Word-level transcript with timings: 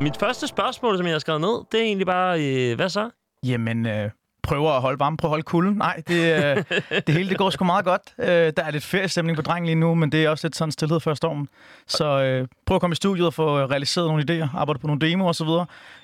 Mit 0.00 0.16
første 0.16 0.46
spørgsmål, 0.46 0.96
som 0.96 1.06
jeg 1.06 1.14
har 1.14 1.18
skrevet 1.18 1.40
ned, 1.40 1.64
det 1.72 1.80
er 1.80 1.84
egentlig 1.84 2.06
bare, 2.06 2.40
øh, 2.44 2.76
hvad 2.76 2.88
så? 2.88 3.10
Jamen, 3.46 3.86
øh, 3.86 4.10
prøver 4.42 4.70
at 4.70 4.80
holde 4.80 5.00
varme, 5.00 5.16
prøve 5.16 5.28
at 5.28 5.30
holde 5.30 5.42
kulden. 5.42 5.74
Nej, 5.74 6.02
det, 6.08 6.44
øh, 6.44 6.64
det 7.06 7.14
hele 7.14 7.28
det 7.28 7.38
går 7.38 7.50
sgu 7.50 7.64
meget 7.64 7.84
godt. 7.84 8.02
Øh, 8.18 8.26
der 8.56 8.64
er 8.64 8.70
lidt 8.70 8.84
feriestemning 8.84 9.36
på 9.36 9.42
drengen 9.42 9.66
lige 9.66 9.76
nu, 9.76 9.94
men 9.94 10.12
det 10.12 10.24
er 10.24 10.30
også 10.30 10.46
lidt 10.46 10.56
sådan 10.56 10.72
stillhed 10.72 11.00
før 11.00 11.14
stormen. 11.14 11.48
Så 11.86 12.06
øh, 12.22 12.48
prøv 12.68 12.74
at 12.74 12.80
komme 12.80 12.92
i 12.92 12.96
studiet 12.96 13.26
og 13.26 13.34
få 13.34 13.58
realiseret 13.58 14.06
nogle 14.06 14.24
idéer, 14.28 14.58
arbejde 14.58 14.80
på 14.80 14.86
nogle 14.86 15.00
demoer 15.00 15.28
osv. 15.28 15.48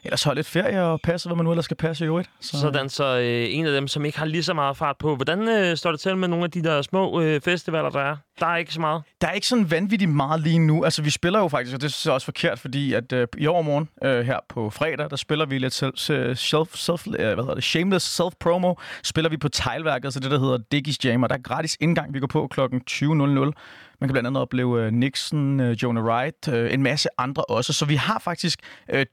Ellers 0.05 0.23
hold 0.23 0.37
lidt 0.37 0.47
ferie 0.47 0.83
og 0.83 1.01
passe, 1.01 1.29
hvad 1.29 1.37
man 1.37 1.45
nu 1.45 1.51
ellers 1.51 1.65
skal 1.65 1.77
passe 1.77 2.05
i 2.05 2.07
øvrigt. 2.07 2.31
Så, 2.41 2.61
Sådan, 2.61 2.89
så 2.89 3.19
øh, 3.19 3.47
en 3.51 3.67
af 3.67 3.73
dem, 3.73 3.89
som 3.89 4.05
ikke 4.05 4.19
har 4.19 4.27
lige 4.27 4.43
så 4.43 4.55
meget 4.55 4.77
fart 4.77 4.97
på. 4.97 5.17
Hvordan 5.17 5.49
øh, 5.49 5.77
står 5.77 5.91
det 5.91 6.01
til 6.01 6.17
med 6.17 6.29
nogle 6.29 6.45
af 6.45 6.51
de 6.51 6.63
der 6.63 6.83
små 6.83 7.21
øh, 7.21 7.41
festivaler, 7.41 7.91
der 7.91 8.01
er? 8.01 8.17
Der 8.41 8.47
er 8.47 8.57
ikke 8.57 8.75
så 8.75 8.81
meget? 8.81 9.03
Der 9.21 9.29
er 9.29 9.33
ikke 9.33 9.47
sådan 9.47 9.71
vanvittigt 9.71 10.11
meget 10.11 10.41
lige 10.41 10.59
nu. 10.59 10.85
Altså, 10.85 11.03
vi 11.03 11.11
spiller 11.11 11.39
jo 11.39 11.49
faktisk, 11.49 11.75
og 11.75 11.81
det 11.81 12.07
er 12.07 12.11
også 12.11 12.25
forkert, 12.25 12.59
fordi 12.59 12.93
at 12.93 13.13
øh, 13.13 13.29
i 13.39 13.47
overmorgen 13.47 13.89
øh, 14.05 14.27
her 14.27 14.39
på 14.49 14.71
fredag, 14.71 15.11
der 15.11 15.17
spiller 15.17 15.47
vi 15.47 15.59
lidt 15.59 15.73
self, 15.73 15.99
self, 15.99 16.77
self 16.77 17.07
øh, 17.07 17.15
hvad 17.15 17.37
hedder 17.37 17.55
det, 17.55 17.65
shameless 17.65 18.21
self-promo. 18.21 18.75
Spiller 19.03 19.29
vi 19.31 19.37
på 19.37 19.49
Teglværket, 19.49 20.13
så 20.13 20.21
det 20.21 20.31
der 20.31 20.39
hedder 20.39 20.59
Diggies 20.73 21.05
Jam, 21.05 21.23
og 21.23 21.29
der 21.29 21.37
er 21.37 21.43
gratis 21.43 21.77
indgang. 21.81 22.15
Vi 22.15 22.21
går 22.21 22.27
på 22.27 22.47
klokken 22.47 22.81
20.00. 22.91 23.53
Man 24.05 24.09
kan 24.09 24.13
blandt 24.13 24.27
andet 24.27 24.43
opleve 24.43 24.87
uh, 24.87 24.93
Nixon, 24.93 25.61
uh, 25.61 25.71
Jonah 25.71 26.05
Wright, 26.05 26.49
uh, 26.49 26.75
en 26.75 26.83
masse 26.83 27.09
andre 27.19 27.45
også. 27.45 27.73
Så 27.73 27.85
vi 27.85 27.95
har 27.95 28.19
faktisk 28.19 28.59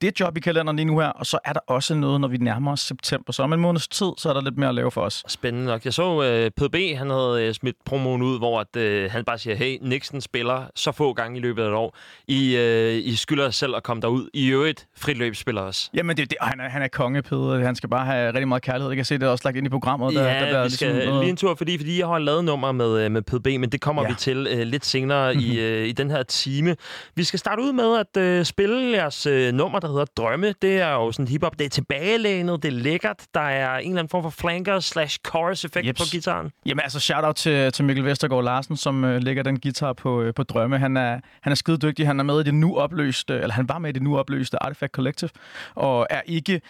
det 0.02 0.20
job 0.20 0.38
i 0.38 0.40
kalenderen 0.40 0.76
lige 0.76 0.86
nu 0.86 1.00
her, 1.00 1.08
og 1.08 1.26
så 1.26 1.40
er 1.46 1.54
der 1.54 1.60
også 1.68 1.96
noget, 1.96 2.22
når 2.22 2.28
vi 2.28 2.38
nærmer 2.38 2.72
os 2.72 2.80
september. 2.80 3.34
Så 3.34 3.44
om 3.44 3.54
en 3.54 3.60
måneds 3.60 3.88
tid, 3.88 4.12
så 4.18 4.30
er 4.30 4.34
der 4.34 4.42
lidt 4.42 4.58
mere 4.58 4.70
at 4.70 4.76
lave 4.76 4.92
for 4.92 5.02
os. 5.02 5.24
Spændende 5.28 5.68
nok. 5.68 5.86
Jeg 5.86 5.94
så 5.94 6.04
uh, 6.04 6.68
PDB, 6.68 6.98
han 6.98 7.10
havde 7.10 7.54
smidt 7.54 7.76
promoen 7.86 8.22
ud, 8.22 8.38
hvor 8.38 8.60
at, 8.60 9.06
uh, 9.06 9.12
han 9.12 9.26
bare 9.26 9.38
siger, 9.38 9.56
hey, 9.56 9.78
Nixon 9.82 10.22
spiller 10.22 10.66
så 10.76 10.92
få 10.92 11.14
gange 11.14 11.38
i 11.38 11.42
løbet 11.42 11.64
af 11.64 11.68
et 11.68 11.74
år. 11.74 11.98
I, 12.28 12.56
uh, 12.56 13.08
I 13.08 13.16
skylder 13.16 13.50
selv 13.50 13.76
at 13.76 13.84
komme 13.84 14.02
derud. 14.02 14.30
I 14.34 14.48
øvrigt 14.48 14.88
frit 14.98 15.38
spiller 15.38 15.62
også. 15.62 15.90
Jamen, 15.94 16.18
det, 16.18 16.30
det, 16.30 16.38
han, 16.42 16.60
er, 16.60 16.70
han 16.70 16.82
er 16.82 16.88
konge, 16.88 17.22
Peder. 17.22 17.66
Han 17.66 17.76
skal 17.76 17.90
bare 17.90 18.06
have 18.06 18.28
rigtig 18.28 18.48
meget 18.48 18.64
kærlighed. 18.64 18.90
Jeg 18.90 18.96
kan 18.96 19.06
se, 19.06 19.16
det 19.16 19.24
er 19.24 19.28
også 19.28 19.42
lagt 19.46 19.58
ind 19.58 19.68
i 19.68 19.70
programmet. 19.70 20.16
Der, 20.16 20.24
ja, 20.24 20.46
der, 20.46 20.52
der 20.52 20.64
vi 20.64 20.70
skal 20.70 20.88
ligesom 20.88 21.10
noget... 21.10 21.24
lige 21.24 21.30
en 21.30 21.38
tur, 21.38 21.56
fordi, 21.56 21.78
fordi 21.78 22.00
jeg 22.00 22.08
har 22.08 22.20
lavet 22.20 22.46
nummer 22.46 22.72
med, 22.72 23.10
med 23.10 23.22
PDB, 23.22 23.46
men 23.46 23.70
det 23.70 23.82
kommer 23.82 24.02
ja. 24.02 24.08
vi 24.08 24.16
til 24.16 24.48
uh, 24.54 24.60
lidt 24.60 24.81
senere 24.82 25.36
i, 25.36 25.60
øh, 25.60 25.88
i 25.88 25.92
den 25.92 26.12
her 26.12 26.24
time. 26.24 26.76
Vi 27.16 27.24
skal 27.24 27.40
starte 27.40 27.62
ud 27.62 27.74
med 27.74 27.98
at 28.00 28.22
øh, 28.24 28.46
spille 28.46 28.98
jeres 28.98 29.26
øh, 29.26 29.54
nummer, 29.54 29.80
der 29.80 29.88
hedder 29.88 30.06
Drømme. 30.06 30.54
Det 30.62 30.80
er 30.80 30.92
jo 30.92 31.12
sådan 31.12 31.28
hiphop. 31.28 31.60
Det 31.60 31.66
er 31.66 31.70
tilbagelænet, 31.70 32.64
det 32.64 32.74
er 32.74 32.78
lækkert. 32.78 33.26
Der 33.34 33.42
er 33.42 33.78
en 33.78 33.88
eller 33.90 34.00
anden 34.00 34.10
form 34.10 34.24
for 34.24 34.30
flanker 34.30 34.80
slash 34.80 35.20
chorus 35.28 35.66
effekt 35.66 35.88
Jeps. 35.88 36.00
på 36.00 36.06
gitaren. 36.12 36.52
Jamen 36.66 36.80
altså, 36.84 37.00
shout-out 37.00 37.36
til, 37.36 37.72
til 37.72 37.86
Mikkel 37.86 38.06
Vestergaard 38.06 38.44
Larsen, 38.44 38.78
som 38.78 39.04
øh, 39.04 39.24
lægger 39.24 39.44
den 39.44 39.60
guitar 39.60 39.94
på, 39.94 40.22
øh, 40.22 40.34
på 40.34 40.44
Drømme. 40.44 40.78
Han 40.78 40.98
er, 40.98 41.20
han 41.42 41.52
er 41.52 41.56
skide 41.56 41.78
dygtig. 41.78 42.08
Han 42.08 42.20
er 42.20 42.24
med 42.24 42.40
i 42.40 42.44
det 42.44 42.54
nu 42.54 42.78
opløste, 42.78 43.34
eller 43.34 43.54
han 43.54 43.70
var 43.70 43.80
med 43.80 43.90
i 43.90 43.94
det 43.94 44.02
nu 44.02 44.18
opløste 44.18 44.64
Artifact 44.64 44.92
Collective, 44.94 45.30
og 45.76 46.08
er 46.10 46.22
ikke 46.26 46.62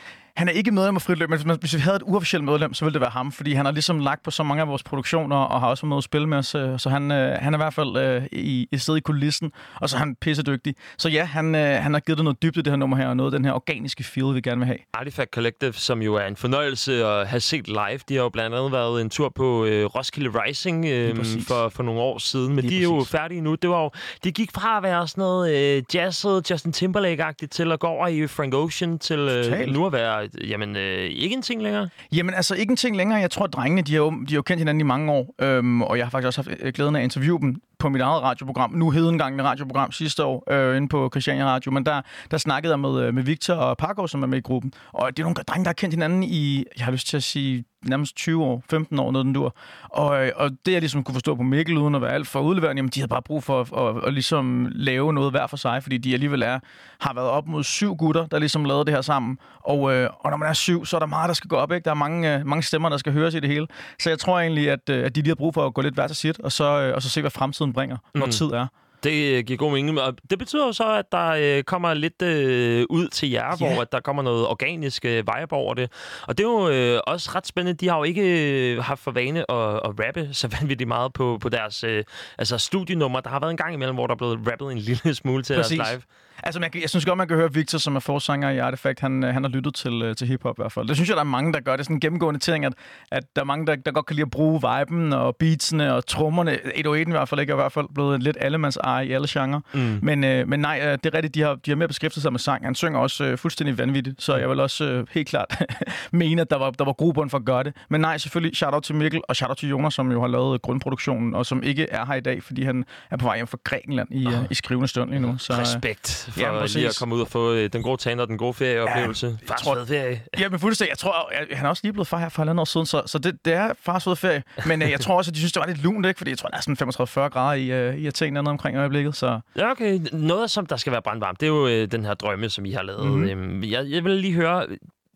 han 0.41 0.47
er 0.47 0.51
ikke 0.51 0.71
medlem 0.71 0.95
af 0.95 1.01
Fritløb, 1.01 1.29
men 1.29 1.57
hvis 1.59 1.75
vi 1.75 1.79
havde 1.79 1.95
et 1.95 2.01
uofficielt 2.05 2.43
medlem, 2.43 2.73
så 2.73 2.85
ville 2.85 2.93
det 2.93 3.01
være 3.01 3.09
ham, 3.09 3.31
fordi 3.31 3.53
han 3.53 3.65
har 3.65 3.71
ligesom 3.71 3.99
lagt 3.99 4.23
på 4.23 4.31
så 4.31 4.43
mange 4.43 4.61
af 4.61 4.67
vores 4.67 4.83
produktioner, 4.83 5.35
og 5.35 5.59
har 5.59 5.67
også 5.67 5.83
været 5.83 5.89
med 5.89 5.97
at 5.97 6.03
spille 6.03 6.27
med 6.27 6.37
os, 6.37 6.55
øh, 6.55 6.79
så 6.79 6.89
han, 6.89 7.11
øh, 7.11 7.37
han 7.41 7.53
er 7.53 7.57
i 7.57 7.61
hvert 7.61 7.73
fald 7.73 7.97
øh, 7.97 8.23
i, 8.31 8.67
i 8.71 8.77
stedet 8.77 8.97
i 8.97 9.01
kulissen, 9.01 9.51
og 9.75 9.89
så 9.89 9.95
er 9.95 9.99
han 9.99 10.15
pissedygtig. 10.15 10.75
Så 10.97 11.09
ja, 11.09 11.23
han, 11.23 11.55
øh, 11.55 11.83
han 11.83 11.93
har 11.93 11.99
givet 11.99 12.17
det 12.17 12.23
noget 12.23 12.41
dybde, 12.41 12.61
det 12.61 12.71
her 12.71 12.77
nummer 12.77 12.97
her, 12.97 13.07
og 13.07 13.17
noget 13.17 13.33
af 13.33 13.39
den 13.39 13.45
her 13.45 13.53
organiske 13.53 14.03
feel, 14.03 14.35
vi 14.35 14.41
gerne 14.41 14.57
vil 14.57 14.65
have. 14.65 14.77
Artifact 14.93 15.33
Collective, 15.33 15.73
som 15.73 16.01
jo 16.01 16.15
er 16.15 16.25
en 16.25 16.35
fornøjelse 16.35 17.05
at 17.05 17.27
have 17.27 17.39
set 17.39 17.67
live, 17.67 17.99
de 18.09 18.15
har 18.15 18.23
jo 18.23 18.29
blandt 18.29 18.55
andet 18.55 18.71
været 18.71 19.01
en 19.01 19.09
tur 19.09 19.29
på 19.29 19.65
øh, 19.65 19.85
Roskilde 19.85 20.29
Rising 20.29 20.85
øh, 20.85 21.15
for, 21.47 21.69
for 21.69 21.83
nogle 21.83 22.01
år 22.01 22.17
siden, 22.17 22.55
men 22.55 22.65
Lige 22.65 22.79
de 22.79 22.85
er 22.85 22.89
præcis. 22.89 23.13
jo 23.13 23.17
færdige 23.17 23.41
nu. 23.41 23.55
Det 23.55 23.69
var 23.69 23.83
jo, 23.83 23.91
de 24.23 24.31
gik 24.31 24.51
fra 24.51 24.77
at 24.77 24.83
være 24.83 25.07
sådan 25.07 25.21
noget 25.21 25.77
øh, 25.77 25.83
jazzet, 25.93 26.51
Justin 26.51 26.71
Timberlake-agtigt, 26.71 27.47
til 27.47 27.71
at 27.71 27.79
gå 27.79 27.87
over 27.87 28.07
i 28.07 28.27
Frank 28.27 28.53
Ocean, 28.53 28.99
til 28.99 29.19
øh, 29.19 29.67
nu 29.67 29.85
at 29.85 29.91
være 29.91 30.30
jamen, 30.47 30.75
øh, 30.75 30.99
ikke 30.99 31.33
en 31.33 31.41
ting 31.41 31.63
længere? 31.63 31.89
Jamen, 32.11 32.33
altså 32.33 32.55
ikke 32.55 32.71
en 32.71 32.77
ting 32.77 32.97
længere. 32.97 33.19
Jeg 33.19 33.31
tror, 33.31 33.45
at 33.45 33.53
drengene, 33.53 33.81
de 33.81 33.91
har, 33.91 33.97
jo, 33.97 34.09
de 34.11 34.25
har 34.29 34.35
jo 34.35 34.41
kendt 34.41 34.59
hinanden 34.59 34.81
i 34.81 34.83
mange 34.83 35.11
år, 35.11 35.35
øhm, 35.41 35.81
og 35.81 35.97
jeg 35.97 36.05
har 36.05 36.09
faktisk 36.09 36.27
også 36.27 36.41
haft 36.41 36.61
øh, 36.61 36.73
glæden 36.73 36.95
af 36.95 36.99
at 36.99 37.03
interviewe 37.03 37.39
dem 37.39 37.61
på 37.81 37.89
mit 37.89 38.01
eget 38.01 38.21
radioprogram, 38.23 38.71
nu 38.71 38.89
hedengangne 38.89 39.43
radioprogram 39.43 39.91
sidste 39.91 40.23
år, 40.25 40.51
øh, 40.51 40.77
inde 40.77 40.87
på 40.87 41.09
Christiania 41.13 41.45
Radio, 41.45 41.71
men 41.71 41.85
der, 41.85 42.01
der 42.31 42.37
snakkede 42.37 42.71
jeg 42.71 42.79
med, 42.79 43.03
øh, 43.03 43.13
med 43.13 43.23
Victor 43.23 43.53
og 43.53 43.77
Parkov, 43.77 44.07
som 44.07 44.23
er 44.23 44.27
med 44.27 44.37
i 44.37 44.41
gruppen, 44.41 44.73
og 44.91 45.17
det 45.17 45.19
er 45.19 45.23
nogle 45.23 45.35
drenge, 45.35 45.63
der 45.63 45.69
har 45.69 45.73
kendt 45.73 45.93
hinanden 45.93 46.23
i, 46.23 46.65
jeg 46.77 46.85
har 46.85 46.91
lyst 46.91 47.07
til 47.07 47.17
at 47.17 47.23
sige, 47.23 47.65
nærmest 47.85 48.15
20 48.15 48.43
år, 48.43 48.63
15 48.69 48.99
år, 48.99 49.11
noget 49.11 49.25
den 49.25 49.33
dur. 49.33 49.55
Og, 49.83 50.25
øh, 50.25 50.31
og 50.35 50.49
det, 50.65 50.71
jeg 50.71 50.81
ligesom 50.81 51.03
kunne 51.03 51.13
forstå 51.15 51.35
på 51.35 51.43
Mikkel, 51.43 51.77
uden 51.77 51.95
at 51.95 52.01
være 52.01 52.11
alt 52.11 52.27
for 52.27 52.39
udleverende, 52.39 52.79
jamen, 52.79 52.89
de 52.89 52.99
havde 52.99 53.09
bare 53.09 53.21
brug 53.21 53.43
for 53.43 53.61
at, 53.61 53.97
at, 53.97 54.07
at, 54.07 54.13
ligesom 54.13 54.67
lave 54.71 55.13
noget 55.13 55.31
hver 55.31 55.47
for 55.47 55.57
sig, 55.57 55.83
fordi 55.83 55.97
de 55.97 56.13
alligevel 56.13 56.41
er, 56.41 56.59
har 56.99 57.13
været 57.13 57.27
op 57.27 57.47
mod 57.47 57.63
syv 57.63 57.95
gutter, 57.95 58.25
der 58.25 58.39
ligesom 58.39 58.65
lavede 58.65 58.85
det 58.85 58.93
her 58.93 59.01
sammen. 59.01 59.37
Og, 59.59 59.93
øh, 59.93 60.09
og 60.19 60.29
når 60.31 60.37
man 60.37 60.49
er 60.49 60.53
syv, 60.53 60.85
så 60.85 60.97
er 60.97 60.99
der 60.99 61.07
meget, 61.07 61.27
der 61.27 61.33
skal 61.33 61.47
gå 61.47 61.55
op. 61.55 61.71
Ikke? 61.71 61.85
Der 61.85 61.91
er 61.91 61.95
mange, 61.95 62.35
øh, 62.35 62.45
mange 62.45 62.63
stemmer, 62.63 62.89
der 62.89 62.97
skal 62.97 63.13
høres 63.13 63.33
i 63.33 63.39
det 63.39 63.49
hele. 63.49 63.67
Så 63.99 64.09
jeg 64.09 64.19
tror 64.19 64.39
egentlig, 64.39 64.69
at, 64.69 64.89
øh, 64.89 65.05
at 65.05 65.15
de 65.15 65.21
lige 65.21 65.29
har 65.29 65.35
brug 65.35 65.53
for 65.53 65.65
at 65.65 65.73
gå 65.73 65.81
lidt 65.81 65.93
hver 65.93 66.07
til 66.07 66.15
sit, 66.15 66.39
og 66.39 66.51
så, 66.51 66.81
øh, 66.81 66.95
og 66.95 67.01
så 67.01 67.09
se, 67.09 67.21
hvad 67.21 67.31
fremtiden 67.31 67.70
bringer, 67.73 67.97
når 68.15 68.25
mm. 68.25 68.31
tid 68.31 68.45
er. 68.45 68.67
Det 69.03 69.37
øh, 69.37 69.43
giver 69.43 69.57
god 69.57 69.71
mening. 69.71 70.01
Og 70.01 70.13
det 70.29 70.39
betyder 70.39 70.65
jo 70.65 70.73
så, 70.73 70.95
at 70.95 71.11
der 71.11 71.27
øh, 71.27 71.63
kommer 71.63 71.93
lidt 71.93 72.21
øh, 72.21 72.85
ud 72.89 73.07
til 73.07 73.29
jer, 73.29 73.47
yeah. 73.47 73.57
hvor 73.57 73.81
at 73.81 73.91
der 73.91 73.99
kommer 73.99 74.23
noget 74.23 74.47
organisk 74.47 75.05
øh, 75.05 75.17
vibe 75.17 75.53
over 75.53 75.73
det. 75.73 75.91
Og 76.27 76.37
det 76.37 76.43
er 76.43 76.49
jo 76.49 76.69
øh, 76.69 76.99
også 77.07 77.31
ret 77.35 77.47
spændende. 77.47 77.77
De 77.77 77.89
har 77.89 77.97
jo 77.97 78.03
ikke 78.03 78.73
øh, 78.73 78.83
haft 78.83 78.99
for 78.99 79.11
vane 79.11 79.51
at, 79.51 79.73
at 79.75 80.07
rappe 80.07 80.29
så 80.33 80.47
vanvittigt 80.59 80.87
meget 80.87 81.13
på, 81.13 81.37
på 81.41 81.49
deres 81.49 81.83
øh, 81.83 82.03
altså 82.37 82.57
studienummer. 82.57 83.19
Der 83.19 83.29
har 83.29 83.39
været 83.39 83.51
en 83.51 83.57
gang 83.57 83.73
imellem, 83.73 83.95
hvor 83.95 84.07
der 84.07 84.13
er 84.13 84.17
blevet 84.17 84.39
rappet 84.51 84.71
en 84.71 84.77
lille 84.77 85.15
smule 85.15 85.43
til 85.43 85.55
Præcis. 85.55 85.77
deres 85.77 85.91
live. 85.91 86.01
Altså, 86.43 86.59
man, 86.59 86.69
jeg 86.81 86.89
synes 86.89 87.05
godt, 87.05 87.17
man 87.17 87.27
kan 87.27 87.37
høre 87.37 87.53
Victor, 87.53 87.77
som 87.77 87.95
er 87.95 87.99
forsanger 87.99 88.49
i 88.49 88.57
Artifact, 88.57 88.99
han, 88.99 89.23
han 89.23 89.43
har 89.43 89.49
lyttet 89.49 89.75
til, 89.75 90.01
øh, 90.01 90.15
til 90.15 90.27
hiphop 90.27 90.55
i 90.59 90.61
hvert 90.61 90.71
fald. 90.71 90.87
Det 90.87 90.95
synes 90.95 91.09
jeg, 91.09 91.15
der 91.15 91.21
er 91.21 91.25
mange, 91.25 91.53
der 91.53 91.59
gør. 91.59 91.71
Det 91.71 91.79
er 91.79 91.83
sådan 91.83 91.95
en 91.95 91.99
gennemgående 91.99 92.39
ting, 92.39 92.65
at, 92.65 92.73
at 93.11 93.23
der 93.35 93.41
er 93.41 93.45
mange, 93.45 93.67
der, 93.67 93.75
der 93.75 93.91
godt 93.91 94.05
kan 94.05 94.15
lide 94.15 94.25
at 94.25 94.31
bruge 94.31 94.61
viben 94.61 95.13
og 95.13 95.35
beatsene 95.35 95.93
og 95.93 96.07
trommerne. 96.07 96.59
101 96.75 97.07
i 97.07 97.11
hvert 97.11 97.29
fald 97.29 97.39
ikke, 97.39 97.51
er 97.51 97.55
i 97.55 97.61
hvert 97.61 97.71
fald 97.71 97.85
blevet 97.93 98.23
lidt 98.23 98.37
allemands 98.39 98.77
eje 98.77 99.05
i 99.05 99.11
alle 99.11 99.27
genrer. 99.29 99.59
Mm. 99.73 99.99
Men, 100.01 100.23
øh, 100.23 100.47
men 100.47 100.59
nej, 100.59 100.79
øh, 100.83 100.91
det 100.91 101.05
er 101.05 101.13
rigtigt, 101.13 101.35
de 101.35 101.41
har, 101.41 101.55
de 101.55 101.71
har 101.71 101.75
mere 101.75 101.87
beskæftiget 101.87 102.21
sig 102.21 102.31
med 102.33 102.39
sang. 102.39 102.65
Han 102.65 102.75
synger 102.75 102.99
også 102.99 103.23
øh, 103.23 103.37
fuldstændig 103.37 103.77
vanvittigt, 103.77 104.21
så 104.21 104.35
jeg 104.35 104.49
vil 104.49 104.59
også 104.59 104.83
øh, 104.83 105.07
helt 105.11 105.27
klart 105.27 105.63
mene, 106.11 106.41
at 106.41 106.49
der 106.49 106.57
var, 106.57 106.71
der 106.71 106.85
var 106.85 106.93
grobund 106.93 107.29
for 107.29 107.37
at 107.37 107.45
gøre 107.45 107.63
det. 107.63 107.73
Men 107.89 108.01
nej, 108.01 108.17
selvfølgelig 108.17 108.57
shout-out 108.57 108.83
til 108.83 108.95
Mikkel 108.95 109.21
og 109.29 109.35
shout-out 109.35 109.57
til 109.57 109.69
Jonas, 109.69 109.93
som 109.93 110.11
jo 110.11 110.21
har 110.21 110.27
lavet 110.27 110.61
grundproduktionen, 110.61 111.35
og 111.35 111.45
som 111.45 111.63
ikke 111.63 111.87
er 111.89 112.05
her 112.05 112.13
i 112.13 112.21
dag, 112.21 112.43
fordi 112.43 112.63
han 112.63 112.85
er 113.11 113.17
på 113.17 113.25
vej 113.25 113.35
hjem 113.35 113.47
fra 113.47 113.57
Grækenland 113.63 114.07
i, 114.11 114.27
oh. 114.27 114.33
i 114.51 114.53
skrivende 114.53 114.87
stund 114.87 115.09
lige 115.09 115.19
nu. 115.19 115.37
Så, 115.37 115.53
Respekt 115.53 116.30
for 116.31 116.41
ja, 116.41 116.65
lige 116.65 116.87
at 116.87 116.95
komme 116.99 117.15
ud 117.15 117.21
og 117.21 117.27
få 117.27 117.53
øh, 117.53 117.69
den 117.73 117.83
gode 117.83 117.97
tand 117.97 118.21
og 118.21 118.27
den 118.27 118.37
gode 118.37 118.53
ferieoplevelse. 118.53 119.37
Ja, 119.41 119.53
fars 119.53 119.61
tror, 119.61 119.85
ferie. 119.85 120.21
Ja, 120.39 120.49
men 120.49 120.59
fuldstændig. 120.59 120.89
Jeg 120.89 120.97
tror, 120.97 121.31
jeg, 121.31 121.57
han 121.57 121.65
er 121.65 121.69
også 121.69 121.81
lige 121.83 121.93
blevet 121.93 122.07
far 122.07 122.17
her 122.17 122.29
for 122.29 122.41
halvandet 122.41 122.61
år 122.61 122.65
siden, 122.65 122.85
så, 122.85 123.03
så 123.05 123.19
det, 123.19 123.45
det 123.45 123.53
er 123.53 123.73
fars 123.81 124.03
fede 124.03 124.15
ferie. 124.15 124.43
Men 124.65 124.81
øh, 124.81 124.91
jeg 124.91 124.99
tror 124.99 125.17
også, 125.17 125.31
at 125.31 125.35
de 125.35 125.39
synes, 125.39 125.51
det 125.53 125.59
var 125.59 125.67
lidt 125.67 125.83
lunt, 125.83 126.05
ikke? 126.05 126.17
Fordi 126.17 126.31
jeg 126.31 126.37
tror, 126.37 126.49
der 126.49 126.57
er 126.57 126.61
sådan 126.61 126.89
35-40 126.89 127.29
grader 127.29 127.53
i, 127.53 127.71
øh, 127.71 127.95
i 127.97 128.07
Athen 128.07 128.37
andet 128.37 128.51
omkring 128.51 128.77
øjeblikket. 128.77 129.15
Så. 129.15 129.39
Ja, 129.55 129.71
okay. 129.71 129.99
Noget, 130.11 130.51
som 130.51 130.65
der 130.65 130.77
skal 130.77 130.91
være 130.91 131.01
brandvarmt, 131.01 131.39
det 131.39 131.45
er 131.45 131.51
jo 131.51 131.67
øh, 131.67 131.91
den 131.91 132.05
her 132.05 132.13
drømme, 132.13 132.49
som 132.49 132.65
I 132.65 132.71
har 132.71 132.81
lavet. 132.81 133.29
Øhm, 133.29 133.63
jeg, 133.63 133.85
jeg 133.89 134.03
vil 134.03 134.11
lige 134.11 134.33
høre, 134.33 134.67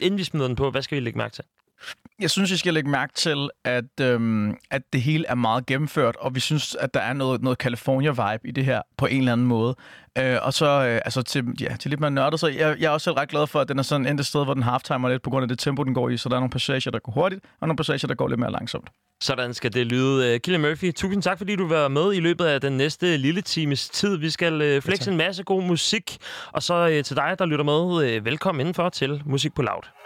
inden 0.01 0.17
vi 0.17 0.23
smider 0.23 0.47
den 0.47 0.55
på, 0.55 0.71
hvad 0.71 0.81
skal 0.81 0.95
vi 0.95 1.03
lægge 1.03 1.17
mærke 1.17 1.33
til? 1.33 1.43
Jeg 2.19 2.31
synes, 2.31 2.51
vi 2.51 2.57
skal 2.57 2.73
lægge 2.73 2.90
mærke 2.90 3.13
til, 3.13 3.50
at, 3.63 4.00
øhm, 4.01 4.57
at 4.72 4.81
det 4.94 5.01
hele 5.01 5.25
er 5.28 5.35
meget 5.35 5.66
gennemført, 5.66 6.16
og 6.16 6.35
vi 6.35 6.40
synes, 6.40 6.75
at 6.75 6.94
der 6.94 7.00
er 7.00 7.13
noget, 7.13 7.41
noget 7.41 7.57
California-vibe 7.63 8.47
i 8.47 8.51
det 8.51 8.66
her 8.66 8.81
på 8.97 9.06
en 9.06 9.18
eller 9.18 9.31
anden 9.31 9.47
måde. 9.47 9.75
Øh, 10.18 10.38
og 10.41 10.53
så 10.53 10.66
øh, 10.66 11.01
altså 11.06 11.22
til, 11.22 11.44
ja, 11.62 11.75
til 11.79 11.90
lidt 11.90 12.01
mere 12.01 12.12
nørdet, 12.12 12.40
så 12.40 12.47
jeg, 12.47 12.75
jeg 12.79 12.85
er 12.85 12.90
også 12.90 13.03
selv 13.03 13.16
ret 13.16 13.29
glad 13.29 13.47
for, 13.47 13.59
at 13.59 13.68
den 13.68 13.79
er 13.79 13.84
sådan 13.84 14.07
endt 14.07 14.19
et 14.19 14.25
sted, 14.25 14.44
hvor 14.44 14.53
den 14.53 14.63
halftimer 14.63 15.09
lidt 15.09 15.22
på 15.22 15.29
grund 15.29 15.44
af 15.44 15.47
det 15.47 15.59
tempo, 15.59 15.84
den 15.84 15.94
går 15.94 16.09
i. 16.09 16.18
Så 16.18 16.29
der 16.29 16.35
er 16.35 16.40
nogle 16.40 16.50
passager, 16.50 16.91
der 16.91 17.00
går 17.00 17.12
hurtigt, 17.12 17.41
og 17.62 17.68
nogle 17.68 17.78
passager, 17.78 18.07
der 18.07 18.16
går 18.16 18.28
lidt 18.28 18.40
mere 18.40 18.51
langsomt. 18.51 18.90
Sådan 19.24 19.53
skal 19.53 19.74
det 19.74 19.85
lyde. 19.85 20.40
Killian 20.40 20.62
Murphy, 20.62 20.94
tusind 20.94 21.22
tak, 21.22 21.38
fordi 21.38 21.56
du 21.56 21.68
var 21.68 21.88
med 21.88 22.13
i 22.13 22.19
løbet 22.19 22.45
af 22.45 22.62
den 22.62 22.78
næste 22.78 23.18
lille 23.18 23.41
times 23.41 23.90
tid. 23.90 24.18
Vi 24.18 24.29
skal 24.29 24.62
øh, 24.62 24.81
flexe 24.81 25.12
en 25.12 25.18
masse 25.18 25.44
god 25.44 25.63
musik, 25.63 26.18
og 26.51 26.63
så 26.63 26.89
øh, 26.89 27.04
til 27.04 27.15
dig, 27.15 27.36
der 27.39 27.45
lytter 27.45 27.65
med, 27.65 28.09
øh, 28.09 28.25
velkommen 28.25 28.59
indenfor 28.59 28.89
til 28.89 29.21
Musik 29.25 29.54
på 29.54 29.62
Loud. 29.62 30.05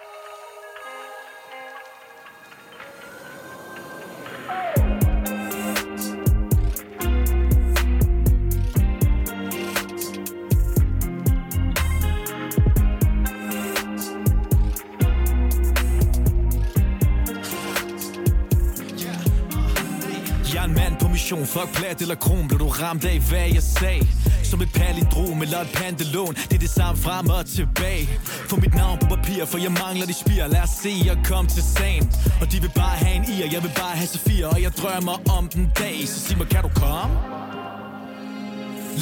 Mission 21.30 21.46
Fuck 21.46 21.74
plat 21.74 22.02
eller 22.02 22.16
kron 22.16 22.48
Blev 22.48 22.60
du 22.60 22.68
ramt 22.68 23.06
af 23.06 23.20
hvad 23.20 23.48
jeg 23.54 23.64
sagde? 23.64 24.08
Som 24.44 24.62
et 24.62 24.72
palindrom 24.74 25.42
eller 25.42 25.60
et 25.60 25.72
pandelån 25.74 26.34
Det 26.34 26.54
er 26.54 26.60
det 26.60 26.70
samme 26.70 27.02
frem 27.02 27.30
og 27.30 27.46
tilbage. 27.46 28.10
Få 28.50 28.56
mit 28.56 28.76
navn 28.76 28.98
på 29.00 29.06
papir 29.16 29.46
For 29.46 29.58
jeg 29.58 29.72
mangler 29.72 30.06
de 30.06 30.14
spire 30.14 30.50
Lad 30.50 30.64
os 30.64 30.70
se 30.70 30.94
og 31.12 31.18
kom 31.26 31.48
til 31.48 31.64
sagen. 31.64 32.12
Og 32.42 32.52
de 32.52 32.62
vil 32.62 32.72
bare 32.76 32.98
have 33.04 33.16
en 33.16 33.24
i 33.24 33.44
Og 33.44 33.54
jeg 33.54 33.64
vil 33.64 33.72
bare 33.76 33.96
have 33.96 34.08
Sofia 34.08 34.48
Og 34.48 34.62
jeg 34.62 34.72
drømmer 34.72 35.38
om 35.38 35.50
den 35.50 35.72
dag. 35.80 36.08
Så 36.08 36.20
sig 36.20 36.38
mig 36.38 36.48
kan 36.48 36.62
du 36.64 36.70
komme? 36.84 37.14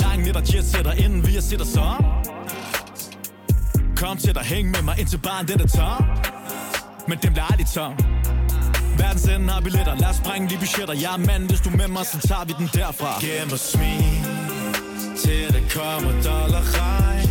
Lang 0.02 0.24
netter 0.26 0.42
jet 0.54 0.66
sætter 0.66 0.92
Inden 0.92 1.28
vi 1.28 1.42
sætter 1.42 1.66
så 1.66 1.88
Kom 3.96 4.18
til 4.18 4.36
dig, 4.36 4.44
hæng 4.44 4.72
med 4.72 4.82
mig 4.82 5.00
indtil 5.00 5.18
barn 5.18 5.48
den 5.48 5.62
er 5.62 5.68
tom. 5.68 6.04
Men 7.08 7.18
dem 7.24 7.32
bliver 7.34 7.52
aldrig 7.52 7.68
tom. 7.68 8.17
Verdens 8.98 9.26
ende 9.34 9.50
har 9.54 9.62
billetter, 9.62 9.96
lad 9.96 10.10
os 10.10 10.16
sprænge 10.16 10.46
de 10.52 10.58
budgetter. 10.64 10.96
Jeg 11.04 11.14
er 11.18 11.22
mand, 11.30 11.44
hvis 11.50 11.62
du 11.66 11.70
er 11.70 11.78
med 11.82 11.88
mig, 11.88 12.06
så 12.06 12.18
tager 12.30 12.46
vi 12.50 12.54
den 12.60 12.70
derfra. 12.78 13.12
Gem 13.26 13.52
og 13.58 13.62
smil 13.72 14.16
Til 15.22 15.46
det 15.56 15.64
kommer 15.78 16.12
dollar 16.28 16.66
regn. 16.78 17.30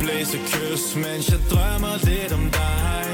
Blæse 0.00 0.38
kys, 0.50 0.84
mens 1.02 1.24
jeg 1.32 1.40
drømmer 1.50 1.94
lidt 2.08 2.32
om 2.38 2.44
dig. 2.60 3.04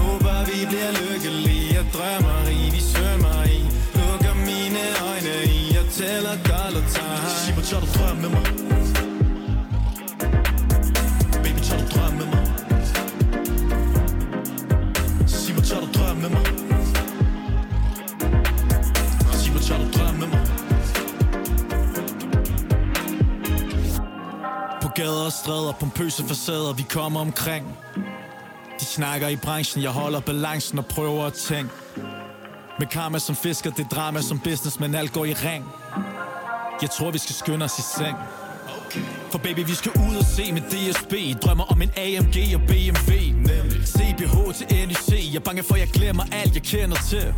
Håber 0.00 0.38
vi 0.50 0.58
bliver 0.70 0.92
lykkelige. 1.02 1.66
Jeg 1.78 1.86
drømmer 1.96 2.40
i, 2.58 2.62
vi 2.74 2.80
svømmer 2.92 3.38
i. 3.56 3.60
Lukker 3.98 4.34
mine 4.48 4.82
øjne 5.10 5.34
i 5.56 5.60
Jeg 5.76 5.86
tæller 5.96 6.34
dollar 6.50 6.84
tegn 6.94 7.28
Sig 7.44 7.54
mig, 7.56 7.64
tør 7.68 7.80
du 7.80 7.88
drømme 7.96 8.22
med 8.22 8.30
mig? 8.36 9.07
Gader 24.98 25.24
og 25.24 25.32
stræder, 25.32 25.72
pompøse 25.72 26.24
facader, 26.24 26.72
vi 26.72 26.82
kommer 26.82 27.20
omkring. 27.20 27.78
De 28.80 28.84
snakker 28.84 29.28
i 29.28 29.36
branchen, 29.36 29.82
jeg 29.82 29.90
holder 29.90 30.20
balancen 30.20 30.78
og 30.78 30.86
prøver 30.86 31.24
at 31.24 31.32
tænke. 31.32 31.70
Med 32.78 32.86
karma 32.86 33.18
som 33.18 33.36
fisker, 33.36 33.70
det 33.70 33.90
drama 33.90 34.20
som 34.20 34.38
business, 34.38 34.80
men 34.80 34.94
alt 34.94 35.12
går 35.12 35.24
i 35.24 35.32
ring. 35.32 35.64
Jeg 36.82 36.90
tror 36.90 37.10
vi 37.10 37.18
skal 37.18 37.34
skynde 37.34 37.64
os 37.64 37.78
i 37.78 37.82
seng 37.82 38.16
for 39.30 39.38
baby, 39.38 39.60
vi 39.66 39.74
skal 39.74 39.92
ud 39.92 40.16
og 40.16 40.24
se 40.24 40.52
med 40.52 40.62
DSB 40.72 41.42
Drømmer 41.42 41.64
om 41.64 41.82
en 41.82 41.90
AMG 41.96 42.36
og 42.54 42.60
BMW 42.66 43.12
Nemlig. 43.34 43.82
CBH 43.86 44.36
til 44.58 44.66
NEC 44.88 45.32
Jeg 45.32 45.38
er 45.38 45.44
bange 45.44 45.62
for, 45.62 45.74
at 45.74 45.80
jeg 45.80 45.88
glemmer 45.88 46.24
alt, 46.32 46.54
jeg 46.54 46.62
kender 46.62 46.96
til. 47.10 47.34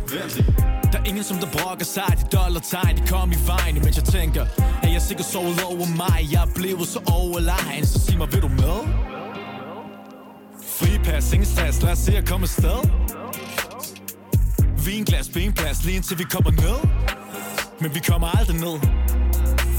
Der 0.91 0.99
er 0.99 1.03
ingen, 1.05 1.23
som 1.23 1.37
der 1.37 1.47
brokker 1.47 1.85
sig. 1.85 2.13
De 2.17 2.37
dollartegn, 2.37 2.97
de 2.97 3.07
kom 3.07 3.31
i 3.31 3.35
vejen. 3.47 3.75
Mens 3.83 3.97
jeg 3.97 4.03
tænker, 4.03 4.45
at 4.83 4.93
jeg 4.93 5.01
sikkert 5.01 5.27
sovet 5.27 5.63
over 5.63 5.87
mig? 5.97 6.27
Jeg 6.31 6.41
er 6.41 6.51
blevet 6.55 6.87
så 6.87 6.99
overlegen 7.11 7.85
Så 7.85 7.99
sig 7.99 8.17
mig, 8.17 8.33
vil 8.33 8.41
du 8.41 8.47
med? 8.47 8.79
Fripas, 10.67 11.33
ingen 11.33 11.45
stress, 11.45 11.81
lad 11.81 11.91
os 11.91 11.97
se 11.97 12.17
at 12.17 12.27
komme 12.27 12.43
afsted. 12.43 12.79
Vinglas, 14.85 15.29
benplads, 15.29 15.85
lige 15.85 15.95
indtil 15.95 16.19
vi 16.19 16.23
kommer 16.23 16.51
ned. 16.51 16.79
Men 17.81 17.95
vi 17.95 17.99
kommer 17.99 18.27
aldrig 18.37 18.59
ned 18.59 19.10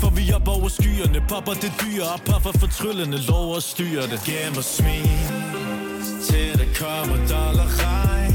for 0.02 0.10
vi 0.10 0.32
op 0.32 0.48
over 0.48 0.68
skyerne. 0.68 1.20
Popper 1.28 1.54
det 1.64 1.72
dyre. 1.82 2.06
Og 2.14 2.20
puffer 2.28 2.54
fortryllende 2.62 3.18
Lov 3.30 3.56
at 3.56 3.62
styre 3.62 4.02
det. 4.12 4.20
Gem 4.28 4.54
og 4.62 4.66
smil 4.76 5.20
Til 6.26 6.50
det 6.60 6.70
kommer 6.82 7.18
dollar 7.32 7.68
regn. 7.82 8.34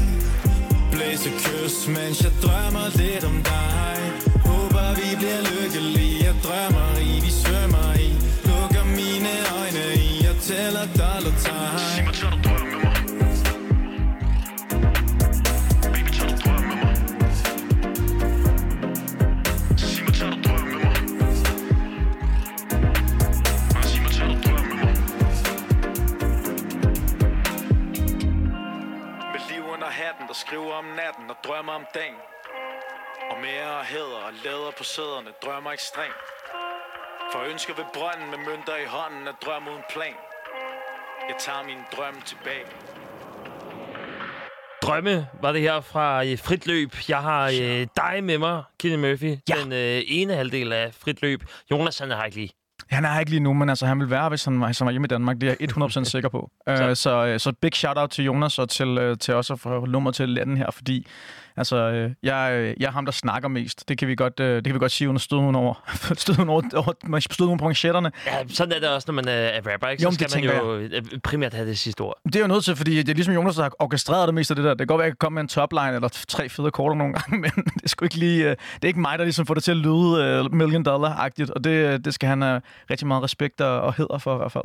Blæse 0.92 1.30
kys, 1.42 1.76
mens 1.96 2.16
jeg 2.24 2.32
drømmer 2.44 2.86
lidt 3.00 3.24
om 3.30 3.38
dig. 3.52 3.96
Håber 4.48 4.88
vi 5.00 5.08
bliver 5.20 5.42
lykkelige. 5.50 6.16
Jeg 6.26 6.36
drømmer 6.46 6.90
i, 7.10 7.12
vi 7.24 7.30
svømmer 7.42 7.90
i. 8.08 8.10
Lukker 8.48 8.84
mine 8.98 9.32
øjne 9.58 9.84
i 10.06 10.08
Jeg 10.26 10.36
tæller 10.48 10.86
dollar 11.00 11.34
tegn 11.44 11.78
Sig 11.94 12.04
mig, 12.04 12.14
tør 12.14 12.30
du 12.30 12.38
drømme 12.46 12.87
skriver 30.48 30.72
om 30.72 30.84
natten 30.84 31.30
og 31.30 31.36
drømmer 31.46 31.72
om 31.72 31.84
dagen 31.94 32.20
Og 33.30 33.36
mere 33.46 33.70
og 33.80 33.84
hæder 33.84 34.20
og 34.28 34.32
læder 34.44 34.70
på 34.78 34.84
sæderne, 34.84 35.30
drømmer 35.44 35.72
ekstrem 35.72 36.12
For 37.32 37.40
ønsker 37.50 37.74
ved 37.74 37.84
brønden 37.96 38.28
med 38.30 38.38
mønter 38.48 38.76
i 38.84 38.86
hånden 38.94 39.26
er 39.26 39.36
drøm 39.44 39.68
uden 39.68 39.84
plan 39.92 40.18
Jeg 41.28 41.36
tager 41.44 41.62
min 41.70 41.80
drøm 41.94 42.16
tilbage 42.30 42.66
Drømme 44.82 45.28
var 45.42 45.52
det 45.52 45.60
her 45.60 45.80
fra 45.80 46.24
øh, 46.24 46.38
Frit 46.38 46.66
Løb. 46.66 46.92
Jeg 47.08 47.22
har 47.22 47.44
øh, 47.46 47.86
dig 47.96 48.24
med 48.24 48.38
mig, 48.38 48.62
Kenny 48.80 48.96
Murphy. 48.96 49.36
Ja. 49.48 49.54
Den 49.62 49.72
øh, 49.72 50.02
ene 50.06 50.34
halvdel 50.34 50.72
af 50.72 50.94
Frit 50.94 51.22
Løb. 51.22 51.40
Jonas, 51.70 51.98
han 51.98 52.10
er 52.10 52.16
her 52.16 52.24
ikke 52.24 52.36
lige. 52.36 52.57
Han 52.90 53.04
er 53.04 53.18
ikke 53.20 53.30
lige 53.30 53.40
nu, 53.40 53.52
men 53.52 53.68
altså, 53.68 53.86
han 53.86 54.00
vil 54.00 54.10
være, 54.10 54.28
hvis 54.28 54.44
han 54.44 54.60
var, 54.60 54.66
hvis 54.66 54.78
han 54.78 54.86
var 54.86 54.92
hjemme 54.92 55.06
i 55.06 55.08
Danmark. 55.08 55.40
Det 55.40 55.48
er 55.48 55.54
jeg 55.60 55.70
100% 55.70 56.04
sikker 56.14 56.28
på. 56.28 56.50
Så. 56.66 56.88
Uh, 56.88 56.94
så, 56.94 57.32
uh, 57.32 57.38
så 57.38 57.52
big 57.60 57.74
shout-out 57.74 58.10
til 58.10 58.24
Jonas 58.24 58.58
og 58.58 58.68
til, 58.68 59.10
uh, 59.10 59.18
til 59.18 59.34
os 59.34 59.50
at 59.50 59.60
få 59.60 59.86
nummer 59.86 60.10
til 60.10 60.28
landen 60.28 60.56
her, 60.56 60.70
fordi 60.70 61.06
altså, 61.56 61.90
uh, 61.90 62.12
jeg, 62.22 62.52
øh, 62.52 62.74
jeg 62.80 62.86
er 62.86 62.90
ham, 62.90 63.04
der 63.04 63.12
snakker 63.12 63.48
mest. 63.48 63.88
Det 63.88 63.98
kan 63.98 64.08
vi 64.08 64.14
godt, 64.14 64.40
uh, 64.40 64.46
det 64.46 64.64
kan 64.64 64.74
vi 64.74 64.78
godt 64.78 64.92
sige 64.92 65.08
under 65.08 65.20
støden 65.20 65.54
over, 65.54 65.74
støden 66.24 66.48
over, 66.48 66.62
over 66.74 67.20
støden 67.20 67.58
på 67.58 67.64
manchetterne. 67.64 68.12
Ja, 68.26 68.32
sådan 68.48 68.72
er 68.72 68.80
det 68.80 68.88
også, 68.88 69.04
når 69.08 69.14
man 69.14 69.28
er, 69.28 69.32
er 69.32 69.72
rapper, 69.72 69.88
ikke? 69.88 70.02
Jo, 70.02 70.10
Så 70.10 70.18
men 70.20 70.28
skal 70.28 70.42
det 70.42 70.54
man 70.54 70.64
jo 70.64 70.76
øh, 70.76 71.20
primært 71.24 71.54
have 71.54 71.68
det 71.68 71.78
sidste 71.78 72.00
ord. 72.00 72.18
Det 72.24 72.36
er 72.36 72.40
jo 72.40 72.46
nødt 72.46 72.64
til, 72.64 72.76
fordi 72.76 72.96
det 72.96 73.08
er 73.08 73.14
ligesom 73.14 73.34
Jonas, 73.34 73.54
der 73.54 73.62
har 73.62 73.72
orkestreret 73.78 74.28
det 74.28 74.34
meste 74.34 74.52
af 74.52 74.56
det 74.56 74.64
der. 74.64 74.70
Det 74.70 74.78
kan 74.78 74.86
godt 74.86 74.98
være, 74.98 75.06
at 75.06 75.08
jeg 75.08 75.12
kan 75.12 75.18
komme 75.20 75.34
med 75.34 75.42
en 75.42 75.48
topline 75.48 75.94
eller 75.94 76.08
tre 76.28 76.48
fede 76.48 76.70
korter 76.70 76.96
nogle 76.96 77.14
gange, 77.14 77.38
men 77.42 77.50
det 77.50 77.84
er 77.84 77.88
sgu 77.88 78.04
ikke 78.04 78.16
lige... 78.16 78.44
Uh, 78.44 78.50
det 78.50 78.82
er 78.82 78.86
ikke 78.86 79.00
mig, 79.00 79.18
der 79.18 79.24
ligesom 79.24 79.46
får 79.46 79.54
det 79.54 79.62
til 79.62 79.70
at 79.70 79.76
lyde 79.76 80.44
uh, 80.44 80.54
million 80.54 80.82
dollar-agtigt, 80.82 81.50
og 81.50 81.64
det, 81.64 82.04
det 82.04 82.14
skal 82.14 82.28
han 82.28 82.42
have 82.42 82.60
rigtig 82.90 83.06
meget 83.06 83.22
respekt 83.22 83.60
og, 83.60 83.80
og 83.80 83.94
heder 83.94 84.18
for 84.18 84.34
i 84.34 84.36
hvert 84.36 84.52
fald. 84.52 84.64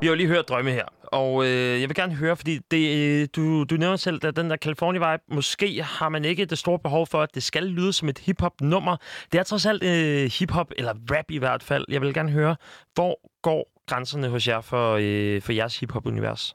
Vi 0.00 0.06
har 0.06 0.12
jo 0.12 0.16
lige 0.16 0.28
hørt 0.28 0.48
drømme 0.48 0.70
her, 0.70 0.84
og 1.02 1.44
øh, 1.44 1.80
jeg 1.80 1.88
vil 1.88 1.94
gerne 1.94 2.14
høre, 2.14 2.36
fordi 2.36 2.58
det, 2.70 2.96
øh, 2.96 3.28
du, 3.36 3.64
du 3.64 3.76
nævner 3.76 3.96
selv, 3.96 4.20
at 4.26 4.36
den 4.36 4.50
der 4.50 4.56
California-vibe, 4.56 5.34
måske 5.34 5.82
har 5.82 6.08
man 6.08 6.24
ikke 6.24 6.44
det 6.44 6.58
store 6.58 6.78
behov 6.78 7.06
for, 7.06 7.22
at 7.22 7.34
det 7.34 7.42
skal 7.42 7.62
lyde 7.62 7.92
som 7.92 8.08
et 8.08 8.18
hip-hop-nummer. 8.18 8.96
Det 9.32 9.38
er 9.38 9.42
trods 9.42 9.66
alt 9.66 9.82
øh, 9.82 10.30
hip-hop, 10.38 10.70
eller 10.76 10.94
rap 11.10 11.30
i 11.30 11.38
hvert 11.38 11.62
fald. 11.62 11.84
Jeg 11.88 12.00
vil 12.00 12.14
gerne 12.14 12.30
høre, 12.30 12.56
hvor 12.94 13.20
går 13.42 13.72
grænserne 13.86 14.28
hos 14.28 14.48
jer 14.48 14.60
for, 14.60 14.98
øh, 15.00 15.42
for 15.42 15.52
jeres 15.52 15.80
hip-hop-univers? 15.80 16.54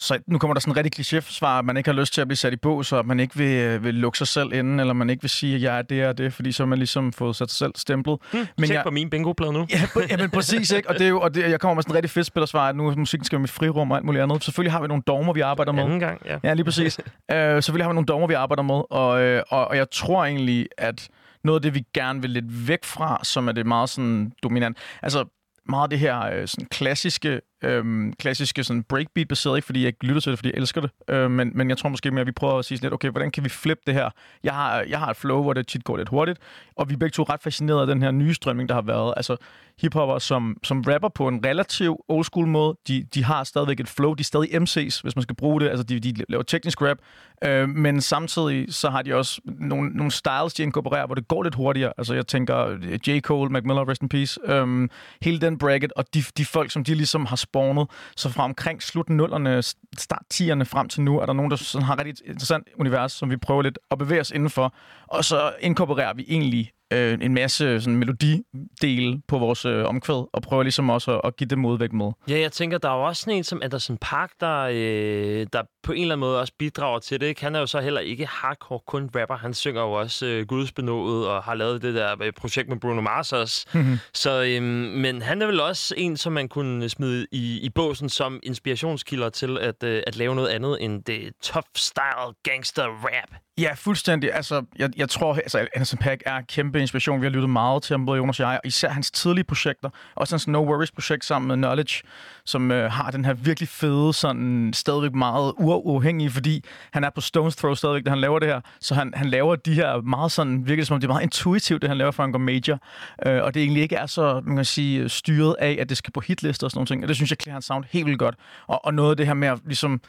Så 0.00 0.18
nu 0.26 0.38
kommer 0.38 0.54
der 0.54 0.60
sådan 0.60 0.72
en 0.72 0.76
rigtig 0.76 0.92
kliché-svar, 1.06 1.58
at 1.58 1.64
man 1.64 1.76
ikke 1.76 1.90
har 1.90 1.94
lyst 2.00 2.14
til 2.14 2.20
at 2.20 2.28
blive 2.28 2.36
sat 2.36 2.52
i 2.52 2.56
bås, 2.56 2.92
og 2.92 2.98
at 2.98 3.06
man 3.06 3.20
ikke 3.20 3.36
vil, 3.36 3.56
øh, 3.56 3.84
vil 3.84 3.94
lukke 3.94 4.18
sig 4.18 4.26
selv 4.28 4.52
inden, 4.52 4.80
eller 4.80 4.92
man 4.94 5.10
ikke 5.10 5.22
vil 5.22 5.30
sige, 5.30 5.54
at 5.56 5.62
jeg 5.62 5.78
er 5.78 5.82
det 5.82 6.06
og 6.06 6.18
det, 6.18 6.32
fordi 6.32 6.52
så 6.52 6.62
har 6.62 6.66
man 6.66 6.78
ligesom 6.78 7.12
fået 7.12 7.36
sat 7.36 7.50
sig 7.50 7.56
selv 7.58 7.72
stemplet. 7.76 8.18
Hmm, 8.32 8.38
Men 8.58 8.66
Tjek 8.66 8.74
jeg- 8.76 8.84
på 8.84 8.90
min 8.90 9.10
bingo-plade 9.10 9.52
nu. 9.52 9.66
Ja, 9.70 9.80
på- 9.92 10.00
jamen 10.10 10.30
præcis, 10.30 10.70
ikke? 10.70 10.88
Og, 10.88 10.94
det 10.94 11.04
er 11.04 11.08
jo, 11.08 11.20
og 11.20 11.34
det, 11.34 11.50
jeg 11.50 11.60
kommer 11.60 11.74
med 11.74 11.82
sådan 11.82 11.92
en 11.92 11.96
rigtig 11.96 12.10
fedt 12.10 12.26
spillersvar, 12.26 12.68
at 12.68 12.76
nu 12.76 12.94
musikken 12.96 13.24
skal 13.24 13.36
være 13.36 13.40
mit 13.40 13.50
frirum 13.50 13.90
og 13.90 13.96
alt 13.96 14.06
muligt 14.06 14.22
andet. 14.22 14.44
Selvfølgelig 14.44 14.72
har 14.72 14.80
vi 14.80 14.86
nogle 14.86 15.02
dogmer, 15.06 15.32
vi 15.32 15.40
arbejder 15.40 15.72
med. 15.72 15.82
Anden 15.82 16.00
gang, 16.00 16.22
ja. 16.26 16.38
Ja, 16.44 16.54
lige 16.54 16.64
præcis. 16.64 16.98
uh, 16.98 17.04
selvfølgelig 17.64 17.84
har 17.84 17.90
vi 17.90 17.94
nogle 17.94 18.06
dogmer, 18.06 18.26
vi 18.26 18.34
arbejder 18.34 18.62
med, 18.62 18.82
og, 18.90 19.20
øh, 19.22 19.42
og, 19.48 19.68
og 19.68 19.76
jeg 19.76 19.86
tror 19.90 20.24
egentlig, 20.24 20.66
at 20.78 21.08
noget 21.44 21.58
af 21.58 21.62
det, 21.62 21.74
vi 21.74 21.82
gerne 21.94 22.20
vil 22.20 22.30
lidt 22.30 22.68
væk 22.68 22.84
fra, 22.84 23.20
som 23.22 23.48
er 23.48 23.52
det 23.52 23.66
meget 23.66 23.88
sådan 23.88 24.32
dominant, 24.42 24.78
altså 25.02 25.24
meget 25.68 25.82
af 25.82 25.90
det 25.90 25.98
her 25.98 26.20
øh, 26.20 26.48
sådan 26.48 26.66
klassiske, 26.66 27.40
øh, 27.64 28.12
klassiske 28.18 28.64
sådan 28.64 28.82
breakbeat-baseret, 28.82 29.56
ikke 29.56 29.66
fordi 29.66 29.84
jeg 29.84 29.92
lytter 30.00 30.20
til 30.20 30.30
det, 30.30 30.38
fordi 30.38 30.48
jeg 30.48 30.60
elsker 30.60 30.80
det, 30.80 30.90
øh, 31.08 31.30
men, 31.30 31.52
men 31.54 31.68
jeg 31.70 31.78
tror 31.78 31.88
måske 31.88 32.10
mere, 32.10 32.20
at 32.20 32.26
vi 32.26 32.32
prøver 32.32 32.58
at 32.58 32.64
sige 32.64 32.78
sådan 32.78 32.86
lidt, 32.86 32.94
okay, 32.94 33.10
hvordan 33.10 33.30
kan 33.30 33.44
vi 33.44 33.48
flippe 33.48 33.82
det 33.86 33.94
her? 33.94 34.10
Jeg 34.44 34.52
har, 34.52 34.84
jeg 34.88 34.98
har 34.98 35.10
et 35.10 35.16
flow, 35.16 35.42
hvor 35.42 35.52
det 35.52 35.66
tit 35.66 35.84
går 35.84 35.96
lidt 35.96 36.08
hurtigt, 36.08 36.38
og 36.76 36.88
vi 36.88 36.94
er 36.94 36.98
begge 36.98 37.12
to 37.12 37.22
ret 37.22 37.42
fascineret 37.42 37.80
af 37.80 37.86
den 37.86 38.02
her 38.02 38.10
nye 38.10 38.34
strømning, 38.34 38.68
der 38.68 38.74
har 38.74 38.82
været. 38.82 39.14
Altså 39.16 39.36
hiphopper, 39.80 40.18
som, 40.18 40.56
som 40.62 40.80
rapper 40.80 41.08
på 41.08 41.28
en 41.28 41.46
relativ 41.46 42.04
old 42.08 42.24
school 42.24 42.46
måde, 42.46 42.76
de, 42.88 43.06
de 43.14 43.24
har 43.24 43.44
stadigvæk 43.44 43.80
et 43.80 43.88
flow, 43.88 44.14
de 44.14 44.20
er 44.20 44.24
stadig 44.24 44.54
MC's, 44.54 45.00
hvis 45.02 45.16
man 45.16 45.22
skal 45.22 45.36
bruge 45.36 45.60
det, 45.60 45.68
altså 45.68 45.84
de, 45.84 46.00
de 46.00 46.14
laver 46.28 46.42
teknisk 46.42 46.82
rap, 46.82 46.98
øh, 47.44 47.68
men 47.68 48.00
samtidig 48.00 48.74
så 48.74 48.90
har 48.90 49.02
de 49.02 49.14
også 49.14 49.40
nogle, 49.44 49.90
nogle 49.90 50.10
styles, 50.10 50.54
de 50.54 50.62
inkorporerer, 50.62 51.06
hvor 51.06 51.14
det 51.14 51.28
går 51.28 51.42
lidt 51.42 51.54
hurtigere. 51.54 51.92
Altså 51.98 52.14
jeg 52.14 52.26
tænker 52.26 52.56
øh, 52.66 53.08
J. 53.08 53.20
Cole, 53.20 53.50
Mac 53.50 53.62
Miller, 53.64 53.88
Rest 53.88 54.02
in 54.02 54.08
Peace, 54.08 54.40
øh, 54.46 54.88
hele 55.22 55.40
den 55.40 55.55
bracket, 55.58 55.92
og 55.92 56.04
de, 56.14 56.24
de 56.36 56.44
folk, 56.44 56.70
som 56.70 56.84
de 56.84 56.94
ligesom 56.94 57.26
har 57.26 57.36
spawnet, 57.36 57.88
så 58.16 58.30
fra 58.30 58.44
omkring 58.44 58.82
slut 58.82 59.08
nullerne, 59.08 59.62
start 59.98 60.22
10'erne 60.34 60.62
frem 60.62 60.88
til 60.88 61.02
nu, 61.02 61.20
er 61.20 61.26
der 61.26 61.32
nogen, 61.32 61.50
der 61.50 61.56
sådan 61.56 61.86
har 61.86 61.98
rigtig 61.98 62.28
interessant 62.28 62.68
univers, 62.78 63.12
som 63.12 63.30
vi 63.30 63.36
prøver 63.36 63.62
lidt 63.62 63.78
at 63.90 63.98
bevæge 63.98 64.20
os 64.20 64.30
indenfor, 64.30 64.74
og 65.06 65.24
så 65.24 65.52
inkorporerer 65.60 66.14
vi 66.14 66.24
egentlig 66.28 66.72
øh, 66.92 67.18
en 67.22 67.34
masse 67.34 67.80
sådan, 67.80 67.96
melodidele 67.96 69.20
på 69.28 69.38
vores 69.38 69.64
øh, 69.64 69.84
omkvæd, 69.84 70.28
og 70.32 70.42
prøver 70.42 70.62
ligesom 70.62 70.90
også 70.90 71.14
at, 71.14 71.20
at 71.24 71.36
give 71.36 71.48
det 71.48 71.58
modvægt 71.58 71.92
med. 71.92 72.12
Ja, 72.28 72.38
jeg 72.38 72.52
tænker, 72.52 72.78
der 72.78 72.90
er 72.90 72.94
jo 72.94 73.02
også 73.02 73.22
sådan 73.22 73.36
en 73.36 73.44
som 73.44 73.60
Anderson 73.62 73.98
Park, 74.00 74.30
der, 74.40 74.68
øh, 74.72 75.46
der 75.52 75.62
på 75.82 75.92
en 75.92 76.02
eller 76.02 76.14
anden 76.14 76.20
måde 76.20 76.40
også 76.40 76.52
bidrager 76.58 76.98
til 76.98 77.20
det. 77.20 77.26
ikke? 77.26 77.42
Han 77.42 77.54
er 77.54 77.60
jo 77.60 77.66
så 77.66 77.80
heller 77.80 78.00
ikke 78.00 78.26
hardcore 78.26 78.80
kun 78.86 79.10
rapper. 79.16 79.36
Han 79.36 79.54
synger 79.54 79.82
jo 79.82 79.92
også 79.92 80.26
øh, 80.26 80.46
gudsbenået 80.46 81.28
og 81.28 81.42
har 81.42 81.54
lavet 81.54 81.82
det 81.82 81.94
der 81.94 82.22
øh, 82.22 82.32
projekt 82.32 82.68
med 82.68 82.76
Bruno 82.76 83.00
Mars 83.00 83.32
også. 83.32 83.66
Mhm. 83.74 83.98
så, 84.14 84.42
øh, 84.42 84.62
men 84.92 85.22
han 85.22 85.42
er 85.42 85.46
vel 85.46 85.60
også 85.60 85.94
en, 85.96 86.16
som 86.16 86.32
man 86.32 86.48
kunne 86.48 86.88
smide 86.88 87.26
i, 87.32 87.60
i 87.62 87.68
båsen 87.70 88.08
som 88.08 88.40
inspirationskilder 88.42 89.28
til 89.28 89.58
at, 89.58 89.82
øh, 89.84 90.02
at 90.06 90.16
lave 90.16 90.34
noget 90.34 90.48
andet 90.48 90.84
end 90.84 91.04
det 91.04 91.32
tough 91.42 91.66
style 91.76 92.34
gangster 92.42 92.84
rap. 92.86 93.45
Ja, 93.58 93.72
fuldstændig. 93.74 94.34
Altså, 94.34 94.64
jeg, 94.78 94.90
jeg 94.96 95.08
tror, 95.08 95.34
altså, 95.34 95.66
Anderson 95.74 95.98
Pack 95.98 96.22
er 96.26 96.36
en 96.36 96.44
kæmpe 96.44 96.80
inspiration. 96.80 97.20
Vi 97.20 97.26
har 97.26 97.30
lyttet 97.30 97.50
meget 97.50 97.82
til 97.82 97.94
ham, 97.94 98.06
både 98.06 98.16
Jonas 98.16 98.40
og 98.40 98.46
jeg, 98.46 98.60
og 98.64 98.66
især 98.66 98.88
hans 98.88 99.10
tidlige 99.10 99.44
projekter. 99.44 99.90
Også 100.14 100.34
hans 100.34 100.48
No 100.48 100.64
Worries-projekt 100.64 101.24
sammen 101.24 101.48
med 101.48 101.56
Knowledge, 101.56 102.02
som 102.44 102.70
øh, 102.70 102.92
har 102.92 103.10
den 103.10 103.24
her 103.24 103.34
virkelig 103.34 103.68
fede, 103.68 104.12
sådan 104.12 104.72
stadigvæk 104.74 105.12
meget 105.14 105.52
uafhængige, 105.58 106.30
fordi 106.30 106.64
han 106.92 107.04
er 107.04 107.10
på 107.10 107.20
Stones 107.20 107.56
Throw 107.56 107.74
stadigvæk, 107.74 108.04
da 108.04 108.10
han 108.10 108.18
laver 108.18 108.38
det 108.38 108.48
her. 108.48 108.60
Så 108.80 108.94
han, 108.94 109.12
han 109.16 109.26
laver 109.26 109.56
de 109.56 109.74
her 109.74 110.00
meget 110.00 110.32
sådan, 110.32 110.66
virkelig 110.66 110.86
som 110.86 110.94
om 110.94 111.00
det 111.00 111.06
er 111.06 111.12
meget 111.12 111.22
intuitivt, 111.22 111.82
det 111.82 111.88
han 111.88 111.98
laver, 111.98 112.10
for 112.10 112.22
han 112.22 112.32
går 112.32 112.38
major. 112.38 112.78
Øh, 113.26 113.42
og 113.42 113.54
det 113.54 113.62
egentlig 113.62 113.82
ikke 113.82 113.96
er 113.96 114.06
så, 114.06 114.40
man 114.44 114.56
kan 114.56 114.64
sige, 114.64 115.08
styret 115.08 115.56
af, 115.58 115.76
at 115.80 115.88
det 115.88 115.96
skal 115.96 116.12
på 116.12 116.20
hitlister 116.20 116.66
og 116.66 116.70
sådan 116.70 116.86
noget. 116.90 117.02
Og 117.04 117.08
det 117.08 117.16
synes 117.16 117.30
jeg 117.30 117.38
klæder 117.38 117.54
hans 117.54 117.64
sound 117.64 117.84
helt 117.90 118.06
vildt 118.06 118.18
godt. 118.18 118.34
Og, 118.66 118.84
og 118.84 118.94
noget 118.94 119.10
af 119.10 119.16
det 119.16 119.26
her 119.26 119.34
med 119.34 119.48
at 119.48 119.58
ligesom 119.66 120.00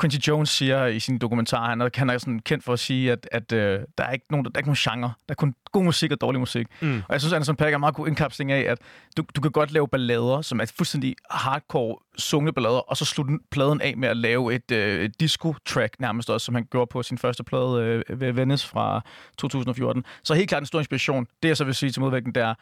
Quincy 0.00 0.16
Jones 0.28 0.48
siger 0.48 0.86
i 0.86 1.00
sin 1.00 1.18
dokumentar, 1.18 1.68
han 1.68 1.80
er, 1.80 1.88
han 1.94 2.10
er 2.10 2.18
sådan 2.18 2.40
kendt 2.40 2.64
for 2.64 2.72
at 2.72 2.78
sige, 2.78 3.12
at, 3.12 3.28
at 3.32 3.52
uh, 3.52 3.58
der, 3.58 4.04
er 4.04 4.10
ikke 4.10 4.26
nogen, 4.30 4.44
der, 4.44 4.50
der 4.50 4.58
er 4.58 4.60
ikke 4.60 4.68
nogen 4.68 5.00
genre. 5.00 5.12
Der 5.28 5.32
er 5.32 5.34
kun 5.34 5.54
god 5.72 5.84
musik 5.84 6.12
og 6.12 6.20
dårlig 6.20 6.40
musik. 6.40 6.66
Mm. 6.80 6.96
Og 6.96 7.12
jeg 7.12 7.20
synes, 7.20 7.32
Anderson 7.32 7.56
Paak 7.56 7.70
er 7.72 7.76
en 7.76 7.80
meget 7.80 7.94
god 7.94 8.08
indkapsling 8.08 8.52
af, 8.52 8.70
at 8.70 8.78
du, 9.16 9.24
du 9.36 9.40
kan 9.40 9.50
godt 9.50 9.72
lave 9.72 9.88
ballader, 9.88 10.42
som 10.42 10.60
er 10.60 10.72
fuldstændig 10.76 11.16
hardcore 11.30 11.96
sungne 12.18 12.52
ballader, 12.52 12.78
og 12.78 12.96
så 12.96 13.04
slutte 13.04 13.38
pladen 13.50 13.80
af 13.80 13.96
med 13.96 14.08
at 14.08 14.16
lave 14.16 14.54
et, 14.54 14.70
et 14.70 15.20
disco-track 15.20 15.94
nærmest 15.98 16.30
også, 16.30 16.44
som 16.44 16.54
han 16.54 16.66
gjorde 16.70 16.88
på 16.90 17.02
sin 17.02 17.18
første 17.18 17.44
plade, 17.44 18.02
uh, 18.10 18.36
Venice 18.36 18.68
fra 18.68 19.04
2014. 19.38 20.04
Så 20.24 20.34
helt 20.34 20.48
klart 20.48 20.62
en 20.62 20.66
stor 20.66 20.78
inspiration. 20.78 21.26
Det 21.42 21.48
jeg 21.48 21.56
så 21.56 21.64
vil 21.64 21.74
sige 21.74 21.92
til 21.92 22.02
modvægten, 22.02 22.34
det 22.34 22.42
er, 22.42 22.54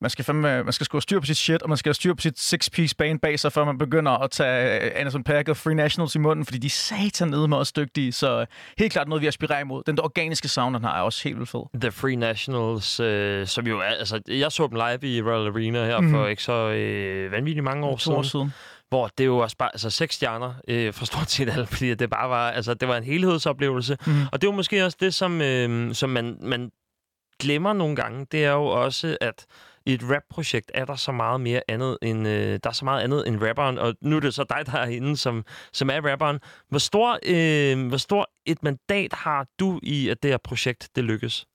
man 0.00 0.10
skal, 0.10 0.24
fandme, 0.24 0.62
man 0.62 0.72
skal 0.72 0.84
sgu 0.84 1.00
styr 1.00 1.20
på 1.20 1.26
sit 1.26 1.36
shit, 1.36 1.62
og 1.62 1.68
man 1.68 1.78
skal 1.78 1.94
styr 1.94 2.14
på 2.14 2.20
sit 2.20 2.38
six-piece 2.38 2.94
band 2.98 3.20
bag 3.20 3.40
sig, 3.40 3.52
før 3.52 3.64
man 3.64 3.78
begynder 3.78 4.12
at 4.12 4.30
tage 4.30 4.84
øh, 4.84 4.90
Anderson 4.94 5.24
Paak 5.24 5.48
og 5.48 5.56
Free 5.56 5.74
Nationals 5.74 6.14
i 6.14 6.18
munden, 6.18 6.44
fordi 6.44 6.58
de 6.58 6.66
er 6.66 6.70
satan 6.70 7.28
nede 7.28 7.48
med 7.48 7.56
os 7.56 7.72
dygtige. 7.72 8.12
Så 8.12 8.46
helt 8.78 8.92
klart 8.92 9.08
noget, 9.08 9.22
vi 9.22 9.26
aspirerer 9.26 9.60
imod. 9.60 9.82
Den 9.86 9.96
der 9.96 10.02
organiske 10.02 10.48
sound, 10.48 10.74
han 10.74 10.84
har, 10.84 10.98
er 10.98 11.02
også 11.02 11.24
helt 11.24 11.36
vildt 11.36 11.50
fed. 11.50 11.80
The 11.80 11.92
Free 11.92 12.16
Nationals, 12.16 13.00
øh, 13.00 13.46
som 13.46 13.66
jo 13.66 13.78
er... 13.78 13.82
Altså, 13.82 14.20
jeg 14.28 14.52
så 14.52 14.66
dem 14.66 14.74
live 14.76 15.14
i 15.14 15.22
Royal 15.22 15.46
Arena 15.46 15.84
her 15.84 16.00
mm. 16.00 16.10
for 16.10 16.26
ikke 16.26 16.42
så 16.42 16.52
øh, 16.52 17.32
vanvittigt 17.32 17.64
mange 17.64 17.86
år, 17.86 17.96
siden. 17.96 18.18
år 18.18 18.22
siden 18.22 18.52
hvor 18.88 19.10
det 19.18 19.26
jo 19.26 19.38
også 19.38 19.56
bare, 19.56 19.70
altså 19.74 19.90
seks 19.90 20.14
stjerner 20.14 20.54
øh, 20.68 20.92
for 20.92 21.04
stort 21.04 21.30
set 21.30 21.48
alt, 21.48 21.68
fordi 21.74 21.94
det 21.94 22.10
bare 22.10 22.28
var, 22.28 22.50
altså 22.50 22.74
det 22.74 22.88
var 22.88 22.96
en 22.96 23.04
helhedsoplevelse. 23.04 23.96
Mm. 24.06 24.12
Og 24.32 24.40
det 24.40 24.48
var 24.48 24.54
måske 24.54 24.84
også 24.84 24.96
det, 25.00 25.14
som, 25.14 25.40
øh, 25.40 25.94
som 25.94 26.10
man, 26.10 26.38
man 26.42 26.70
glemmer 27.40 27.72
nogle 27.72 27.96
gange, 27.96 28.26
det 28.32 28.44
er 28.44 28.52
jo 28.52 28.66
også, 28.66 29.16
at 29.20 29.46
i 29.88 29.94
et 29.94 30.02
rap-projekt 30.10 30.70
er 30.74 30.84
der 30.84 30.96
så 30.96 31.12
meget 31.12 31.40
mere 31.40 31.62
andet 31.68 31.98
end, 32.02 32.28
øh, 32.28 32.60
der 32.62 32.70
er 32.70 32.72
så 32.72 32.84
meget 32.84 33.02
andet 33.02 33.28
end 33.28 33.42
rapperen, 33.42 33.78
og 33.78 33.94
nu 34.00 34.16
er 34.16 34.20
det 34.20 34.34
så 34.34 34.44
dig, 34.48 34.66
der 34.66 34.78
er 34.78 34.86
inde, 34.86 35.16
som, 35.16 35.44
som 35.72 35.90
er 35.90 36.10
rapperen. 36.10 36.38
Hvor 36.68 36.78
stor, 36.78 37.18
øh, 37.26 37.88
hvor 37.88 37.96
stor 37.96 38.30
et 38.46 38.62
mandat 38.62 39.12
har 39.12 39.46
du 39.60 39.80
i, 39.82 40.08
at 40.08 40.22
det 40.22 40.30
her 40.30 40.38
projekt, 40.44 40.88
det 40.96 41.04
lykkes? 41.04 41.46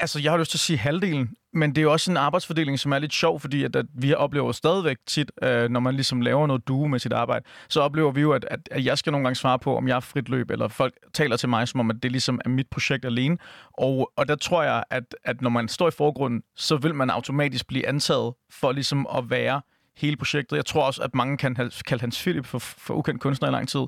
Altså, 0.00 0.20
jeg 0.20 0.32
har 0.32 0.38
lyst 0.38 0.50
til 0.50 0.56
at 0.56 0.60
sige 0.60 0.78
halvdelen, 0.78 1.30
men 1.52 1.70
det 1.70 1.78
er 1.78 1.82
jo 1.82 1.92
også 1.92 2.10
en 2.10 2.16
arbejdsfordeling, 2.16 2.78
som 2.78 2.92
er 2.92 2.98
lidt 2.98 3.12
sjov, 3.14 3.40
fordi 3.40 3.64
at, 3.64 3.76
at 3.76 3.86
vi 3.94 4.14
oplever 4.14 4.52
stadigvæk 4.52 4.96
tit, 5.06 5.32
øh, 5.42 5.68
når 5.68 5.80
man 5.80 5.94
ligesom 5.94 6.20
laver 6.20 6.46
noget 6.46 6.68
due 6.68 6.88
med 6.88 6.98
sit 6.98 7.12
arbejde, 7.12 7.44
så 7.68 7.80
oplever 7.80 8.10
vi 8.12 8.20
jo, 8.20 8.32
at, 8.32 8.46
at, 8.50 8.60
at 8.70 8.84
jeg 8.84 8.98
skal 8.98 9.10
nogle 9.10 9.24
gange 9.24 9.36
svare 9.36 9.58
på, 9.58 9.76
om 9.76 9.88
jeg 9.88 9.96
er 9.96 10.00
frit 10.00 10.28
løb, 10.28 10.50
eller 10.50 10.68
folk 10.68 10.94
taler 11.14 11.36
til 11.36 11.48
mig, 11.48 11.68
som 11.68 11.80
om, 11.80 11.90
at 11.90 11.96
det 12.02 12.10
ligesom 12.12 12.40
er 12.44 12.48
mit 12.48 12.66
projekt 12.70 13.04
alene. 13.04 13.38
Og, 13.72 14.12
og 14.16 14.28
der 14.28 14.36
tror 14.36 14.62
jeg, 14.62 14.84
at, 14.90 15.14
at 15.24 15.40
når 15.40 15.50
man 15.50 15.68
står 15.68 15.88
i 15.88 15.90
forgrunden, 15.90 16.42
så 16.56 16.76
vil 16.76 16.94
man 16.94 17.10
automatisk 17.10 17.66
blive 17.66 17.86
antaget 17.86 18.34
for 18.50 18.72
ligesom 18.72 19.06
at 19.16 19.30
være 19.30 19.60
hele 19.96 20.16
projektet. 20.16 20.56
Jeg 20.56 20.66
tror 20.66 20.82
også, 20.82 21.02
at 21.02 21.14
mange 21.14 21.36
kan 21.36 21.56
have 21.56 21.70
kaldt 21.86 22.00
Hans 22.00 22.22
Philip 22.22 22.46
for, 22.46 22.58
for 22.58 22.94
ukendt 22.94 23.20
kunstner 23.20 23.48
i 23.48 23.52
lang 23.52 23.68
tid. 23.68 23.86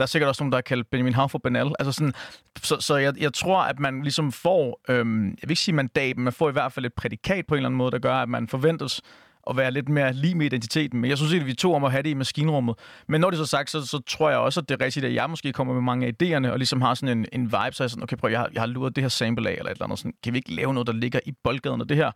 Der 0.00 0.04
er 0.04 0.06
sikkert 0.08 0.28
også 0.28 0.42
nogen, 0.42 0.52
der 0.52 0.56
har 0.56 0.62
kaldt 0.62 0.90
Benjamin 0.90 1.14
Hav 1.14 1.28
for 1.28 1.38
banal. 1.38 1.72
Altså 1.78 1.92
sådan, 1.92 2.12
så 2.62 2.76
så 2.80 2.96
jeg, 2.96 3.20
jeg 3.20 3.34
tror, 3.34 3.60
at 3.62 3.78
man 3.80 4.02
ligesom 4.02 4.32
får, 4.32 4.80
øhm, 4.88 5.26
jeg 5.26 5.36
vil 5.42 5.50
ikke 5.50 5.60
sige 5.60 5.74
mandat, 5.74 6.16
men 6.16 6.24
man 6.24 6.32
får 6.32 6.48
i 6.48 6.52
hvert 6.52 6.72
fald 6.72 6.86
et 6.86 6.92
prædikat 6.92 7.46
på 7.46 7.54
en 7.54 7.58
eller 7.58 7.68
anden 7.68 7.78
måde, 7.78 7.90
der 7.90 7.98
gør, 7.98 8.14
at 8.14 8.28
man 8.28 8.48
forventes 8.48 9.00
at 9.50 9.56
være 9.56 9.70
lidt 9.70 9.88
mere 9.88 10.12
lige 10.12 10.34
med 10.34 10.46
identiteten. 10.46 11.00
Men 11.00 11.10
jeg 11.10 11.18
synes 11.18 11.34
at 11.34 11.46
vi 11.46 11.54
to 11.54 11.74
om 11.74 11.84
at 11.84 11.90
have 11.90 12.02
det 12.02 12.10
i 12.10 12.14
maskinrummet. 12.14 12.74
Men 13.08 13.20
når 13.20 13.30
det 13.30 13.38
så 13.38 13.46
sagt, 13.46 13.70
så, 13.70 13.86
så 13.86 14.00
tror 14.06 14.30
jeg 14.30 14.38
også, 14.38 14.60
at 14.60 14.68
det 14.68 14.80
er 14.80 14.84
rigtigt, 14.84 15.04
at 15.04 15.14
jeg 15.14 15.30
måske 15.30 15.52
kommer 15.52 15.74
med 15.74 15.82
mange 15.82 16.06
af 16.06 16.12
idéerne, 16.22 16.50
og 16.50 16.58
ligesom 16.58 16.80
har 16.80 16.94
sådan 16.94 17.18
en, 17.18 17.26
en 17.32 17.44
vibe, 17.44 17.72
så 17.72 17.82
jeg 17.82 17.90
sådan, 17.90 18.02
okay, 18.02 18.16
prøv, 18.16 18.30
jeg 18.30 18.40
har, 18.40 18.50
jeg 18.52 18.62
har 18.62 18.66
luret 18.66 18.96
det 18.96 19.04
her 19.04 19.08
sample 19.08 19.50
af, 19.50 19.54
eller 19.54 19.70
et 19.70 19.74
eller 19.74 19.84
andet. 19.84 19.98
Sådan, 19.98 20.14
kan 20.24 20.32
vi 20.32 20.38
ikke 20.38 20.54
lave 20.54 20.74
noget, 20.74 20.86
der 20.86 20.92
ligger 20.92 21.20
i 21.26 21.32
boldgaden 21.44 21.80
af 21.80 21.88
det 21.88 21.96
her? 21.96 22.10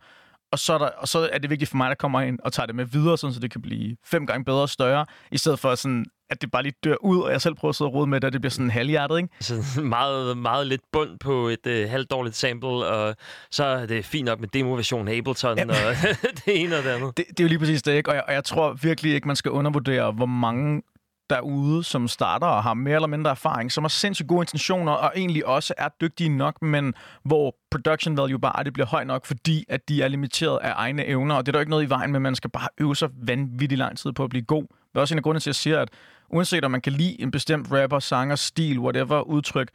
og 0.51 0.59
så, 0.59 0.73
er 0.73 0.77
der, 0.77 0.89
og 0.97 1.07
så 1.07 1.29
er 1.31 1.37
det 1.37 1.49
vigtigt 1.49 1.69
for 1.69 1.77
mig, 1.77 1.89
der 1.89 1.95
kommer 1.95 2.21
ind 2.21 2.39
og 2.43 2.53
tager 2.53 2.67
det 2.67 2.75
med 2.75 2.85
videre, 2.85 3.17
sådan, 3.17 3.33
så 3.33 3.39
det 3.39 3.51
kan 3.51 3.61
blive 3.61 3.97
fem 4.05 4.27
gange 4.27 4.45
bedre 4.45 4.61
og 4.61 4.69
større, 4.69 5.05
i 5.31 5.37
stedet 5.37 5.59
for 5.59 5.75
sådan, 5.75 6.05
at 6.29 6.41
det 6.41 6.51
bare 6.51 6.63
lige 6.63 6.75
dør 6.83 6.95
ud, 7.01 7.19
og 7.19 7.31
jeg 7.31 7.41
selv 7.41 7.55
prøver 7.55 7.69
at 7.69 7.75
sidde 7.75 7.89
og 7.89 7.93
rode 7.93 8.07
med 8.07 8.21
det, 8.21 8.27
og 8.27 8.33
det 8.33 8.41
bliver 8.41 8.51
sådan 8.51 8.69
halvhjertet, 8.69 9.17
ikke? 9.17 9.29
Så 9.39 9.81
meget, 9.81 10.37
meget 10.37 10.67
lidt 10.67 10.81
bund 10.91 11.19
på 11.19 11.47
et 11.47 11.65
uh, 11.65 11.89
halvdårligt 11.89 12.35
sample, 12.35 12.69
og 12.69 13.15
så 13.51 13.63
er 13.63 13.85
det 13.85 14.05
fint 14.05 14.25
nok 14.25 14.39
med 14.39 14.47
demoversion 14.47 15.07
af 15.07 15.17
Ableton, 15.17 15.57
ja. 15.57 15.65
og 15.65 15.95
det 16.45 16.61
ene 16.61 16.77
og 16.77 16.83
det 16.83 16.89
andet. 16.89 17.17
Det, 17.17 17.25
det 17.29 17.39
er 17.39 17.43
jo 17.43 17.47
lige 17.47 17.59
præcis 17.59 17.83
det, 17.83 17.93
ikke? 17.93 18.09
Og 18.09 18.15
jeg, 18.15 18.23
og 18.27 18.33
jeg 18.33 18.43
tror 18.43 18.73
virkelig 18.73 19.13
ikke, 19.13 19.27
man 19.27 19.35
skal 19.35 19.51
undervurdere, 19.51 20.11
hvor 20.11 20.25
mange 20.25 20.81
derude, 21.29 21.83
som 21.83 22.07
starter 22.07 22.47
og 22.47 22.63
har 22.63 22.73
mere 22.73 22.95
eller 22.95 23.07
mindre 23.07 23.31
erfaring, 23.31 23.71
som 23.71 23.83
har 23.83 23.89
sindssygt 23.89 24.27
gode 24.27 24.41
intentioner 24.41 24.91
og 24.91 25.11
egentlig 25.15 25.45
også 25.45 25.73
er 25.77 25.89
dygtige 26.01 26.29
nok, 26.29 26.61
men 26.61 26.93
hvor 27.23 27.55
production 27.71 28.17
value 28.17 28.39
bare 28.39 28.63
det 28.63 28.73
bliver 28.73 28.87
høj 28.87 29.03
nok, 29.03 29.25
fordi 29.25 29.65
at 29.69 29.89
de 29.89 30.01
er 30.01 30.07
limiteret 30.07 30.59
af 30.61 30.73
egne 30.75 31.05
evner, 31.05 31.35
og 31.35 31.45
det 31.45 31.51
er 31.51 31.51
der 31.51 31.59
ikke 31.59 31.69
noget 31.69 31.83
i 31.83 31.89
vejen 31.89 32.11
med, 32.11 32.19
man 32.19 32.35
skal 32.35 32.49
bare 32.49 32.69
øve 32.77 32.95
sig 32.95 33.09
vanvittigt 33.27 33.79
lang 33.79 33.97
tid 33.97 34.11
på 34.11 34.23
at 34.23 34.29
blive 34.29 34.43
god. 34.43 34.65
Det 34.95 34.99
er 34.99 35.01
også 35.01 35.13
en 35.13 35.19
af 35.19 35.23
grundene 35.23 35.39
til, 35.39 35.49
at 35.49 35.53
jeg 35.53 35.55
siger, 35.55 35.79
at 35.79 35.89
uanset 36.29 36.65
om 36.65 36.71
man 36.71 36.81
kan 36.81 36.93
lide 36.93 37.21
en 37.21 37.31
bestemt 37.31 37.67
rapper, 37.71 37.99
sanger, 37.99 38.35
stil, 38.35 38.79
whatever 38.79 39.21
udtryk, 39.21 39.69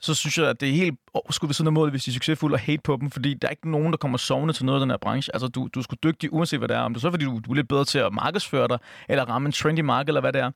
så 0.00 0.14
synes 0.14 0.38
jeg, 0.38 0.48
at 0.48 0.60
det 0.60 0.68
er 0.68 0.72
helt 0.72 0.98
skulle 1.30 1.48
ved 1.48 1.54
siden 1.54 1.66
af 1.66 1.72
målet, 1.72 1.92
hvis 1.92 2.04
de 2.04 2.10
er 2.10 2.12
succesfulde, 2.12 2.54
og 2.54 2.60
hate 2.60 2.82
på 2.84 2.96
dem, 3.00 3.10
fordi 3.10 3.34
der 3.34 3.48
er 3.48 3.50
ikke 3.50 3.70
nogen, 3.70 3.90
der 3.90 3.96
kommer 3.96 4.18
sovende 4.18 4.54
til 4.54 4.64
noget 4.64 4.80
af 4.80 4.84
den 4.84 4.90
her 4.90 4.96
branche. 4.96 5.34
Altså, 5.34 5.48
du, 5.48 5.68
du 5.74 5.80
er 5.80 5.82
sgu 5.82 5.94
dygtig, 6.02 6.32
uanset 6.32 6.60
hvad 6.60 6.68
det 6.68 6.76
er. 6.76 6.80
Om 6.80 6.94
det 6.94 6.98
er 6.98 7.00
så, 7.00 7.10
fordi 7.10 7.24
du, 7.24 7.40
du 7.44 7.50
er 7.50 7.54
lidt 7.54 7.68
bedre 7.68 7.84
til 7.84 7.98
at 7.98 8.12
markedsføre 8.12 8.68
dig, 8.68 8.78
eller 9.08 9.24
ramme 9.24 9.46
en 9.46 9.52
trendy 9.52 9.80
marked, 9.80 10.08
eller 10.08 10.20
hvad 10.20 10.32
det 10.32 10.40
er 10.40 10.50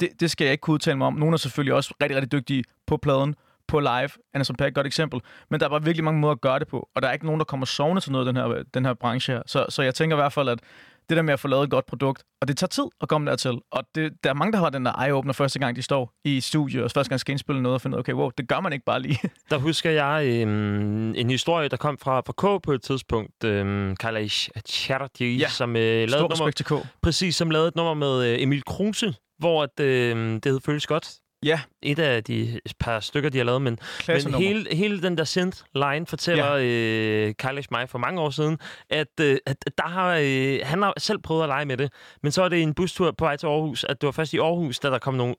det, 0.00 0.20
det 0.20 0.30
skal 0.30 0.44
jeg 0.44 0.52
ikke 0.52 0.62
kunne 0.62 0.74
udtale 0.74 0.98
mig 0.98 1.06
om. 1.06 1.14
Nogle 1.14 1.34
er 1.34 1.38
selvfølgelig 1.38 1.74
også 1.74 1.94
rigtig, 2.02 2.16
rigtig 2.16 2.32
dygtige 2.32 2.64
på 2.86 2.96
pladen, 2.96 3.34
på 3.68 3.80
live. 3.80 4.08
Anderson 4.34 4.56
Paak 4.56 4.66
er 4.66 4.68
et 4.68 4.74
godt 4.74 4.86
eksempel. 4.86 5.20
Men 5.50 5.60
der 5.60 5.66
er 5.66 5.70
bare 5.70 5.84
virkelig 5.84 6.04
mange 6.04 6.20
måder 6.20 6.32
at 6.32 6.40
gøre 6.40 6.58
det 6.58 6.68
på. 6.68 6.88
Og 6.94 7.02
der 7.02 7.08
er 7.08 7.12
ikke 7.12 7.26
nogen, 7.26 7.38
der 7.38 7.44
kommer 7.44 7.66
sovende 7.66 8.00
til 8.00 8.12
noget 8.12 8.28
af 8.28 8.34
den 8.34 8.42
her, 8.42 8.62
den 8.74 8.84
her 8.84 8.94
branche 8.94 9.32
her. 9.32 9.42
Så, 9.46 9.66
så 9.68 9.82
jeg 9.82 9.94
tænker 9.94 10.16
i 10.16 10.20
hvert 10.20 10.32
fald, 10.32 10.48
at 10.48 10.60
det 11.08 11.16
der 11.16 11.22
med 11.22 11.32
at 11.32 11.40
få 11.40 11.48
lavet 11.48 11.64
et 11.64 11.70
godt 11.70 11.86
produkt, 11.86 12.22
og 12.40 12.48
det 12.48 12.56
tager 12.56 12.68
tid 12.68 12.84
at 13.00 13.08
komme 13.08 13.30
dertil. 13.30 13.60
Og 13.72 13.84
det, 13.94 14.12
der 14.24 14.30
er 14.30 14.34
mange, 14.34 14.52
der 14.52 14.58
har 14.58 14.70
den 14.70 14.86
der 14.86 14.92
eye-opener 14.92 15.32
første 15.32 15.58
gang, 15.58 15.76
de 15.76 15.82
står 15.82 16.12
i 16.24 16.40
studiet, 16.40 16.84
og 16.84 16.90
første 16.90 17.08
gang 17.08 17.20
skal 17.20 17.32
indspille 17.32 17.62
noget, 17.62 17.74
og 17.74 17.80
finde 17.80 17.94
ud 17.94 17.98
af, 17.98 18.02
okay, 18.02 18.12
wow, 18.12 18.30
det 18.38 18.48
gør 18.48 18.60
man 18.60 18.72
ikke 18.72 18.84
bare 18.84 19.02
lige. 19.02 19.18
Der 19.50 19.58
husker 19.58 19.90
jeg 19.90 20.26
øhm, 20.26 21.14
en 21.14 21.30
historie, 21.30 21.68
der 21.68 21.76
kom 21.76 21.98
fra, 21.98 22.20
fra 22.20 22.32
K 22.32 22.62
på 22.62 22.72
et 22.72 22.82
tidspunkt, 22.82 23.44
øhm, 23.44 23.96
Kailash 23.96 24.50
Chatterjee, 24.68 25.36
ja, 25.36 25.48
som 25.48 25.76
øh, 25.76 25.82
lavede 25.82 26.10
Stor 26.10 26.28
nummer, 26.28 26.50
til 26.50 26.66
K. 26.66 26.72
Præcis, 27.02 27.36
som 27.36 27.50
lavede 27.50 27.68
et 27.68 27.76
nummer 27.76 27.94
med 27.94 28.32
øh, 28.32 28.42
Emil 28.42 28.62
Kruse, 28.64 29.14
hvor 29.38 29.62
at, 29.62 29.80
øh, 29.80 30.34
det 30.34 30.44
hed 30.44 30.60
Føles 30.60 30.86
Godt. 30.86 31.16
Ja. 31.46 31.60
Et 31.82 31.98
af 31.98 32.24
de 32.24 32.60
par 32.78 33.00
stykker, 33.00 33.30
de 33.30 33.38
har 33.38 33.44
lavet, 33.44 33.62
men, 33.62 33.78
men 34.08 34.34
hele, 34.34 34.76
hele 34.76 35.02
den 35.02 35.18
der 35.18 35.24
synth-line 35.24 36.06
fortæller 36.06 36.54
ja. 36.54 36.64
øh, 36.64 37.34
Kailash 37.38 37.68
mig 37.70 37.88
for 37.88 37.98
mange 37.98 38.20
år 38.20 38.30
siden, 38.30 38.58
at, 38.90 39.20
øh, 39.20 39.38
at 39.46 39.56
der 39.78 39.88
har, 39.88 40.18
øh, 40.22 40.58
han 40.62 40.82
har 40.82 40.92
selv 40.98 41.18
prøvet 41.18 41.42
at 41.42 41.48
lege 41.48 41.64
med 41.64 41.76
det, 41.76 41.92
men 42.22 42.32
så 42.32 42.42
er 42.42 42.48
det 42.48 42.62
en 42.62 42.74
bustur 42.74 43.10
på 43.10 43.24
vej 43.24 43.36
til 43.36 43.46
Aarhus, 43.46 43.84
at 43.84 44.00
det 44.00 44.06
var 44.06 44.12
først 44.12 44.34
i 44.34 44.38
Aarhus, 44.38 44.78
da 44.78 44.90
der 44.90 44.98
kom 44.98 45.14
nogle 45.14 45.34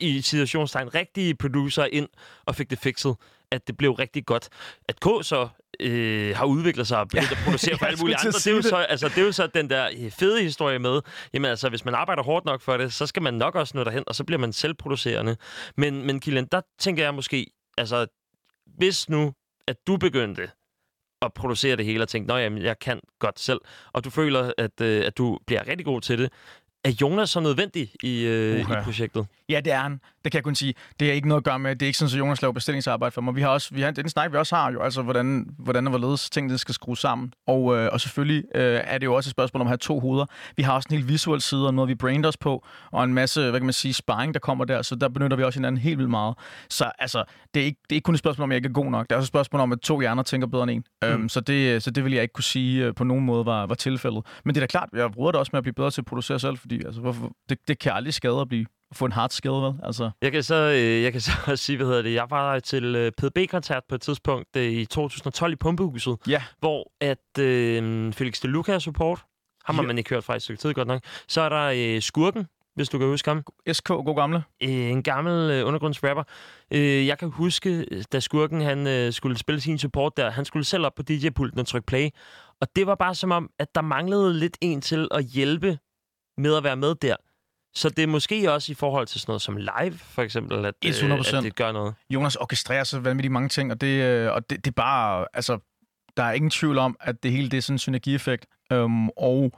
i 0.00 0.20
situationstegn 0.20 0.94
rigtige 0.94 1.34
producer 1.34 1.84
ind 1.92 2.08
og 2.46 2.54
fik 2.54 2.70
det 2.70 2.78
fikset, 2.78 3.16
at 3.54 3.66
det 3.66 3.76
blev 3.76 3.92
rigtig 3.92 4.26
godt. 4.26 4.48
At 4.88 5.00
K 5.00 5.06
så 5.22 5.48
øh, 5.80 6.36
har 6.36 6.44
udviklet 6.44 6.86
sig 6.86 6.98
og 6.98 7.08
begyndt 7.08 7.30
ja. 7.30 7.36
at 7.36 7.42
producere 7.44 7.76
for 7.78 7.86
alle 7.86 7.98
mulige 8.00 8.16
andre. 8.16 8.30
Det 8.30 8.46
er, 8.46 8.50
jo 8.50 8.62
så, 8.62 8.76
altså, 8.76 9.08
det 9.08 9.18
er 9.18 9.22
jo 9.22 9.32
så 9.32 9.46
den 9.46 9.70
der 9.70 9.88
øh, 9.98 10.10
fede 10.10 10.42
historie 10.42 10.78
med, 10.78 11.00
jamen 11.34 11.50
altså, 11.50 11.68
hvis 11.68 11.84
man 11.84 11.94
arbejder 11.94 12.22
hårdt 12.22 12.44
nok 12.44 12.60
for 12.60 12.76
det, 12.76 12.92
så 12.92 13.06
skal 13.06 13.22
man 13.22 13.34
nok 13.34 13.54
også 13.54 13.76
nå 13.76 13.84
derhen, 13.84 14.04
og 14.06 14.14
så 14.14 14.24
bliver 14.24 14.38
man 14.38 14.52
selvproducerende. 14.52 15.36
Men, 15.76 16.06
men 16.06 16.20
Kilian, 16.20 16.48
der 16.52 16.60
tænker 16.78 17.04
jeg 17.04 17.14
måske, 17.14 17.46
altså, 17.78 18.06
hvis 18.66 19.08
nu, 19.08 19.32
at 19.68 19.76
du 19.86 19.96
begyndte 19.96 20.50
at 21.22 21.32
producere 21.32 21.76
det 21.76 21.84
hele 21.84 22.02
og 22.02 22.08
tænkte, 22.08 22.34
at 22.34 22.62
jeg 22.62 22.78
kan 22.78 23.00
godt 23.18 23.40
selv, 23.40 23.60
og 23.92 24.04
du 24.04 24.10
føler, 24.10 24.52
at, 24.58 24.80
øh, 24.80 25.06
at 25.06 25.18
du 25.18 25.38
bliver 25.46 25.68
rigtig 25.68 25.86
god 25.86 26.00
til 26.00 26.18
det, 26.18 26.32
er 26.84 26.90
Jonas 27.00 27.30
så 27.30 27.40
nødvendig 27.40 27.90
i, 28.02 28.24
øh, 28.24 28.60
i 28.60 28.64
projektet? 28.84 29.26
Ja, 29.48 29.60
det 29.60 29.72
er 29.72 29.80
han. 29.80 30.00
Det 30.24 30.32
kan 30.32 30.36
jeg 30.36 30.44
kun 30.44 30.54
sige. 30.54 30.74
Det 31.00 31.08
er 31.08 31.12
ikke 31.12 31.28
noget 31.28 31.40
at 31.40 31.44
gøre 31.44 31.58
med, 31.58 31.76
det 31.76 31.82
er 31.82 31.86
ikke 31.86 31.98
sådan, 31.98 32.14
at 32.14 32.18
Jonas 32.18 32.42
laver 32.42 32.52
bestillingsarbejde 32.52 33.12
for 33.12 33.20
mig. 33.20 33.36
Vi 33.36 33.40
har 33.40 33.48
også, 33.48 33.74
vi 33.74 33.80
har, 33.80 33.90
det 33.90 33.98
er 33.98 34.02
en 34.02 34.08
snak, 34.08 34.32
vi 34.32 34.36
også 34.36 34.56
har 34.56 34.72
jo, 34.72 34.82
altså 34.82 35.02
hvordan, 35.02 35.46
hvordan 35.58 35.86
og 35.86 35.90
hvorledes 35.90 36.30
tingene 36.30 36.58
skal 36.58 36.74
skrues 36.74 36.98
sammen. 36.98 37.32
Og, 37.46 37.76
øh, 37.76 37.88
og 37.92 38.00
selvfølgelig 38.00 38.44
øh, 38.54 38.80
er 38.84 38.98
det 38.98 39.06
jo 39.06 39.14
også 39.14 39.28
et 39.28 39.30
spørgsmål 39.30 39.60
om 39.60 39.66
at 39.66 39.70
have 39.70 39.78
to 39.78 40.00
hoveder. 40.00 40.26
Vi 40.56 40.62
har 40.62 40.72
også 40.72 40.88
en 40.90 40.96
helt 40.96 41.08
visuel 41.08 41.40
side, 41.40 41.66
og 41.66 41.74
noget 41.74 41.88
vi 41.88 41.94
brained 41.94 42.26
os 42.26 42.36
på, 42.36 42.66
og 42.92 43.04
en 43.04 43.14
masse, 43.14 43.50
hvad 43.50 43.60
kan 43.60 43.66
man 43.66 43.72
sige, 43.72 43.94
sparring, 43.94 44.34
der 44.34 44.40
kommer 44.40 44.64
der, 44.64 44.82
så 44.82 44.94
der 44.94 45.08
benytter 45.08 45.36
vi 45.36 45.42
også 45.42 45.58
hinanden 45.58 45.80
helt 45.80 45.98
vildt 45.98 46.10
meget. 46.10 46.34
Så 46.70 46.90
altså, 46.98 47.24
det 47.54 47.60
er 47.60 47.64
ikke, 47.64 47.80
det 47.82 47.92
er 47.92 47.96
ikke 47.96 48.04
kun 48.04 48.14
et 48.14 48.18
spørgsmål 48.18 48.42
om, 48.44 48.50
at 48.50 48.54
jeg 48.54 48.58
ikke 48.58 48.68
er 48.68 48.82
god 48.82 48.90
nok. 48.90 49.06
Det 49.06 49.12
er 49.12 49.16
også 49.16 49.26
et 49.26 49.28
spørgsmål 49.28 49.60
om, 49.60 49.72
at 49.72 49.80
to 49.80 50.00
hjerner 50.00 50.22
tænker 50.22 50.46
bedre 50.48 50.62
end 50.62 50.70
en. 50.70 50.84
Mm. 51.02 51.08
Øhm, 51.08 51.28
så, 51.28 51.40
det, 51.40 51.82
så 51.82 51.90
det 51.90 52.04
vil 52.04 52.12
jeg 52.12 52.22
ikke 52.22 52.32
kunne 52.32 52.44
sige 52.44 52.84
øh, 52.84 52.94
på 52.94 53.04
nogen 53.04 53.24
måde 53.24 53.46
var, 53.46 53.66
var 53.66 53.74
tilfældet. 53.74 54.26
Men 54.44 54.54
det 54.54 54.60
er 54.60 54.66
da 54.66 54.70
klart, 54.70 54.88
jeg 54.92 55.12
bruger 55.12 55.30
det 55.32 55.38
også 55.38 55.50
med 55.52 55.58
at 55.58 55.64
blive 55.64 55.74
bedre 55.74 55.90
til 55.90 56.00
at 56.00 56.04
producere 56.04 56.38
selv, 56.38 56.56
fordi 56.56 56.84
altså, 56.84 57.00
hvorfor, 57.00 57.32
det, 57.48 57.58
det 57.68 57.78
kan 57.78 57.92
aldrig 57.92 58.14
skade 58.14 58.40
at 58.40 58.48
blive 58.48 58.66
få 58.96 59.04
en 59.04 59.12
hard 59.12 59.30
skill, 59.30 59.52
vel? 59.54 59.72
Altså, 59.82 60.10
Jeg 60.22 60.32
kan 60.32 60.42
så, 60.42 60.54
øh, 60.54 61.02
jeg 61.02 61.12
kan 61.12 61.20
så 61.20 61.32
sige, 61.56 61.76
hvad 61.76 61.86
hedder 61.86 62.02
det, 62.02 62.14
jeg 62.14 62.26
var 62.30 62.58
til 62.58 62.84
øh, 62.96 63.12
PDB-koncert 63.12 63.82
på 63.88 63.94
et 63.94 64.00
tidspunkt 64.00 64.56
øh, 64.56 64.62
i 64.72 64.84
2012 64.84 65.52
i 65.52 65.56
Pumpehuset, 65.56 66.16
ja, 66.28 66.42
hvor 66.60 66.92
at 67.00 67.38
øh, 67.38 68.12
Felix 68.12 68.40
de 68.40 68.48
Luca 68.48 68.72
er 68.72 68.78
support. 68.78 69.24
Ham 69.64 69.74
har 69.76 69.82
Ja. 69.82 69.86
man 69.86 69.98
ikke 69.98 70.10
hørt 70.10 70.24
fra 70.24 70.32
i 70.32 70.36
et 70.36 70.42
stykke 70.42 70.60
tid, 70.60 70.74
godt 70.74 70.88
nok. 70.88 71.02
Så 71.28 71.40
er 71.40 71.48
der 71.48 71.94
øh, 71.96 72.02
Skurken, 72.02 72.46
hvis 72.76 72.88
du 72.88 72.98
kan 72.98 73.06
huske 73.08 73.30
ham. 73.30 73.42
SK, 73.72 73.86
god 73.88 74.16
gamle. 74.16 74.42
Øh, 74.62 74.70
en 74.70 75.02
gammel 75.02 75.50
øh, 75.50 75.66
undergrundsrapper. 75.66 76.24
Øh, 76.70 77.06
jeg 77.06 77.18
kan 77.18 77.28
huske, 77.30 77.84
da 78.12 78.20
Skurken 78.20 78.60
han, 78.60 78.86
øh, 78.86 79.12
skulle 79.12 79.38
spille 79.38 79.60
sin 79.60 79.78
support 79.78 80.16
der, 80.16 80.30
han 80.30 80.44
skulle 80.44 80.64
selv 80.64 80.86
op 80.86 80.94
på 80.94 81.02
DJ-pulten 81.02 81.58
og 81.60 81.66
trykke 81.66 81.86
play. 81.86 82.08
Og 82.60 82.68
det 82.76 82.86
var 82.86 82.94
bare 82.94 83.14
som 83.14 83.30
om, 83.30 83.50
at 83.58 83.74
der 83.74 83.80
manglede 83.80 84.34
lidt 84.38 84.58
en 84.60 84.80
til 84.80 85.08
at 85.10 85.24
hjælpe 85.24 85.78
med 86.38 86.54
at 86.56 86.64
være 86.64 86.76
med 86.76 86.94
der. 86.94 87.16
Så 87.74 87.88
det 87.88 88.02
er 88.02 88.06
måske 88.06 88.52
også 88.52 88.72
i 88.72 88.74
forhold 88.74 89.06
til 89.06 89.20
sådan 89.20 89.30
noget 89.30 89.42
som 89.42 89.56
live, 89.56 89.98
for 89.98 90.22
eksempel, 90.22 90.64
at, 90.64 90.74
øh, 90.84 90.90
100%. 90.90 91.36
at 91.36 91.42
det 91.42 91.56
gør 91.56 91.72
noget. 91.72 91.94
Jonas 92.10 92.36
orkestrerer 92.36 92.84
så 92.84 93.00
vanvittigt 93.00 93.32
mange 93.32 93.48
ting, 93.48 93.70
og 93.70 93.80
det, 93.80 94.02
øh, 94.02 94.32
og 94.32 94.50
det, 94.50 94.64
det 94.64 94.70
er 94.70 94.74
bare, 94.74 95.26
altså, 95.34 95.58
der 96.16 96.22
er 96.22 96.32
ingen 96.32 96.50
tvivl 96.50 96.78
om, 96.78 96.96
at 97.00 97.22
det 97.22 97.32
hele 97.32 97.50
det 97.50 97.56
er 97.56 97.60
sådan 97.62 97.74
en 97.74 97.78
synergieffekt. 97.78 98.46
Um, 98.74 99.10
og 99.10 99.52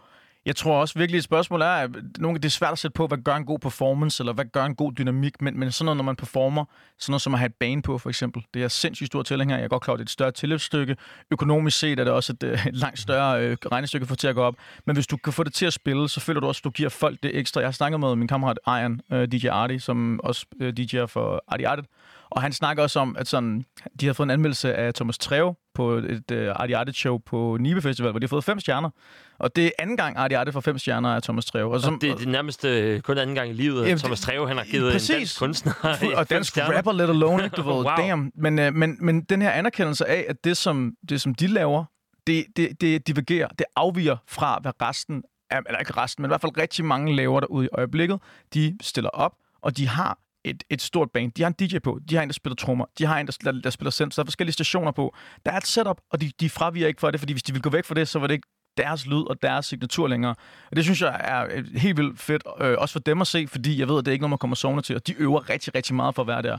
jeg 0.47 0.57
tror 0.57 0.81
også 0.81 0.99
virkelig, 0.99 1.19
et 1.19 1.25
spørgsmål 1.25 1.63
er, 1.63 1.67
at 1.67 1.91
nogle, 2.19 2.39
det 2.39 2.45
er 2.45 2.51
svært 2.51 2.73
at 2.73 2.79
sætte 2.79 2.95
på, 2.95 3.07
hvad 3.07 3.19
gør 3.19 3.37
en 3.37 3.45
god 3.45 3.59
performance, 3.59 4.23
eller 4.23 4.33
hvad 4.33 4.45
gør 4.45 4.65
en 4.65 4.75
god 4.75 4.93
dynamik, 4.93 5.43
men, 5.43 5.59
men 5.59 5.73
sådan 5.73 5.85
noget, 5.85 5.97
når 5.97 6.05
man 6.05 6.17
performer, 6.17 6.65
sådan 6.99 7.13
noget 7.13 7.23
som 7.23 7.35
at 7.35 7.39
have 7.39 7.47
et 7.47 7.55
bane 7.55 7.83
på, 7.83 7.99
for 7.99 8.09
eksempel, 8.09 8.43
det 8.55 8.61
er 8.61 8.65
jeg 8.65 8.71
sindssygt 8.71 9.07
stor 9.07 9.23
tilhænger. 9.23 9.57
Jeg 9.57 9.65
er 9.65 9.69
godt 9.69 9.83
klar, 9.83 9.95
det 9.95 10.01
er 10.01 10.05
et 10.05 10.11
større 10.11 10.31
tilløbsstykke. 10.31 10.97
Økonomisk 11.31 11.79
set 11.79 12.01
er 12.01 12.05
det 12.05 12.13
også 12.13 12.33
et, 12.33 12.43
øh, 12.43 12.67
et 12.67 12.77
langt 12.77 12.99
større 12.99 13.43
øh, 13.43 13.57
regnestykke 13.73 14.07
for 14.07 14.15
til 14.15 14.29
at 14.29 14.35
gå 14.35 14.43
op. 14.43 14.55
Men 14.85 14.97
hvis 14.97 15.07
du 15.07 15.17
kan 15.17 15.33
få 15.33 15.45
det 15.45 15.55
til 15.55 15.67
at 15.67 15.73
spille, 15.73 16.09
så 16.09 16.21
føler 16.21 16.41
du 16.41 16.47
også, 16.47 16.61
at 16.61 16.65
du 16.65 16.71
giver 16.71 16.89
folk 16.89 17.23
det 17.23 17.37
ekstra. 17.39 17.61
Jeg 17.61 17.67
har 17.67 17.73
snakket 17.73 18.01
med 18.01 18.17
min 18.17 18.29
kammerat 18.29 18.59
Ian, 18.67 19.01
øh, 19.13 19.29
DJ 19.29 19.47
Artie, 19.47 19.81
som 19.81 20.21
også 20.23 20.47
øh, 20.61 20.75
DJ'er 20.81 21.05
for 21.05 21.45
Artie 21.49 21.69
Artie, 21.69 21.85
og 22.31 22.43
han 22.43 22.53
snakker 22.53 22.83
også 22.83 23.01
om, 23.01 23.17
at 23.19 23.29
sådan, 23.29 23.65
de 24.01 24.07
har 24.07 24.13
fået 24.13 24.27
en 24.27 24.31
anmeldelse 24.31 24.75
af 24.75 24.95
Thomas 24.95 25.19
Treve 25.19 25.55
på 25.75 25.93
et 25.93 26.31
uh, 26.33 26.39
Artie 26.49 26.77
Artie 26.77 26.95
show 26.95 27.19
på 27.19 27.57
Nibe 27.61 27.83
Festival, 27.83 28.11
hvor 28.11 28.19
de 28.19 28.25
har 28.25 28.29
fået 28.29 28.45
fem 28.45 28.61
stjerner. 28.61 28.91
Og 29.39 29.57
det 29.57 29.67
er 29.67 29.71
anden 29.79 29.97
gang, 29.97 30.17
Artie 30.17 30.39
Artie 30.39 30.53
får 30.53 30.61
fem 30.61 30.79
stjerner 30.79 31.15
af 31.15 31.23
Thomas 31.23 31.45
Treve. 31.45 31.65
Og, 31.65 31.71
Og 31.71 31.81
det, 31.83 32.01
det 32.03 32.27
er 32.27 32.31
nærmest 32.31 32.65
øh, 32.65 33.01
kun 33.01 33.19
anden 33.19 33.35
gang 33.37 33.51
i 33.51 33.53
livet, 33.53 33.87
at 33.87 33.99
Thomas 33.99 34.21
Treve 34.21 34.49
han 34.49 34.57
har 34.57 34.65
givet 34.65 34.93
præcis. 34.93 35.11
en 35.11 35.17
dansk 35.17 35.39
kunstner 35.39 35.73
og 36.17 36.31
dansk 36.31 36.51
stjerner. 36.51 36.77
rapper, 36.77 36.93
let 36.93 37.09
alone, 37.09 37.45
ikke? 37.45 37.55
Du 37.57 37.63
ved, 37.71 37.73
Wow. 37.73 37.85
damn. 37.85 38.33
Men, 38.35 38.59
øh, 38.59 38.75
men, 38.75 38.97
men 39.01 39.21
den 39.23 39.43
her 39.43 39.51
anerkendelse 39.51 40.07
af, 40.09 40.27
at 40.29 40.45
det, 40.45 40.57
som, 40.57 40.93
det, 41.09 41.21
som 41.21 41.35
de 41.35 41.47
laver, 41.47 41.85
det, 42.27 42.45
det, 42.57 42.81
det 42.81 43.07
divergerer, 43.09 43.49
det 43.49 43.67
afviger 43.77 44.17
fra, 44.29 44.59
hvad 44.63 44.73
resten, 44.83 45.23
eller 45.51 45.79
ikke 45.79 45.93
resten, 45.97 46.23
men 46.23 46.29
i 46.29 46.31
hvert 46.31 46.41
fald 46.41 46.59
rigtig 46.59 46.85
mange 46.85 47.17
laver 47.17 47.41
derude 47.41 47.65
i 47.67 47.69
øjeblikket. 47.73 48.19
De 48.55 48.79
stiller 48.83 49.11
op, 49.11 49.33
og 49.63 49.77
de 49.77 49.89
har 49.89 50.19
et, 50.47 50.65
et 50.71 50.83
stort 50.83 51.11
band. 51.11 51.33
De 51.33 51.43
har 51.43 51.49
en 51.49 51.69
DJ 51.69 51.79
på, 51.79 51.99
de 52.11 52.15
har 52.15 52.23
en, 52.23 52.29
der 52.29 52.33
spiller 52.33 52.57
trommer, 52.57 52.85
de 52.99 53.07
har 53.07 53.19
en, 53.21 53.27
der, 53.27 53.37
der, 53.45 53.53
der 53.53 53.71
spiller 53.71 53.91
synth, 53.91 54.15
så 54.15 54.23
der 54.23 54.25
er 54.25 54.27
forskellige 54.27 54.53
stationer 54.53 54.91
på. 54.91 55.15
Der 55.47 55.53
er 55.53 55.57
et 55.57 55.67
setup, 55.67 56.01
og 56.11 56.21
de, 56.21 56.31
de 56.41 56.51
fraviger 56.51 56.89
ikke 56.89 57.01
for 57.01 57.11
det, 57.11 57.21
fordi 57.21 57.33
hvis 57.33 57.43
de 57.43 57.53
ville 57.53 57.63
gå 57.63 57.71
væk 57.71 57.85
fra 57.85 57.95
det, 57.95 58.09
så 58.09 58.19
var 58.19 58.27
det 58.27 58.35
ikke 58.35 58.49
deres 58.77 59.07
lyd 59.07 59.23
og 59.31 59.43
deres 59.43 59.67
signatur 59.67 60.09
længere. 60.09 60.35
Og 60.71 60.77
det 60.77 60.85
synes 60.85 61.03
jeg 61.03 61.21
er 61.25 61.47
øh, 61.51 61.65
helt 61.75 61.97
vildt 61.97 62.21
fedt, 62.21 62.43
øh, 62.61 62.75
også 62.79 62.93
for 62.93 62.99
dem 62.99 63.21
at 63.21 63.27
se, 63.27 63.47
fordi 63.49 63.81
jeg 63.81 63.89
ved, 63.89 63.99
at 63.99 64.05
det 64.05 64.11
er 64.11 64.13
ikke 64.13 64.23
noget, 64.23 64.31
man 64.31 64.39
kommer 64.39 64.55
sovende 64.55 64.83
til, 64.83 64.97
og 64.97 65.07
de 65.07 65.15
øver 65.19 65.51
rigtig, 65.51 65.75
rigtig 65.75 65.95
meget 65.95 66.15
for 66.15 66.23
at 66.23 66.29
være 66.29 66.43
der. 66.43 66.59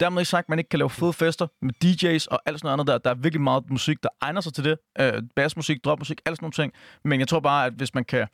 Dermed 0.00 0.20
ikke 0.20 0.30
sagt, 0.30 0.44
at 0.44 0.48
man 0.48 0.58
ikke 0.58 0.68
kan 0.68 0.78
lave 0.78 0.90
fede 0.90 1.12
fester 1.12 1.46
med 1.62 1.72
DJ's 1.84 2.26
og 2.30 2.40
alt 2.46 2.58
sådan 2.58 2.66
noget 2.66 2.72
andet 2.72 2.86
der. 2.86 2.98
Der 2.98 3.10
er 3.10 3.14
virkelig 3.14 3.40
meget 3.40 3.70
musik, 3.70 4.02
der 4.02 4.08
egner 4.20 4.40
sig 4.40 4.54
til 4.54 4.64
det. 4.64 4.78
Øh, 5.00 5.22
bassmusik, 5.36 5.84
dropmusik, 5.84 6.20
alt 6.26 6.36
sådan 6.36 6.44
nogle 6.44 6.52
ting. 6.52 6.72
Men 7.04 7.20
jeg 7.20 7.28
tror 7.28 7.40
bare, 7.40 7.66
at 7.66 7.72
hvis 7.72 7.94
man 7.94 8.04
kan 8.04 8.26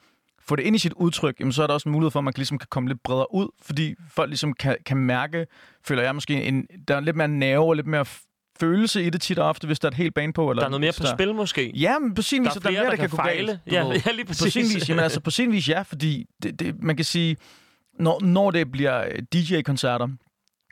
få 0.49 0.57
det 0.57 0.63
ind 0.63 0.77
i 0.77 0.79
sit 0.79 0.93
udtryk, 0.93 1.41
jamen, 1.41 1.53
så 1.53 1.63
er 1.63 1.67
der 1.67 1.75
også 1.75 1.89
en 1.89 1.93
mulighed 1.93 2.11
for, 2.11 2.21
at 2.21 2.25
man 2.25 2.33
ligesom 2.37 2.59
kan 2.59 2.67
komme 2.71 2.89
lidt 2.89 3.03
bredere 3.03 3.35
ud, 3.35 3.49
fordi 3.63 3.95
folk 4.09 4.29
ligesom 4.29 4.53
kan, 4.53 4.77
kan 4.87 4.97
mærke, 4.97 5.47
føler 5.85 6.03
jeg 6.03 6.15
måske, 6.15 6.43
en, 6.45 6.67
der 6.89 6.97
er 6.97 7.01
lidt 7.01 7.17
mere 7.17 7.29
nerve 7.29 7.65
og 7.65 7.75
lidt 7.77 7.87
mere 7.87 8.05
følelse 8.61 9.03
i 9.05 9.11
det 9.11 9.21
tit 9.23 9.39
og 9.39 9.49
ofte, 9.49 9.67
hvis 9.67 9.79
der 9.81 9.89
er 9.89 9.91
et 9.91 9.97
helt 9.97 10.15
bane 10.15 10.33
på. 10.33 10.51
Eller 10.51 10.61
Der 10.61 10.67
er 10.67 10.71
noget 10.71 10.81
mere 10.81 10.93
på 10.99 11.03
der... 11.03 11.17
spil 11.17 11.35
måske. 11.35 11.73
Ja, 11.77 11.99
men 11.99 12.15
på 12.15 12.23
sin 12.23 12.45
Der 12.45 12.51
vis, 12.51 12.57
er 12.57 12.61
så 12.61 12.61
der 12.61 12.67
er 12.69 12.71
flere, 12.73 12.83
mere, 12.83 12.91
der 12.91 12.97
der, 12.97 13.03
kan 13.03 13.09
kan 13.09 13.17
gå 13.17 13.23
fejle. 13.23 13.47
galt. 13.47 13.61
Ja, 13.73 13.85
ja, 14.07 14.13
lige 14.13 14.25
På 14.25 14.29
præcis. 14.29 14.53
sin 14.53 14.63
vis, 14.63 14.89
jamen 14.89 15.03
altså 15.05 15.21
på 15.21 15.31
sin 15.31 15.53
vis 15.53 15.69
ja, 15.69 15.83
fordi 15.83 16.27
det, 16.43 16.61
det, 16.61 16.83
man 16.83 16.97
kan 16.97 17.05
sige, 17.05 17.37
når, 17.99 18.21
når 18.25 18.51
det 18.51 18.73
bliver 18.73 19.05
øh, 19.05 19.23
DJ-koncerter, 19.35 20.07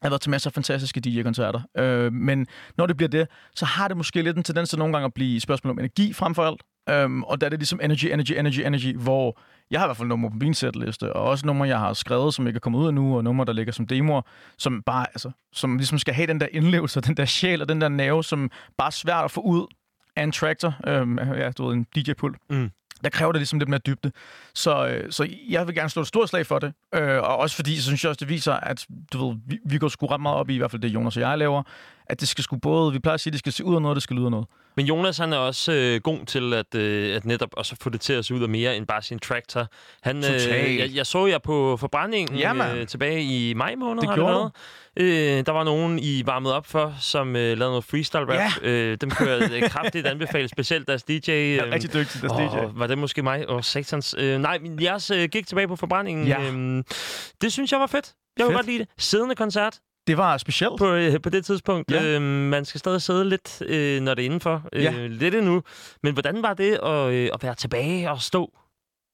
jeg 0.03 0.07
har 0.07 0.11
været 0.11 0.21
til 0.23 0.31
masser 0.31 0.51
af 0.51 0.55
fantastiske 0.55 1.01
DJ-koncerter, 1.01 1.61
øh, 1.79 2.13
men 2.13 2.47
når 2.77 2.87
det 2.87 2.97
bliver 2.97 3.09
det, 3.09 3.29
så 3.55 3.65
har 3.65 3.89
det 3.89 3.97
måske 3.97 4.23
lidt 4.23 4.37
en 4.37 4.43
tendens 4.43 4.69
til 4.71 4.79
nogle 4.79 4.93
gange 4.95 5.07
at 5.07 5.15
blive 5.15 5.37
et 5.37 5.43
spørgsmål 5.43 5.71
om 5.71 5.79
energi 5.79 6.13
frem 6.13 6.35
for 6.35 6.45
alt. 6.45 6.63
Um, 7.05 7.25
og 7.25 7.41
der 7.41 7.47
er 7.47 7.51
det 7.51 7.59
ligesom 7.59 7.81
energy, 7.83 8.05
energy, 8.05 8.33
energy, 8.33 8.61
energy, 8.61 8.97
hvor 8.97 9.41
jeg 9.71 9.81
har 9.81 9.87
i 9.87 9.89
hvert 9.89 9.97
fald 9.97 10.09
numre 10.09 10.31
på 10.31 10.37
min 10.41 10.55
setliste, 10.55 11.13
og 11.13 11.23
også 11.23 11.47
numre, 11.47 11.69
jeg 11.69 11.79
har 11.79 11.93
skrevet, 11.93 12.35
som 12.35 12.47
ikke 12.47 12.57
er 12.57 12.61
kommet 12.61 12.79
ud 12.79 12.89
endnu, 12.89 13.17
og 13.17 13.25
numre, 13.25 13.45
der 13.45 13.53
ligger 13.53 13.73
som 13.73 13.87
demoer, 13.87 14.23
som 14.59 14.83
bare, 14.83 15.07
altså, 15.09 15.31
som 15.53 15.77
ligesom 15.77 15.99
skal 15.99 16.15
have 16.15 16.27
den 16.27 16.41
der 16.41 16.47
indlevelse, 16.53 17.01
den 17.01 17.17
der 17.17 17.25
sjæl 17.25 17.63
og 17.63 17.69
den 17.69 17.81
der 17.81 17.89
nerve, 17.89 18.25
som 18.25 18.51
bare 18.79 18.87
er 18.87 18.91
svært 18.91 19.25
at 19.25 19.31
få 19.31 19.41
ud 19.41 19.67
af 20.17 20.23
en 20.23 20.33
tractor, 20.33 20.75
um, 21.01 21.19
ja, 21.19 21.51
du 21.51 21.67
ved, 21.67 21.75
en 21.75 21.87
DJ-pult. 21.97 22.37
Mm. 22.51 22.71
Der 23.05 23.11
kræver 23.11 23.33
det 23.33 23.41
ligesom 23.41 23.59
lidt 23.59 23.69
mere 23.69 23.81
dybde. 23.87 24.13
Så, 24.55 24.87
øh, 24.87 25.13
så 25.13 25.29
jeg 25.49 25.67
vil 25.67 25.75
gerne 25.75 25.91
slå 25.91 26.03
et 26.03 26.09
stort 26.09 26.29
slag 26.29 26.47
for 26.47 26.59
det. 26.59 26.73
Øh, 26.95 27.19
og 27.19 27.37
også 27.37 27.57
fordi, 27.57 27.77
så 27.77 27.83
synes 27.83 28.05
jeg 28.05 28.09
også, 28.09 28.21
det 28.21 28.29
viser, 28.29 28.53
at 28.53 28.87
du 29.13 29.29
ved, 29.29 29.37
vi, 29.47 29.59
vi 29.65 29.79
går 29.79 29.89
sgu 29.89 30.07
ret 30.07 30.21
meget 30.21 30.37
op 30.37 30.51
i, 30.51 30.55
i 30.55 30.59
hvert 30.59 30.71
fald 30.71 30.83
det 30.83 30.89
Jonas 30.89 31.17
og 31.17 31.23
jeg 31.23 31.39
laver, 31.39 31.63
at 32.07 32.21
det 32.21 32.29
skal 32.29 32.45
sgu 32.45 32.57
både, 32.57 32.93
vi 32.93 32.99
plejer 32.99 33.15
at 33.15 33.21
sige, 33.21 33.31
at 33.31 33.33
det 33.33 33.39
skal 33.39 33.53
se 33.53 33.65
ud 33.65 33.75
af 33.75 33.83
noget, 33.83 33.95
det 33.95 34.03
skal 34.03 34.17
lyde 34.17 34.25
af 34.25 34.31
noget. 34.31 34.47
Men 34.77 34.87
Jonas, 34.87 35.19
han 35.19 35.33
er 35.33 35.37
også 35.37 35.73
øh, 35.73 36.01
god 36.01 36.27
til 36.27 36.55
at, 36.55 36.75
øh, 36.75 37.17
at 37.17 37.25
netop 37.25 37.49
også 37.53 37.77
få 37.83 37.91
det 37.91 38.01
til 38.01 38.13
at 38.13 38.25
se 38.25 38.35
ud 38.35 38.43
af 38.43 38.49
mere 38.49 38.77
end 38.77 38.87
bare 38.87 39.03
sin 39.03 39.19
tractor. 39.19 39.67
Han, 40.03 40.17
øh, 40.17 40.79
jeg, 40.79 40.91
jeg 40.95 41.07
så 41.07 41.27
jer 41.27 41.39
på 41.39 41.77
forbrændingen 41.77 42.39
Ja, 42.39 42.77
øh, 42.77 42.87
tilbage 42.87 43.23
i 43.23 43.55
maj 43.55 43.75
måned, 43.75 44.03
Det 44.03 44.15
gjorde 44.15 44.51
det. 44.97 45.03
Øh, 45.03 45.47
der 45.47 45.53
var 45.53 45.65
nogen, 45.65 45.99
I 45.99 46.23
varmede 46.27 46.55
op 46.57 46.67
for, 46.67 46.95
som 47.01 47.29
øh, 47.29 47.43
lavede 47.43 47.59
noget 47.59 47.85
freestyle 47.85 48.21
rap. 48.21 48.53
Ja. 48.63 48.69
Øh, 48.69 48.97
dem 49.01 49.11
kunne 49.11 49.31
jeg 49.31 49.53
øh, 49.53 49.69
kraftigt 49.71 50.07
anbefale, 50.13 50.49
specielt 50.49 50.89
deres 50.89 51.03
DJ. 51.03 51.31
Jeg 51.31 51.37
Øh, 51.37 51.69
er 51.69 51.75
rigtig 51.75 51.95
dygtig, 51.95 52.23
deres 52.23 52.33
DJ. 52.33 52.57
Var 52.75 52.87
det 52.87 52.99
måske 52.99 53.23
mig? 53.23 53.45
Åh, 53.51 53.63
satans. 53.63 54.15
Øh, 54.19 54.39
nej, 54.39 54.59
men 54.59 54.83
jeres 54.83 55.11
øh, 55.11 55.29
gik 55.29 55.47
tilbage 55.47 55.69
på 55.69 55.77
forbrændingen. 55.77 56.27
Ja. 56.27 56.41
Øhm, 56.49 56.85
det 57.41 57.53
synes 57.53 57.73
jeg 57.73 57.81
var 57.81 57.87
fedt. 57.87 58.13
Jeg 58.39 58.45
kunne 58.45 58.53
Fedt. 58.53 58.59
godt 58.59 58.67
lide 58.67 58.79
det. 58.79 58.89
Siddende 58.99 59.35
koncert 59.35 59.79
Det 60.11 60.19
var 60.19 60.37
specielt. 60.37 60.73
på, 60.79 60.87
øh, 60.95 61.21
på 61.23 61.31
det 61.31 61.45
tidspunkt. 61.45 61.91
Ja. 61.93 62.05
Øhm, 62.05 62.23
man 62.25 62.65
skal 62.65 62.79
stadig 62.79 63.03
sidde 63.03 63.29
lidt, 63.29 63.63
øh, 63.67 64.01
når 64.03 64.15
det 64.15 64.23
er 64.23 64.27
indenfor. 64.27 64.63
Øh, 64.73 64.83
Ja. 64.83 65.07
Lidt 65.07 65.35
endnu. 65.35 65.63
Men 66.03 66.13
hvordan 66.13 66.43
var 66.43 66.55
det 66.55 66.73
at, 66.83 67.13
øh, 67.13 67.29
at 67.35 67.43
være 67.43 67.55
tilbage 67.55 68.11
og 68.11 68.21
stå? 68.21 68.53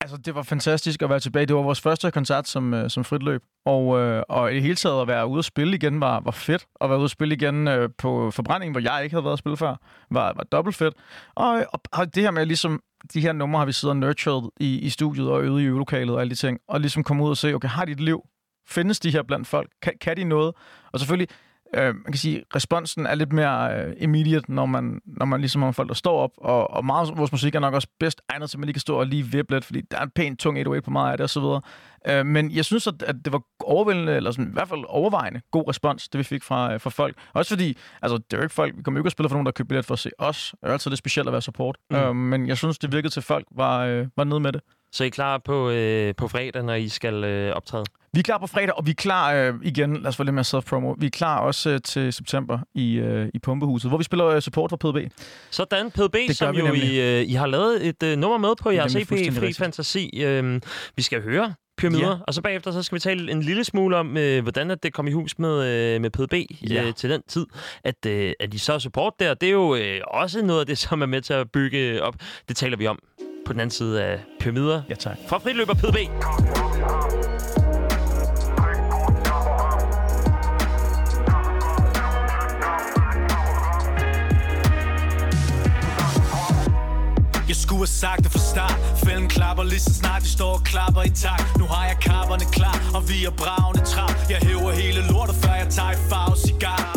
Altså, 0.00 0.16
det 0.16 0.34
var 0.34 0.42
fantastisk 0.42 1.02
at 1.02 1.10
være 1.10 1.20
tilbage. 1.20 1.46
Det 1.46 1.56
var 1.56 1.62
vores 1.62 1.80
første 1.80 2.10
koncert 2.10 2.48
som, 2.48 2.74
øh, 2.74 2.90
som 2.90 3.04
fritløb. 3.04 3.42
Og, 3.66 3.98
øh, 3.98 4.22
og 4.28 4.52
i 4.52 4.54
det 4.54 4.62
hele 4.62 4.74
taget 4.74 5.02
at 5.02 5.08
være 5.08 5.26
ude 5.26 5.38
at 5.38 5.44
spille 5.44 5.74
igen 5.76 6.00
var, 6.00 6.20
var 6.20 6.30
fedt. 6.30 6.66
At 6.80 6.90
være 6.90 6.98
ude 6.98 7.04
at 7.04 7.10
spille 7.10 7.34
igen 7.34 7.68
øh, 7.68 7.88
på 7.98 8.30
forbrændingen, 8.30 8.72
hvor 8.74 8.92
jeg 8.92 9.00
ikke 9.04 9.14
havde 9.14 9.24
været 9.24 9.32
at 9.32 9.38
spille 9.38 9.56
før, 9.56 9.74
var, 10.10 10.32
var 10.36 10.44
dobbelt 10.44 10.76
fedt. 10.76 10.94
Og, 11.34 11.64
og, 11.72 11.80
og 11.92 12.14
det 12.14 12.22
her 12.22 12.30
med 12.30 12.46
ligesom, 12.46 12.80
de 13.14 13.20
her 13.20 13.32
numre 13.32 13.58
har 13.58 13.66
vi 13.66 13.72
siddet 13.72 13.90
og 13.90 13.96
nurtured 13.96 14.50
i, 14.60 14.78
i 14.78 14.88
studiet 14.88 15.28
og 15.28 15.42
øvet 15.42 15.62
i 15.62 15.64
øvelokalet 15.64 16.14
og 16.14 16.20
alle 16.20 16.30
de 16.30 16.34
ting. 16.34 16.58
Og 16.68 16.80
ligesom 16.80 17.04
komme 17.04 17.24
ud 17.24 17.30
og 17.30 17.36
se, 17.36 17.54
okay, 17.54 17.68
har 17.68 17.84
de 17.84 17.92
et 17.92 18.00
liv? 18.00 18.20
Findes 18.68 19.00
de 19.00 19.10
her 19.10 19.22
blandt 19.22 19.48
folk? 19.48 19.70
Kan, 19.82 19.92
kan 20.00 20.16
de 20.16 20.24
noget? 20.24 20.54
Og 20.92 21.00
selvfølgelig, 21.00 21.28
øh, 21.74 21.94
man 21.94 22.04
kan 22.04 22.16
sige, 22.16 22.42
responsen 22.54 23.06
er 23.06 23.14
lidt 23.14 23.32
mere 23.32 23.78
øh, 23.78 23.94
immediate, 23.98 24.52
når 24.52 24.66
man, 24.66 25.00
når 25.06 25.26
man 25.26 25.40
ligesom 25.40 25.62
har 25.62 25.70
folk, 25.70 25.88
der 25.88 25.94
står 25.94 26.18
op. 26.18 26.30
Og, 26.36 26.70
og 26.70 26.84
meget 26.84 27.10
af 27.10 27.16
vores 27.16 27.32
musik 27.32 27.54
er 27.54 27.60
nok 27.60 27.74
også 27.74 27.88
bedst 28.00 28.20
egnet 28.28 28.50
til, 28.50 28.56
at 28.56 28.58
man 28.58 28.66
lige 28.66 28.74
kan 28.74 28.80
stå 28.80 28.98
og 28.98 29.06
lige 29.06 29.22
vippe 29.22 29.54
lidt, 29.54 29.64
fordi 29.64 29.80
der 29.80 29.98
er 29.98 30.02
en 30.02 30.10
pæn 30.10 30.36
tung 30.36 30.58
808 30.58 30.84
på 30.84 30.90
meget 30.90 31.10
af 31.12 31.16
det 31.18 31.24
og 31.24 31.30
så 31.30 31.40
videre. 31.40 31.60
Øh, 32.08 32.26
men 32.26 32.50
jeg 32.50 32.64
synes, 32.64 32.86
at, 32.86 33.02
at 33.02 33.16
det 33.24 33.32
var 33.32 33.42
overvældende, 33.60 34.16
eller 34.16 34.30
sådan, 34.30 34.50
i 34.50 34.52
hvert 34.52 34.68
fald 34.68 34.84
overvejende 34.88 35.40
god 35.50 35.68
respons, 35.68 36.08
det 36.08 36.18
vi 36.18 36.24
fik 36.24 36.42
fra, 36.42 36.74
øh, 36.74 36.80
fra 36.80 36.90
folk. 36.90 37.16
Også 37.32 37.48
fordi, 37.48 37.76
altså, 38.02 38.16
det 38.16 38.32
er 38.32 38.36
jo 38.36 38.42
ikke 38.42 38.54
folk, 38.54 38.76
vi 38.76 38.82
kommer 38.82 38.98
jo 38.98 39.02
ikke 39.02 39.08
at 39.08 39.12
spille 39.12 39.28
for 39.28 39.36
nogen, 39.36 39.46
der 39.46 39.52
køber 39.52 39.68
billet 39.68 39.84
for 39.84 39.94
at 39.94 39.98
se 39.98 40.10
os. 40.18 40.54
Det 40.60 40.68
er 40.68 40.72
altid 40.72 40.90
lidt 40.90 40.98
specielt 40.98 41.28
at 41.28 41.32
være 41.32 41.42
support. 41.42 41.76
Mm. 41.90 41.96
Mm. 41.96 42.02
Øh, 42.02 42.16
men 42.16 42.48
jeg 42.48 42.56
synes, 42.56 42.78
det 42.78 42.92
virkede 42.92 43.12
til, 43.12 43.20
at 43.20 43.24
folk 43.24 43.46
var, 43.50 43.84
øh, 43.84 44.06
var 44.16 44.24
nede 44.24 44.40
med 44.40 44.52
det. 44.52 44.60
Så 44.92 45.04
I 45.04 45.06
er 45.06 45.10
klar 45.10 45.38
på, 45.44 45.70
øh, 45.70 46.14
på 46.14 46.28
fredag, 46.28 46.62
når 46.62 46.74
I 46.74 46.88
skal 46.88 47.24
øh, 47.24 47.56
optræde? 47.56 47.84
Vi 48.12 48.20
er 48.20 48.22
klar 48.22 48.38
på 48.38 48.46
fredag, 48.46 48.74
og 48.78 48.86
vi 48.86 48.90
er 48.90 48.94
klar 48.94 49.34
øh, 49.34 49.54
igen, 49.62 49.96
lad 49.96 50.06
os 50.06 50.16
få 50.16 50.22
lidt 50.22 50.34
mere 50.34 50.44
self-promo, 50.44 50.94
vi 50.98 51.06
er 51.06 51.10
klar 51.10 51.38
også 51.40 51.70
øh, 51.70 51.80
til 51.84 52.12
september 52.12 52.58
i, 52.74 52.94
øh, 52.94 53.28
i 53.34 53.38
Pumpehuset, 53.38 53.90
hvor 53.90 53.98
vi 53.98 54.04
spiller 54.04 54.26
øh, 54.26 54.40
support 54.42 54.70
for 54.70 54.76
PDB. 54.76 55.12
Sådan, 55.50 55.90
PDB, 55.90 56.16
som 56.32 56.54
jo. 56.54 56.72
I, 56.74 57.20
øh, 57.20 57.28
I 57.28 57.32
har 57.32 57.46
lavet 57.46 57.86
et 57.86 58.02
øh, 58.02 58.18
nummer 58.18 58.38
med 58.38 58.48
på 58.62 58.70
jeres 58.70 58.94
EP, 58.94 59.08
fuldstændig 59.08 59.32
Fri 59.34 59.40
rigtigt. 59.46 59.58
Fantasi. 59.58 60.22
Øh, 60.24 60.60
vi 60.96 61.02
skal 61.02 61.22
høre 61.22 61.54
pyramider, 61.78 62.08
Ja. 62.10 62.16
og 62.26 62.34
så 62.34 62.42
bagefter 62.42 62.70
så 62.72 62.82
skal 62.82 62.96
vi 62.96 63.00
tale 63.00 63.32
en 63.32 63.42
lille 63.42 63.64
smule 63.64 63.96
om, 63.96 64.16
øh, 64.16 64.42
hvordan 64.42 64.70
at 64.70 64.82
det 64.82 64.92
kom 64.92 65.08
i 65.08 65.12
hus 65.12 65.38
med, 65.38 65.64
øh, 65.94 66.00
med 66.00 66.10
PDB 66.10 66.34
Ja. 66.70 66.84
øh, 66.84 66.94
til 66.94 67.10
den 67.10 67.22
tid. 67.28 67.46
At, 67.84 68.06
øh, 68.06 68.32
at 68.40 68.54
I 68.54 68.58
så 68.58 68.78
support 68.78 69.12
der, 69.20 69.34
det 69.34 69.46
er 69.46 69.52
jo 69.52 69.74
øh, 69.74 70.00
også 70.06 70.42
noget 70.42 70.60
af 70.60 70.66
det, 70.66 70.78
som 70.78 71.02
er 71.02 71.06
med 71.06 71.20
til 71.20 71.32
at 71.34 71.50
bygge 71.52 72.02
op. 72.02 72.14
Det 72.48 72.56
taler 72.56 72.76
vi 72.76 72.86
om 72.86 72.98
på 73.46 73.52
den 73.52 73.60
anden 73.60 73.70
side 73.70 74.04
af 74.04 74.20
pyramider. 74.40 74.82
Ja, 74.88 74.94
tak. 74.94 75.16
Fra 75.28 75.38
friløber 75.38 75.74
PDB. 75.74 75.96
Jeg 87.48 87.56
skulle 87.56 87.78
have 87.78 87.86
sagt 87.86 88.24
det 88.24 88.32
fra 88.32 88.38
start 88.38 88.78
Fælden 89.04 89.28
klapper 89.28 89.64
Lige 89.64 89.80
så 89.80 89.94
snart 89.94 90.22
de 90.22 90.28
står 90.28 90.52
og 90.52 90.62
klapper 90.64 91.02
i 91.02 91.10
takt 91.10 91.58
Nu 91.58 91.64
har 91.64 91.86
jeg 91.86 91.96
kapperne 92.02 92.44
klar, 92.52 92.76
og 92.94 93.08
vi 93.08 93.24
er 93.24 93.30
bravende 93.30 93.84
trap 93.84 94.16
Jeg 94.30 94.38
hæver 94.42 94.72
hele 94.72 95.00
lortet, 95.10 95.36
før 95.42 95.54
jeg 95.54 95.68
tager 95.68 95.90
et 95.90 96.02
farve 96.10 96.36
cigar 96.36 96.96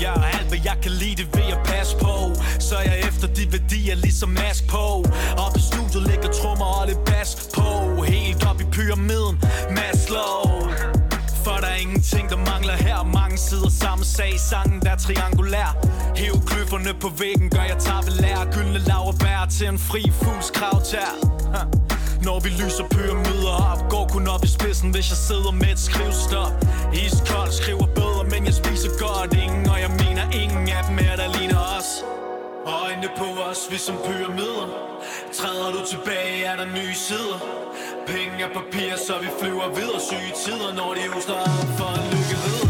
Ja, 0.00 0.12
og 0.12 0.26
alt 0.34 0.48
hvad 0.48 0.58
jeg 0.64 0.76
kan 0.82 0.92
lide, 0.92 1.16
det 1.16 1.28
vil 1.34 1.44
jeg 1.48 1.60
passe 1.64 1.96
på. 1.96 2.14
Så 2.58 2.74
er 2.76 2.82
jeg 2.82 2.98
efter 2.98 3.26
de 3.26 3.52
værdier, 3.52 3.94
ligesom 3.94 4.28
mask 4.28 4.68
på. 4.68 4.86
Og 5.42 5.48
i 5.56 5.60
studiet 5.60 6.02
ligger 6.10 6.30
trommer 6.32 6.64
og 6.80 6.86
lidt 6.86 7.04
bas 7.04 7.48
på. 7.54 8.02
Helt 8.02 8.46
op 8.50 8.60
i 8.60 8.64
pyramiden, 8.64 9.40
Maslow. 9.70 10.42
For 11.44 11.56
der 11.62 11.66
er 11.66 11.76
ingenting, 11.76 12.30
der 12.30 12.36
mangler 12.36 12.76
her. 12.86 13.04
Mange 13.20 13.38
sider 13.38 13.70
samme 13.70 14.04
sag, 14.04 14.32
sangen 14.50 14.80
der 14.80 14.90
er 14.90 14.96
triangulær. 14.96 15.70
Hæv 16.16 16.34
kløfferne 16.46 16.92
på 17.00 17.08
væggen, 17.18 17.50
gør 17.50 17.62
jeg 17.62 17.78
tabelær 17.78 18.52
Gyldne 18.52 18.78
laverbær 18.78 19.46
til 19.50 19.66
en 19.68 19.78
fri 19.78 20.02
fugls 20.22 20.50
kravtær 20.50 21.85
når 22.28 22.40
vi 22.40 22.48
lyser 22.48 22.84
pyramider 22.96 23.54
op 23.72 23.80
Går 23.90 24.06
kun 24.12 24.28
op 24.28 24.44
i 24.44 24.50
spidsen, 24.58 24.90
hvis 24.90 25.08
jeg 25.12 25.20
sidder 25.28 25.50
med 25.50 25.70
et 25.74 25.78
skrivstop 25.78 26.52
Iskold 27.04 27.52
skriver 27.60 27.86
bedre, 28.00 28.24
men 28.32 28.44
jeg 28.48 28.54
spiser 28.54 28.90
godt. 29.04 29.30
Ingen, 29.44 29.64
og 29.72 29.78
jeg 29.84 29.90
mener 30.02 30.24
ingen 30.42 30.68
af 30.76 30.82
dem 30.88 30.98
er, 31.08 31.16
der 31.22 31.28
ligner 31.38 31.60
os. 31.76 31.88
Øjnene 32.80 33.10
på 33.20 33.28
os, 33.48 33.60
vi 33.70 33.78
som 33.86 33.96
pyramider. 34.06 34.66
Træder 35.38 35.70
du 35.76 35.80
tilbage, 35.92 36.44
er 36.50 36.56
der 36.56 36.68
nye 36.78 36.94
sider. 37.06 37.38
Penge 38.06 38.38
og 38.46 38.52
papir, 38.58 38.90
så 39.06 39.14
vi 39.24 39.28
flyver 39.40 39.68
videre. 39.78 40.00
Syge 40.08 40.32
tider, 40.44 40.70
når 40.80 40.90
de 40.96 41.02
hoster 41.12 41.36
op 41.50 41.68
for 41.78 41.90
en 41.98 42.04
lykke 42.12 42.36
ridder 42.44 42.65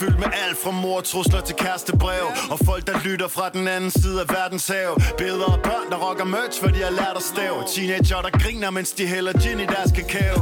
fyldt 0.00 0.18
med 0.18 0.30
alt 0.44 0.58
fra 0.62 0.70
mordtrusler 0.70 1.40
til 1.40 1.56
kærestebrev. 1.56 2.24
Og 2.50 2.58
folk, 2.64 2.86
der 2.86 2.98
lytter 3.04 3.28
fra 3.28 3.48
den 3.48 3.68
anden 3.68 3.90
side 3.90 4.20
af 4.20 4.28
verdens 4.28 4.68
hav. 4.68 5.00
Billeder 5.18 5.52
af 5.56 5.62
børn, 5.62 5.90
der 5.90 5.96
rocker 5.96 6.24
merch, 6.24 6.60
for 6.62 6.68
de 6.68 6.82
har 6.82 6.90
lært 6.90 7.16
at 7.16 7.22
stave. 7.22 7.56
Teenager, 7.74 8.22
der 8.22 8.30
griner, 8.30 8.70
mens 8.70 8.92
de 8.92 9.06
hælder 9.06 9.32
gin 9.32 9.60
i 9.60 9.66
deres 9.66 9.92
kakao. 9.92 10.36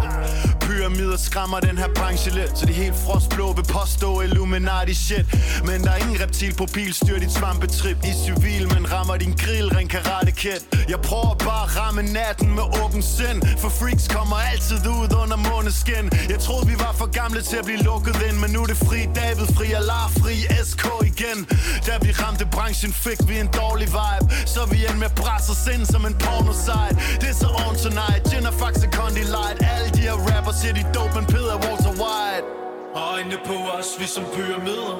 Pyramider 0.67 1.17
skræmmer 1.17 1.61
den 1.61 1.79
her 1.79 1.89
branche 1.95 2.31
lidt 2.31 2.59
Så 2.59 2.67
de 2.67 2.73
helt 2.73 2.97
frostblå 3.07 3.53
vil 3.53 3.67
påstå 3.79 4.21
Illuminati 4.21 4.95
shit. 4.95 5.27
Men 5.69 5.85
der 5.85 5.91
er 5.91 5.97
ingen 5.97 6.21
reptilprofil, 6.21 6.95
styr 6.95 7.19
dit 7.19 7.33
svampetrip. 7.33 7.97
I 8.11 8.13
civil, 8.25 8.65
men 8.75 8.93
rammer 8.93 9.17
din 9.17 9.35
grill, 9.43 9.69
ren 9.77 9.89
karate 9.89 10.33
kid. 10.43 10.61
Jeg 10.89 11.01
prøver 11.09 11.35
bare 11.49 11.65
at 11.67 11.71
ramme 11.79 12.03
natten 12.03 12.49
med 12.59 12.67
åben 12.83 13.03
sind 13.03 13.39
For 13.63 13.69
freaks 13.69 14.09
kommer 14.17 14.37
altid 14.53 14.81
ud 14.97 15.11
under 15.23 15.39
måneskin. 15.51 16.07
Jeg 16.33 16.39
troede 16.47 16.67
vi 16.71 16.77
var 16.85 16.95
for 17.01 17.09
gamle 17.21 17.41
til 17.43 17.57
at 17.57 17.65
blive 17.65 17.83
lukket 17.91 18.17
ind 18.29 18.37
Men 18.43 18.51
nu 18.55 18.61
er 18.65 18.69
det 18.73 18.77
fri. 18.89 19.01
David, 19.21 19.49
fri 19.57 19.67
Allah, 19.81 20.07
fri 20.21 20.35
SK 20.71 20.85
igen. 21.11 21.39
Da 21.87 21.95
vi 22.05 22.11
ramte 22.23 22.47
branchen 22.57 22.93
fik 23.05 23.21
vi 23.29 23.35
en 23.45 23.51
dårlig 23.61 23.89
vibe. 23.99 24.25
Så 24.55 24.61
vi 24.73 24.79
end 24.89 24.99
med 25.05 25.11
bræs 25.21 25.47
og 25.53 25.59
sind 25.65 25.85
som 25.93 26.03
en 26.09 26.15
porno-site. 26.25 26.95
Det 27.21 27.29
er 27.33 27.39
så 27.43 27.49
on 27.67 27.75
tonight, 27.85 28.23
gin 28.31 28.47
og 28.51 28.55
faxe 28.63 28.87
Condi 28.97 29.25
Light. 29.37 29.57
Alle 29.73 29.89
de 29.97 30.03
her 30.09 30.17
rappers 30.31 30.54
siger 30.61 30.75
de 30.75 30.85
dope, 30.95 31.15
men 31.19 31.27
Peter 31.27 31.57
Walter 31.65 31.95
White. 32.03 32.47
Øjnene 32.95 33.39
på 33.45 33.57
os, 33.79 33.89
vi 34.01 34.07
som 34.07 34.25
pyramider. 34.37 34.95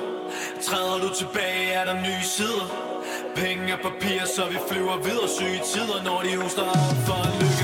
Træder 0.67 0.99
du 1.05 1.15
tilbage, 1.15 1.73
er 1.73 1.85
der 1.85 1.95
nye 1.95 2.25
sider. 2.37 2.67
Penge 3.37 3.75
og 3.77 3.81
papir, 3.89 4.21
så 4.37 4.43
vi 4.53 4.59
flyver 4.69 4.97
videre 4.97 5.29
Syge 5.29 5.61
tider, 5.73 5.99
når 6.05 6.19
de 6.27 6.37
hoster 6.43 6.63
op 6.63 6.97
for 7.07 7.21
en 7.29 7.35
lykke. 7.41 7.64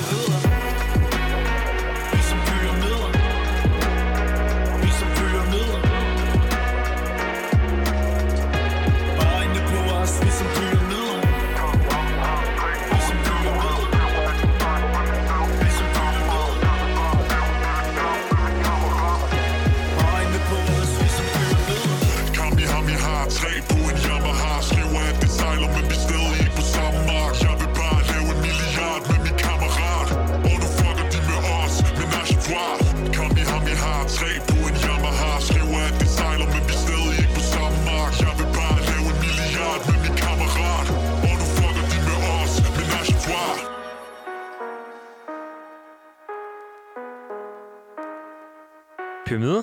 Pyramider? 49.31 49.62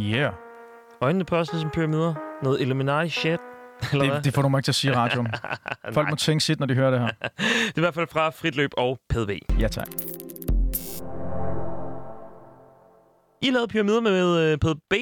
Yeah. 0.00 0.32
Øjnene 1.00 1.24
på 1.24 1.36
os 1.36 1.52
ligesom 1.52 1.70
pyramider? 1.70 2.14
Noget 2.42 2.60
Illuminati 2.60 3.10
shit? 3.10 3.40
Eller 3.92 4.06
hvad? 4.06 4.16
Det, 4.16 4.24
det 4.24 4.34
får 4.34 4.42
du 4.42 4.48
mig 4.48 4.58
ikke 4.58 4.66
til 4.66 4.70
at 4.70 4.74
sige 4.74 4.90
i 4.90 4.94
radioen. 4.94 5.28
Folk 5.94 6.10
må 6.10 6.16
tænke 6.16 6.44
sit, 6.44 6.60
når 6.60 6.66
de 6.66 6.74
hører 6.74 6.90
det 6.90 7.00
her. 7.00 7.08
Det 7.08 7.74
er 7.74 7.78
i 7.78 7.80
hvert 7.80 7.94
fald 7.94 8.06
fra 8.06 8.30
Fritløb 8.30 8.70
og 8.76 8.98
PDB. 9.08 9.30
Ja, 9.60 9.68
tak. 9.68 9.88
I 13.42 13.50
lavede 13.50 13.68
pyramider 13.68 14.00
med 14.00 14.38
øh, 14.38 14.58
PDB, 14.58 14.94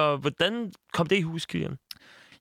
og 0.00 0.18
hvordan 0.18 0.72
kom 0.92 1.06
det 1.06 1.16
i 1.16 1.22
hus, 1.22 1.46
Kilian? 1.46 1.76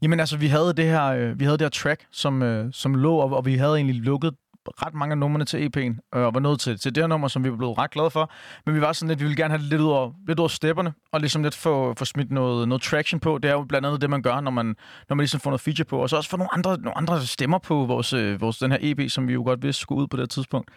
Jamen 0.01 0.19
altså, 0.19 0.37
vi 0.37 0.47
havde 0.47 0.73
det 0.73 0.85
her, 0.85 1.05
øh, 1.05 1.39
vi 1.39 1.45
havde 1.45 1.57
det 1.57 1.65
her 1.65 1.69
track, 1.69 2.05
som, 2.11 2.41
øh, 2.41 2.73
som 2.73 2.95
lå, 2.95 3.15
og, 3.15 3.33
og 3.33 3.45
vi 3.45 3.55
havde 3.55 3.75
egentlig 3.75 3.95
lukket 3.95 4.33
ret 4.67 4.93
mange 4.93 5.11
af 5.11 5.17
numrene 5.17 5.45
til 5.45 5.57
EP'en, 5.57 6.17
øh, 6.17 6.25
og 6.25 6.33
var 6.33 6.39
nødt 6.39 6.59
til, 6.59 6.79
til 6.79 6.95
det 6.95 7.03
her 7.03 7.07
nummer, 7.07 7.27
som 7.27 7.43
vi 7.43 7.49
er 7.49 7.55
blevet 7.55 7.77
ret 7.77 7.91
glade 7.91 8.09
for. 8.09 8.31
Men 8.65 8.75
vi 8.75 8.81
var 8.81 8.93
sådan 8.93 9.07
lidt, 9.09 9.19
vi 9.19 9.25
ville 9.25 9.37
gerne 9.37 9.51
have 9.51 9.61
det 9.61 9.69
lidt 9.69 9.81
ud 9.81 9.87
over, 9.87 10.11
lidt 10.27 10.39
over 10.39 10.47
stepperne, 10.47 10.93
og 11.11 11.19
ligesom 11.19 11.43
lidt 11.43 11.55
få, 11.55 11.93
få 11.97 12.05
smidt 12.05 12.31
noget, 12.31 12.67
noget 12.67 12.81
traction 12.81 13.19
på. 13.19 13.37
Det 13.37 13.49
er 13.49 13.53
jo 13.53 13.63
blandt 13.63 13.87
andet 13.87 14.01
det, 14.01 14.09
man 14.09 14.21
gør, 14.21 14.39
når 14.39 14.51
man, 14.51 14.65
når 15.09 15.15
man 15.15 15.23
ligesom 15.23 15.39
får 15.39 15.49
noget 15.49 15.61
feature 15.61 15.85
på. 15.85 15.97
Og 15.97 16.09
så 16.09 16.17
også 16.17 16.29
få 16.29 16.37
nogle 16.37 16.53
andre, 16.53 16.77
nogle 16.77 16.97
andre 16.97 17.21
stemmer 17.21 17.57
på 17.57 17.85
vores, 17.85 18.13
øh, 18.13 18.41
vores, 18.41 18.57
den 18.57 18.71
her 18.71 18.77
EP, 18.81 19.09
som 19.09 19.27
vi 19.27 19.33
jo 19.33 19.43
godt 19.43 19.63
vidste 19.63 19.81
skulle 19.81 20.01
ud 20.01 20.07
på 20.07 20.17
det 20.17 20.21
her 20.21 20.27
tidspunkt. 20.27 20.71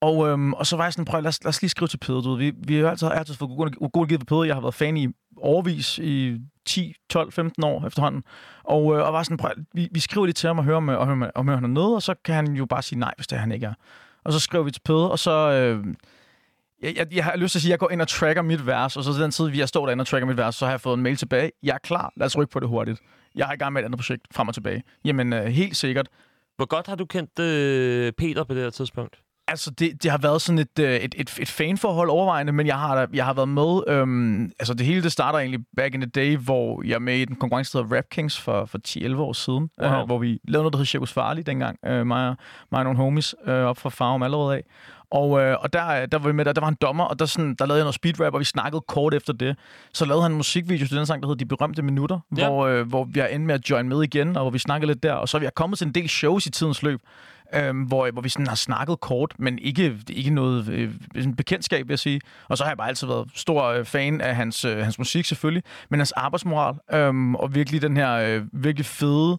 Og, 0.00 0.28
øhm, 0.28 0.52
og 0.52 0.66
så 0.66 0.76
var 0.76 0.84
jeg 0.84 0.92
sådan, 0.92 1.04
prøv, 1.04 1.22
lad 1.22 1.28
os, 1.28 1.44
lad 1.44 1.48
os 1.48 1.62
lige 1.62 1.70
skrive 1.70 1.88
til 1.88 1.98
Peder. 1.98 2.20
Du 2.20 2.30
ved. 2.30 2.38
Vi, 2.38 2.52
vi 2.66 2.80
har 2.80 2.90
altid, 2.90 3.08
altid 3.12 3.34
fået 3.34 3.50
god, 3.50 3.90
god 3.92 4.06
givet 4.06 4.20
på 4.20 4.24
Peder. 4.24 4.44
Jeg 4.44 4.54
har 4.54 4.60
været 4.60 4.74
fan 4.74 4.96
i 4.96 5.08
overvis 5.36 5.98
i 5.98 6.38
10, 6.66 6.94
12, 7.10 7.32
15 7.32 7.64
år 7.64 7.86
efterhånden. 7.86 8.24
Og, 8.64 8.96
øh, 8.96 9.06
og 9.06 9.12
var 9.12 9.22
sådan, 9.22 9.36
prøv, 9.36 9.50
vi, 9.74 9.88
vi 9.92 10.00
skriver 10.00 10.26
lige 10.26 10.34
til 10.34 10.46
ham 10.46 10.58
og 10.58 10.64
hører, 10.64 10.76
om, 10.76 10.88
øh, 10.88 10.98
og 10.98 11.30
om 11.34 11.48
han 11.48 11.64
er 11.64 11.68
nede, 11.68 11.94
og 11.94 12.02
så 12.02 12.14
kan 12.24 12.34
han 12.34 12.52
jo 12.52 12.66
bare 12.66 12.82
sige 12.82 12.98
nej, 12.98 13.12
hvis 13.16 13.26
det 13.26 13.36
er, 13.36 13.40
han 13.40 13.52
ikke 13.52 13.66
er. 13.66 13.74
Og 14.24 14.32
så 14.32 14.40
skriver 14.40 14.64
vi 14.64 14.70
til 14.70 14.80
Pede, 14.84 15.10
og 15.10 15.18
så... 15.18 15.50
Øh, 15.50 15.86
jeg, 16.82 16.96
jeg, 16.96 17.06
jeg 17.14 17.24
har 17.24 17.36
lyst 17.36 17.52
til 17.52 17.58
at 17.58 17.62
sige, 17.62 17.70
at 17.70 17.72
jeg 17.72 17.78
går 17.78 17.90
ind 17.90 18.00
og 18.00 18.08
tracker 18.08 18.42
mit 18.42 18.66
vers, 18.66 18.96
og 18.96 19.04
så 19.04 19.12
til 19.12 19.22
den 19.22 19.30
tid, 19.30 19.48
vi 19.48 19.58
har 19.58 19.66
stået 19.66 19.86
derinde 19.86 20.02
og 20.02 20.06
tracker 20.06 20.26
mit 20.26 20.36
vers, 20.36 20.54
så 20.54 20.64
har 20.64 20.72
jeg 20.72 20.80
fået 20.80 20.96
en 20.96 21.02
mail 21.02 21.16
tilbage. 21.16 21.52
Jeg 21.62 21.74
er 21.74 21.78
klar, 21.78 22.12
lad 22.16 22.26
os 22.26 22.36
rykke 22.36 22.52
på 22.52 22.60
det 22.60 22.68
hurtigt. 22.68 23.00
Jeg 23.34 23.46
har 23.46 23.52
i 23.52 23.56
gang 23.56 23.72
med 23.72 23.82
et 23.82 23.84
andet 23.84 23.98
projekt 23.98 24.22
frem 24.34 24.48
og 24.48 24.54
tilbage. 24.54 24.82
Jamen, 25.04 25.32
øh, 25.32 25.44
helt 25.44 25.76
sikkert. 25.76 26.08
Hvor 26.56 26.66
godt 26.66 26.86
har 26.86 26.94
du 26.94 27.04
kendt 27.04 27.38
øh, 27.38 28.12
Peter 28.12 28.44
på 28.44 28.54
det 28.54 28.62
her 28.62 28.70
tidspunkt? 28.70 29.20
Altså, 29.48 29.70
det, 29.70 30.02
det 30.02 30.10
har 30.10 30.18
været 30.18 30.42
sådan 30.42 30.58
et, 30.58 30.78
øh, 30.80 30.94
et, 30.94 31.14
et, 31.18 31.38
et 31.40 31.48
fanforhold 31.48 32.10
overvejende, 32.10 32.52
men 32.52 32.66
jeg 32.66 32.78
har, 32.78 33.08
jeg 33.14 33.24
har 33.24 33.32
været 33.34 33.48
med... 33.48 33.80
Øhm, 33.88 34.44
altså, 34.44 34.74
det 34.74 34.86
hele 34.86 35.02
det 35.02 35.12
starter 35.12 35.38
egentlig 35.38 35.60
back 35.76 35.94
in 35.94 36.00
the 36.00 36.10
day, 36.10 36.36
hvor 36.36 36.82
jeg 36.86 36.94
er 36.94 36.98
med 36.98 37.16
i 37.18 37.24
den 37.24 37.36
konkurrence, 37.36 37.78
der 37.78 37.84
hedder 37.84 37.96
Rap 37.96 38.04
Kings 38.10 38.40
for, 38.40 38.64
for 38.64 38.78
10-11 38.88 39.16
år 39.16 39.32
siden, 39.32 39.70
Wow. 39.82 39.90
øh, 40.00 40.06
hvor 40.06 40.18
vi 40.18 40.26
lavede 40.48 40.62
noget, 40.62 40.72
der 40.72 40.78
hed 40.78 40.86
Circus 40.86 41.12
Farley 41.12 41.42
dengang, 41.46 41.78
øh, 41.86 42.06
mig, 42.06 42.28
og, 42.28 42.36
mig 42.72 42.78
og 42.78 42.84
nogle 42.84 42.98
homies 42.98 43.34
øh, 43.46 43.54
op 43.54 43.78
fra 43.78 43.88
Farum 43.90 44.22
allerede 44.22 44.54
af. 44.56 44.62
Og, 45.10 45.40
øh, 45.40 45.56
og 45.60 45.72
der, 45.72 46.06
der 46.06 46.18
var 46.18 46.26
vi 46.26 46.32
med, 46.34 46.44
der, 46.44 46.52
der 46.52 46.60
var 46.60 46.68
en 46.68 46.76
dommer, 46.80 47.04
og 47.04 47.18
der, 47.18 47.26
sådan, 47.26 47.54
der 47.54 47.66
lavede 47.66 47.78
jeg 47.78 47.84
noget 47.84 47.94
speedrap, 47.94 48.34
og 48.34 48.40
vi 48.40 48.44
snakkede 48.44 48.82
kort 48.88 49.14
efter 49.14 49.32
det. 49.32 49.56
Så 49.94 50.04
lavede 50.04 50.22
han 50.22 50.30
en 50.32 50.36
musikvideo 50.36 50.86
til 50.86 50.96
den 50.96 51.06
sang, 51.06 51.22
der 51.22 51.28
hedder 51.28 51.38
De 51.38 51.46
Berømte 51.48 51.82
Minutter, 51.82 52.18
Ja. 52.36 52.48
hvor, 52.48 52.66
øh, 52.66 52.88
hvor 52.88 53.04
vi 53.04 53.20
er 53.20 53.26
endt 53.26 53.46
med 53.46 53.54
at 53.54 53.70
join 53.70 53.88
med 53.88 54.02
igen, 54.02 54.36
og 54.36 54.42
hvor 54.42 54.50
vi 54.50 54.58
snakkede 54.58 54.86
lidt 54.92 55.02
der. 55.02 55.12
Og 55.12 55.28
så 55.28 55.36
er 55.36 55.40
vi 55.40 55.48
kommet 55.56 55.78
til 55.78 55.86
en 55.86 55.92
del 55.94 56.08
shows 56.08 56.46
i 56.46 56.50
tidens 56.50 56.82
løb, 56.82 57.00
øhm, 57.54 57.82
hvor, 57.82 58.10
hvor 58.10 58.22
vi 58.22 58.28
sådan 58.28 58.46
har 58.46 58.54
snakket 58.54 59.00
kort, 59.00 59.34
men 59.38 59.58
ikke, 59.58 59.98
ikke 60.08 60.30
noget 60.30 60.68
øh, 60.68 60.90
bekendtskab, 61.36 61.88
vil 61.88 61.92
jeg 61.92 61.98
sige. 61.98 62.20
Og 62.48 62.58
så 62.58 62.64
har 62.64 62.70
jeg 62.70 62.76
bare 62.76 62.88
altid 62.88 63.06
været 63.06 63.28
stor 63.34 63.64
øh, 63.64 63.84
fan 63.84 64.20
af 64.20 64.36
hans, 64.36 64.64
øh, 64.64 64.78
hans 64.78 64.98
musik 64.98 65.24
selvfølgelig, 65.24 65.62
men 65.90 66.00
hans 66.00 66.12
arbejdsmoral, 66.12 66.74
øhm, 66.92 67.34
og 67.34 67.54
virkelig 67.54 67.82
den 67.82 67.96
her 67.96 68.12
øh, 68.12 68.42
virkelig 68.52 68.86
fede 68.86 69.38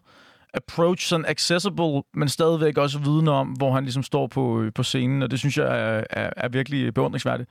approach, 0.54 1.06
sådan 1.06 1.26
accessible, 1.28 2.02
men 2.14 2.28
stadigvæk 2.28 2.78
også 2.78 2.98
viden 2.98 3.28
om, 3.28 3.48
hvor 3.48 3.72
han 3.72 3.82
ligesom 3.84 4.02
står 4.02 4.26
på, 4.26 4.60
øh, 4.60 4.72
på 4.72 4.82
scenen, 4.82 5.22
og 5.22 5.30
det 5.30 5.38
synes 5.38 5.58
jeg 5.58 5.66
er, 5.66 6.04
er, 6.10 6.30
er 6.36 6.48
virkelig 6.48 6.94
beundringsværdigt. 6.94 7.50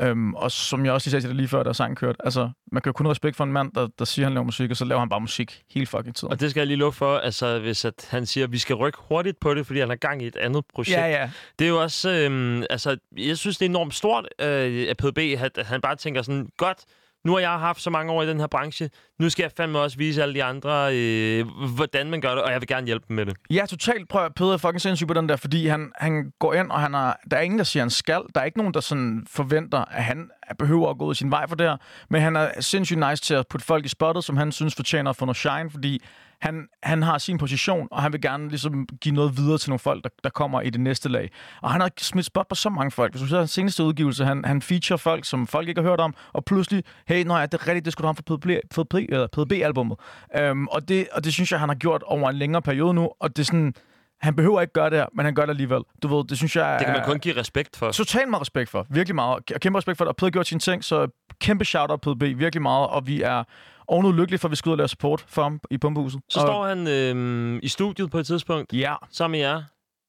Øhm, 0.00 0.34
og 0.34 0.50
som 0.50 0.84
jeg 0.84 0.92
også 0.92 1.06
lige 1.06 1.10
sagde 1.10 1.22
til 1.22 1.28
dig 1.28 1.36
lige 1.36 1.48
før, 1.48 1.62
da 1.62 1.72
sangen 1.72 1.96
kørte, 1.96 2.18
altså, 2.24 2.50
man 2.72 2.82
kan 2.82 2.90
jo 2.90 2.92
kun 2.92 3.06
have 3.06 3.10
respekt 3.10 3.36
for 3.36 3.44
en 3.44 3.52
mand, 3.52 3.72
der, 3.72 3.88
der 3.98 4.04
siger, 4.04 4.26
at 4.26 4.26
han 4.26 4.34
laver 4.34 4.44
musik, 4.44 4.70
og 4.70 4.76
så 4.76 4.84
laver 4.84 4.98
han 4.98 5.08
bare 5.08 5.20
musik 5.20 5.62
hele 5.70 5.86
fucking 5.86 6.16
tiden. 6.16 6.32
Og 6.32 6.40
det 6.40 6.50
skal 6.50 6.60
jeg 6.60 6.66
lige 6.66 6.76
love 6.76 6.92
for, 6.92 7.18
altså 7.18 7.58
hvis 7.58 7.84
at 7.84 8.06
han 8.10 8.26
siger, 8.26 8.44
at 8.44 8.52
vi 8.52 8.58
skal 8.58 8.76
rykke 8.76 8.98
hurtigt 9.08 9.40
på 9.40 9.54
det, 9.54 9.66
fordi 9.66 9.80
han 9.80 9.88
har 9.88 9.96
gang 9.96 10.22
i 10.22 10.26
et 10.26 10.36
andet 10.36 10.64
projekt. 10.74 10.98
Ja, 10.98 11.06
ja. 11.06 11.30
Det 11.58 11.64
er 11.64 11.68
jo 11.68 11.82
også, 11.82 12.10
øhm, 12.10 12.62
altså 12.70 12.96
jeg 13.16 13.38
synes, 13.38 13.58
det 13.58 13.66
er 13.66 13.68
enormt 13.68 13.94
stort 13.94 14.28
øh, 14.40 14.86
af 14.88 14.96
PDB, 14.96 15.18
at 15.18 15.66
han 15.66 15.80
bare 15.80 15.96
tænker 15.96 16.22
sådan, 16.22 16.48
godt, 16.56 16.78
nu 17.24 17.32
har 17.32 17.38
jeg 17.38 17.50
haft 17.50 17.82
så 17.82 17.90
mange 17.90 18.12
år 18.12 18.22
i 18.22 18.28
den 18.28 18.40
her 18.40 18.46
branche, 18.46 18.90
nu 19.18 19.30
skal 19.30 19.42
jeg 19.42 19.50
fandme 19.56 19.78
også 19.78 19.98
vise 19.98 20.22
alle 20.22 20.34
de 20.34 20.44
andre, 20.44 20.96
øh, 20.96 21.46
hvordan 21.74 22.10
man 22.10 22.20
gør 22.20 22.34
det, 22.34 22.42
og 22.42 22.52
jeg 22.52 22.60
vil 22.60 22.68
gerne 22.68 22.86
hjælpe 22.86 23.04
dem 23.08 23.16
med 23.16 23.26
det. 23.26 23.36
Ja, 23.50 23.66
totalt. 23.66 24.08
Prøv 24.08 24.24
at 24.24 24.34
Peder 24.34 24.52
er 24.52 24.56
fucking 24.56 24.80
sindssyg 24.80 25.06
på 25.06 25.14
den 25.14 25.28
der, 25.28 25.36
fordi 25.36 25.66
han, 25.66 25.92
han 25.96 26.32
går 26.38 26.54
ind, 26.54 26.70
og 26.70 26.80
han 26.80 26.94
er, 26.94 27.12
der 27.30 27.36
er 27.36 27.40
ingen, 27.40 27.58
der 27.58 27.64
siger, 27.64 27.82
han 27.82 27.90
skal. 27.90 28.20
Der 28.34 28.40
er 28.40 28.44
ikke 28.44 28.58
nogen, 28.58 28.74
der 28.74 28.80
sådan 28.80 29.26
forventer, 29.30 29.84
at 29.90 30.04
han 30.04 30.30
behøver 30.58 30.90
at 30.90 30.98
gå 30.98 31.04
ud 31.04 31.14
sin 31.14 31.30
vej 31.30 31.48
for 31.48 31.56
det 31.56 31.66
her. 31.66 31.76
Men 32.10 32.22
han 32.22 32.36
er 32.36 32.60
sindssygt 32.60 32.98
nice 33.08 33.22
til 33.22 33.34
at 33.34 33.46
putte 33.50 33.66
folk 33.66 33.84
i 33.84 33.88
spottet, 33.88 34.24
som 34.24 34.36
han 34.36 34.52
synes 34.52 34.74
fortjener 34.74 35.10
at 35.10 35.16
få 35.16 35.24
noget 35.24 35.36
shine, 35.36 35.70
fordi 35.70 36.02
han, 36.40 36.68
han 36.82 37.02
har 37.02 37.18
sin 37.18 37.38
position, 37.38 37.88
og 37.90 38.02
han 38.02 38.12
vil 38.12 38.20
gerne 38.20 38.48
ligesom 38.48 38.86
give 39.00 39.14
noget 39.14 39.36
videre 39.36 39.58
til 39.58 39.70
nogle 39.70 39.78
folk, 39.78 40.04
der, 40.04 40.10
der 40.24 40.30
kommer 40.30 40.60
i 40.60 40.70
det 40.70 40.80
næste 40.80 41.08
lag. 41.08 41.30
Og 41.62 41.70
han 41.70 41.80
har 41.80 41.90
smidt 41.98 42.26
spot 42.26 42.48
på 42.48 42.54
så 42.54 42.70
mange 42.70 42.90
folk. 42.90 43.12
Hvis 43.12 43.22
du 43.22 43.28
ser 43.28 43.38
hans 43.38 43.50
seneste 43.50 43.84
udgivelse, 43.84 44.24
han, 44.24 44.44
han 44.44 44.62
feature 44.62 44.98
folk, 44.98 45.24
som 45.24 45.46
folk 45.46 45.68
ikke 45.68 45.80
har 45.80 45.88
hørt 45.88 46.00
om, 46.00 46.14
og 46.32 46.44
pludselig, 46.44 46.84
hey, 47.06 47.24
nej, 47.24 47.46
det 47.46 47.54
er 47.60 47.68
rigtigt, 47.68 47.84
det 47.84 47.92
skulle 47.92 48.08
du 48.08 48.14
have 48.14 48.60
for 48.72 48.84
PDB, 48.84 48.94
eller 48.94 49.26
PDB-albummet. 49.26 49.98
Øhm, 50.38 50.66
og, 50.66 50.88
det, 50.88 51.08
og 51.12 51.24
det 51.24 51.32
synes 51.32 51.52
jeg, 51.52 51.60
han 51.60 51.68
har 51.68 51.76
gjort 51.76 52.02
over 52.02 52.30
en 52.30 52.36
længere 52.36 52.62
periode 52.62 52.94
nu, 52.94 53.10
og 53.20 53.36
det 53.36 53.42
er 53.42 53.46
sådan, 53.46 53.74
han 54.20 54.36
behøver 54.36 54.60
ikke 54.60 54.72
gøre 54.72 54.90
det 54.90 54.98
her, 54.98 55.06
men 55.14 55.24
han 55.24 55.34
gør 55.34 55.42
det 55.42 55.50
alligevel. 55.50 55.82
Du 56.02 56.16
ved, 56.16 56.24
det 56.24 56.36
synes 56.38 56.56
jeg 56.56 56.76
Det 56.78 56.86
kan 56.86 56.94
man 56.94 57.04
kun 57.04 57.18
give 57.18 57.36
respekt 57.36 57.76
for. 57.76 57.90
Totalt 57.90 58.28
meget 58.30 58.40
respekt 58.40 58.70
for. 58.70 58.86
Virkelig 58.90 59.14
meget. 59.14 59.34
Og 59.54 59.60
kæmpe 59.60 59.76
respekt 59.76 59.98
for 59.98 60.04
det. 60.04 60.08
Og 60.08 60.16
Peder 60.16 60.26
har 60.26 60.30
gjort 60.30 60.46
sine 60.46 60.60
ting, 60.60 60.84
så 60.84 61.08
kæmpe 61.40 61.64
shout-out 61.64 62.00
på 62.00 62.14
B. 62.14 62.22
Virkelig 62.22 62.62
meget. 62.62 62.88
Og 62.88 63.06
vi 63.06 63.22
er 63.22 63.44
ovenud 63.88 64.12
lykkelige 64.14 64.38
for, 64.38 64.48
at 64.48 64.50
vi 64.50 64.56
skal 64.56 64.68
ud 64.68 64.72
og 64.72 64.78
lave 64.78 64.88
support 64.88 65.24
for 65.28 65.42
ham 65.42 65.60
i 65.70 65.78
pumpehuset. 65.78 66.20
Så 66.28 66.40
og, 66.40 66.46
står 66.46 66.66
han 66.66 66.88
øh, 66.88 67.60
i 67.62 67.68
studiet 67.68 68.10
på 68.10 68.18
et 68.18 68.26
tidspunkt, 68.26 68.72
Ja. 68.72 68.94
sammen 69.12 69.32
med 69.40 69.48
jer. 69.48 69.62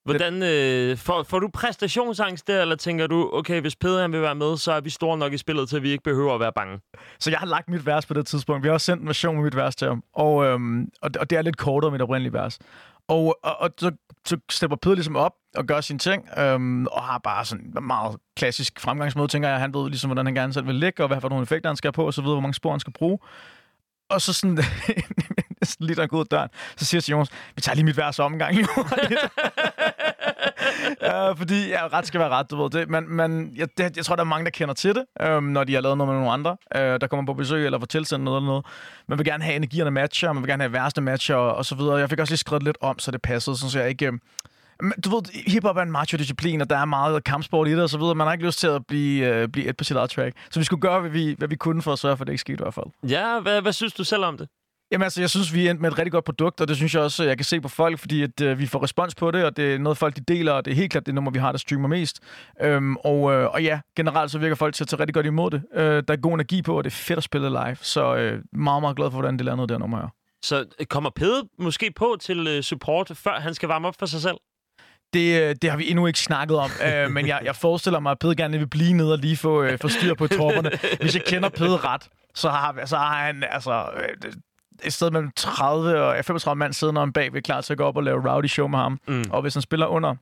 Hvordan, 0.06 0.44
øh, 0.44 0.98
får, 0.98 1.24
får 1.24 1.40
du 1.40 1.50
præstationsangst 1.54 2.48
der, 2.48 2.62
eller 2.62 2.76
tænker 2.76 3.08
du, 3.08 3.30
okay, 3.34 3.62
hvis 3.62 3.76
Peder 3.76 4.02
han 4.02 4.12
vil 4.12 4.22
være 4.22 4.36
med, 4.36 4.58
så 4.58 4.72
er 4.72 4.82
vi 4.82 4.90
store 4.90 5.18
nok 5.18 5.34
i 5.34 5.38
spillet, 5.38 5.70
til 5.70 5.76
at 5.78 5.84
vi 5.84 5.90
ikke 5.92 6.04
behøver 6.04 6.34
at 6.34 6.40
være 6.40 6.52
bange? 6.56 6.80
Så 7.20 7.30
jeg 7.30 7.40
har 7.40 7.46
lagt 7.46 7.70
mit 7.70 7.86
vers 7.86 8.06
på 8.06 8.14
det 8.14 8.26
tidspunkt. 8.26 8.64
Vi 8.64 8.68
har 8.68 8.74
også 8.74 8.86
sendt 8.86 9.02
en 9.02 9.08
version 9.08 9.36
med 9.36 9.44
mit 9.44 9.56
vers 9.56 9.76
til 9.76 9.88
ham. 9.88 10.04
Og, 10.14 10.46
øhm, 10.46 10.90
og, 11.02 11.12
og 11.20 11.30
det 11.30 11.38
er 11.38 11.42
lidt 11.42 11.58
kortere 11.58 11.88
end 11.90 11.94
mit 11.94 12.02
oprindelige 12.02 12.34
vers. 12.34 12.60
Og, 13.08 13.40
og, 13.44 13.62
og 13.62 13.70
så, 13.78 13.92
så 14.26 14.38
stepper 14.52 14.78
Peder 14.78 14.96
ligesom 14.96 15.16
op 15.16 15.34
og 15.56 15.66
gør 15.66 15.82
sine 15.82 16.00
ting, 16.00 16.28
øhm, 16.38 16.86
og 16.86 17.04
har 17.04 17.18
bare 17.18 17.46
sådan 17.46 17.74
en 17.78 17.88
meget 17.88 18.18
klassisk 18.38 18.80
fremgangsmåde, 18.80 19.28
tænker 19.28 19.50
jeg. 19.50 19.60
Han 19.60 19.74
ved 19.74 19.90
ligesom, 19.90 20.08
hvordan 20.10 20.26
han 20.26 20.36
gerne 20.36 20.54
selv 20.54 20.68
vil 20.68 20.76
ligge, 20.76 21.04
og 21.04 21.08
hvad 21.08 21.22
for 21.22 21.30
nogle 21.30 21.44
effekter 21.44 21.70
han 21.70 21.78
skal 21.78 21.88
have 21.88 21.94
på, 21.94 22.06
og 22.06 22.14
så 22.14 22.22
videre, 22.22 22.36
hvor 22.36 22.42
mange 22.42 22.54
spor 22.54 22.72
han 22.72 22.80
skal 22.80 22.94
bruge. 22.94 23.20
Og 24.10 24.22
så 24.22 24.34
sådan, 24.34 24.58
sådan 25.64 25.88
lige 25.88 25.96
der 25.96 26.08
går 26.08 26.18
ud 26.18 26.24
af 26.24 26.28
døren, 26.28 26.50
så 26.78 26.86
siger 26.86 27.02
til 27.02 27.12
Jonas, 27.12 27.30
vi 27.56 27.62
tager 27.62 27.76
lige 27.76 27.86
mit 27.86 27.98
vers 27.98 28.20
omgang 28.20 28.56
lige 28.56 28.68
uh, 31.02 31.38
fordi 31.38 31.68
ja, 31.70 31.88
ret 31.88 32.08
skal 32.08 32.20
være 32.20 32.30
ret, 32.30 32.52
du 32.52 32.62
ved 32.62 32.70
det. 32.70 32.90
Men, 32.90 33.10
men 33.10 33.54
jeg, 33.56 33.68
det, 33.78 33.98
jeg 33.98 34.06
tror, 34.06 34.16
der 34.16 34.24
er 34.24 34.28
mange, 34.28 34.46
der 34.46 34.52
kender 34.52 34.74
til 34.74 34.96
det, 34.96 35.28
um, 35.38 35.44
når 35.44 35.64
de 35.64 35.74
har 35.74 35.82
lavet 35.82 35.98
noget 35.98 36.14
med 36.14 36.16
nogle 36.16 36.32
andre, 36.32 36.58
uh, 36.76 36.82
der 36.82 37.08
kommer 37.08 37.26
på 37.26 37.34
besøg 37.34 37.66
eller 37.66 37.80
får 37.80 37.86
tilsendt 37.86 38.26
noget 38.26 38.38
eller 38.38 38.48
noget. 38.48 38.66
Man 39.08 39.18
vil 39.18 39.26
gerne 39.26 39.44
have 39.44 39.56
energierne 39.56 39.92
matcher, 39.92 40.34
man 40.34 40.44
vil 40.44 40.50
gerne 40.50 40.64
have 40.64 40.74
værste 40.74 41.02
matcher 41.02 41.36
og, 41.36 41.56
og 41.56 41.66
så 41.66 41.76
videre. 41.76 41.96
Jeg 41.96 42.10
fik 42.10 42.20
også 42.20 42.32
lige 42.32 42.38
skrevet 42.38 42.64
lidt 42.64 42.78
om, 42.82 43.00
så 43.00 43.12
det 43.12 43.22
passede, 43.22 43.58
så 43.58 43.80
jeg 43.80 43.90
ikke... 43.90 44.06
Øhm, 44.06 44.20
men 44.82 44.94
du 45.06 45.10
ved, 45.10 45.22
hiphop 45.48 45.78
er 45.78 45.82
en 45.82 45.92
macho-disciplin, 45.92 46.62
og 46.62 46.70
der 46.70 46.78
er 46.78 46.86
meget 46.86 47.24
kampsport 47.24 47.68
i 47.68 47.72
det 47.72 47.84
og 47.84 47.90
så 47.90 47.98
videre. 47.98 48.16
Man 48.16 48.28
har 48.28 48.34
ikke 48.34 48.46
lyst 48.46 48.60
til 48.60 48.68
at 48.68 48.86
blive, 48.88 49.36
øh, 49.36 49.48
blive 49.48 49.68
et 49.68 49.78
på 49.78 49.84
sit 49.84 49.98
eget 49.98 50.10
track. 50.10 50.36
Så 50.52 50.60
vi 50.60 50.64
skulle 50.64 50.82
gøre, 50.82 51.00
hvad 51.00 51.10
vi, 51.10 51.36
hvad 51.38 51.48
vi 51.48 51.56
kunne 51.56 51.82
for 51.82 51.94
at 51.94 52.00
sørge 52.00 52.18
for, 52.18 52.24
at 52.24 52.28
det 52.28 52.34
ikke 52.34 52.42
skete 52.42 52.54
i 52.54 52.64
hvert 52.64 52.74
fald. 52.74 52.86
Ja, 53.10 53.40
hvad, 53.40 53.62
hvad 53.62 53.74
synes 53.74 53.94
du 53.94 54.04
selv 54.04 54.26
om 54.26 54.38
det? 54.38 54.48
Jamen 54.92 55.04
altså, 55.04 55.22
jeg 55.22 55.30
synes, 55.30 55.54
vi 55.54 55.68
er 55.68 55.72
endt 55.72 55.82
med 55.82 55.92
et 55.92 55.98
rigtig 55.98 56.12
godt 56.12 56.26
produkt, 56.26 56.62
og 56.62 56.68
det 56.68 56.76
synes 56.76 56.94
jeg 56.96 57.04
også, 57.04 57.24
jeg 57.24 57.38
kan 57.38 57.46
se 57.46 57.62
på 57.62 57.68
folk, 57.68 58.00
fordi 58.00 58.24
at, 58.24 58.42
øh, 58.42 58.60
vi 58.60 58.66
får 58.66 58.84
respons 58.84 59.16
på 59.16 59.32
det, 59.32 59.46
og 59.46 59.58
det 59.58 59.74
er 59.74 59.78
noget, 59.78 59.98
folk 59.98 60.16
de 60.16 60.22
deler, 60.22 60.52
og 60.52 60.66
det 60.66 60.72
er 60.72 60.76
helt 60.76 60.92
klart 60.92 61.06
det 61.06 61.16
nummer, 61.16 61.32
vi 61.32 61.40
har, 61.40 61.52
der 61.52 61.60
streamer 61.60 61.88
mest. 61.88 62.20
Øhm, 62.62 62.96
og, 62.96 63.34
øh, 63.34 63.54
og 63.54 63.64
ja, 63.64 63.80
generelt 63.96 64.32
så 64.32 64.40
virker 64.40 64.56
folk 64.56 64.76
til 64.76 64.84
at 64.84 64.88
tage 64.88 65.00
rigtig 65.00 65.14
godt 65.14 65.26
imod 65.26 65.52
det. 65.52 65.64
Øh, 65.74 66.04
der 66.08 66.14
er 66.14 66.22
god 66.22 66.34
energi 66.34 66.62
på, 66.62 66.78
og 66.78 66.84
det 66.84 66.90
er 66.90 66.96
fedt 66.96 67.18
at 67.18 67.24
spille 67.24 67.50
live, 67.50 67.78
så 67.82 68.16
øh, 68.16 68.42
meget, 68.54 68.82
meget 68.82 68.96
glad 68.96 69.12
for, 69.12 69.18
hvordan 69.18 69.38
det 69.38 69.46
landede 69.46 69.68
der 69.68 69.78
nummer 69.78 69.98
her. 69.98 70.08
Så 70.44 70.66
øh, 70.80 70.86
kommer 70.86 71.10
Peder 71.10 71.42
måske 71.60 71.92
på 71.96 72.18
til 72.22 72.48
øh, 72.48 72.64
support, 72.64 73.12
før 73.16 73.40
han 73.40 73.54
skal 73.54 73.70
varme 73.70 73.88
op 73.88 73.96
for 74.00 74.06
sig 74.06 74.22
selv? 74.22 74.38
Det, 75.14 75.42
øh, 75.42 75.56
det 75.62 75.70
har 75.70 75.78
vi 75.78 75.90
endnu 75.90 76.08
ikke 76.08 76.20
snakket 76.20 76.58
om, 76.58 76.70
øh, 76.86 77.12
men 77.16 77.28
jeg, 77.28 77.42
jeg 77.44 77.56
forestiller 77.56 78.00
mig, 78.00 78.12
at 78.12 78.20
Pede 78.20 78.36
gerne 78.36 78.58
vil 78.58 78.68
blive 78.68 78.94
nede 78.94 79.12
og 79.12 79.18
lige 79.18 79.38
få, 79.38 79.64
øh, 79.64 79.80
få 79.80 79.88
styr 79.88 80.14
på 80.14 80.28
tropperne. 80.28 80.72
Hvis 81.02 81.16
jeg 81.16 81.24
kender 81.26 81.50
Pede 81.50 81.78
ret, 81.78 82.10
så 82.36 82.50
har, 82.50 82.86
så 82.86 82.98
har 82.98 83.26
han 83.26 83.44
altså, 83.50 83.86
et 84.84 84.94
sted 84.94 85.12
mellem 85.12 85.32
30 85.36 86.02
og 86.02 86.26
35 86.26 86.56
mand 86.56 86.74
siddende 86.74 87.02
om 87.02 87.14
bagved, 87.14 87.42
klar 87.42 87.62
til 87.62 87.74
at 87.74 87.78
gå 87.78 87.84
op 87.84 87.98
og 87.98 88.04
lave 88.04 88.32
rowdy 88.32 88.48
show 88.48 88.68
med 88.68 88.80
ham. 88.80 89.00
Mm. 89.08 89.24
Og 89.30 89.42
hvis 89.42 89.54
han 89.54 89.62
spiller 89.62 89.88
under 89.88 90.16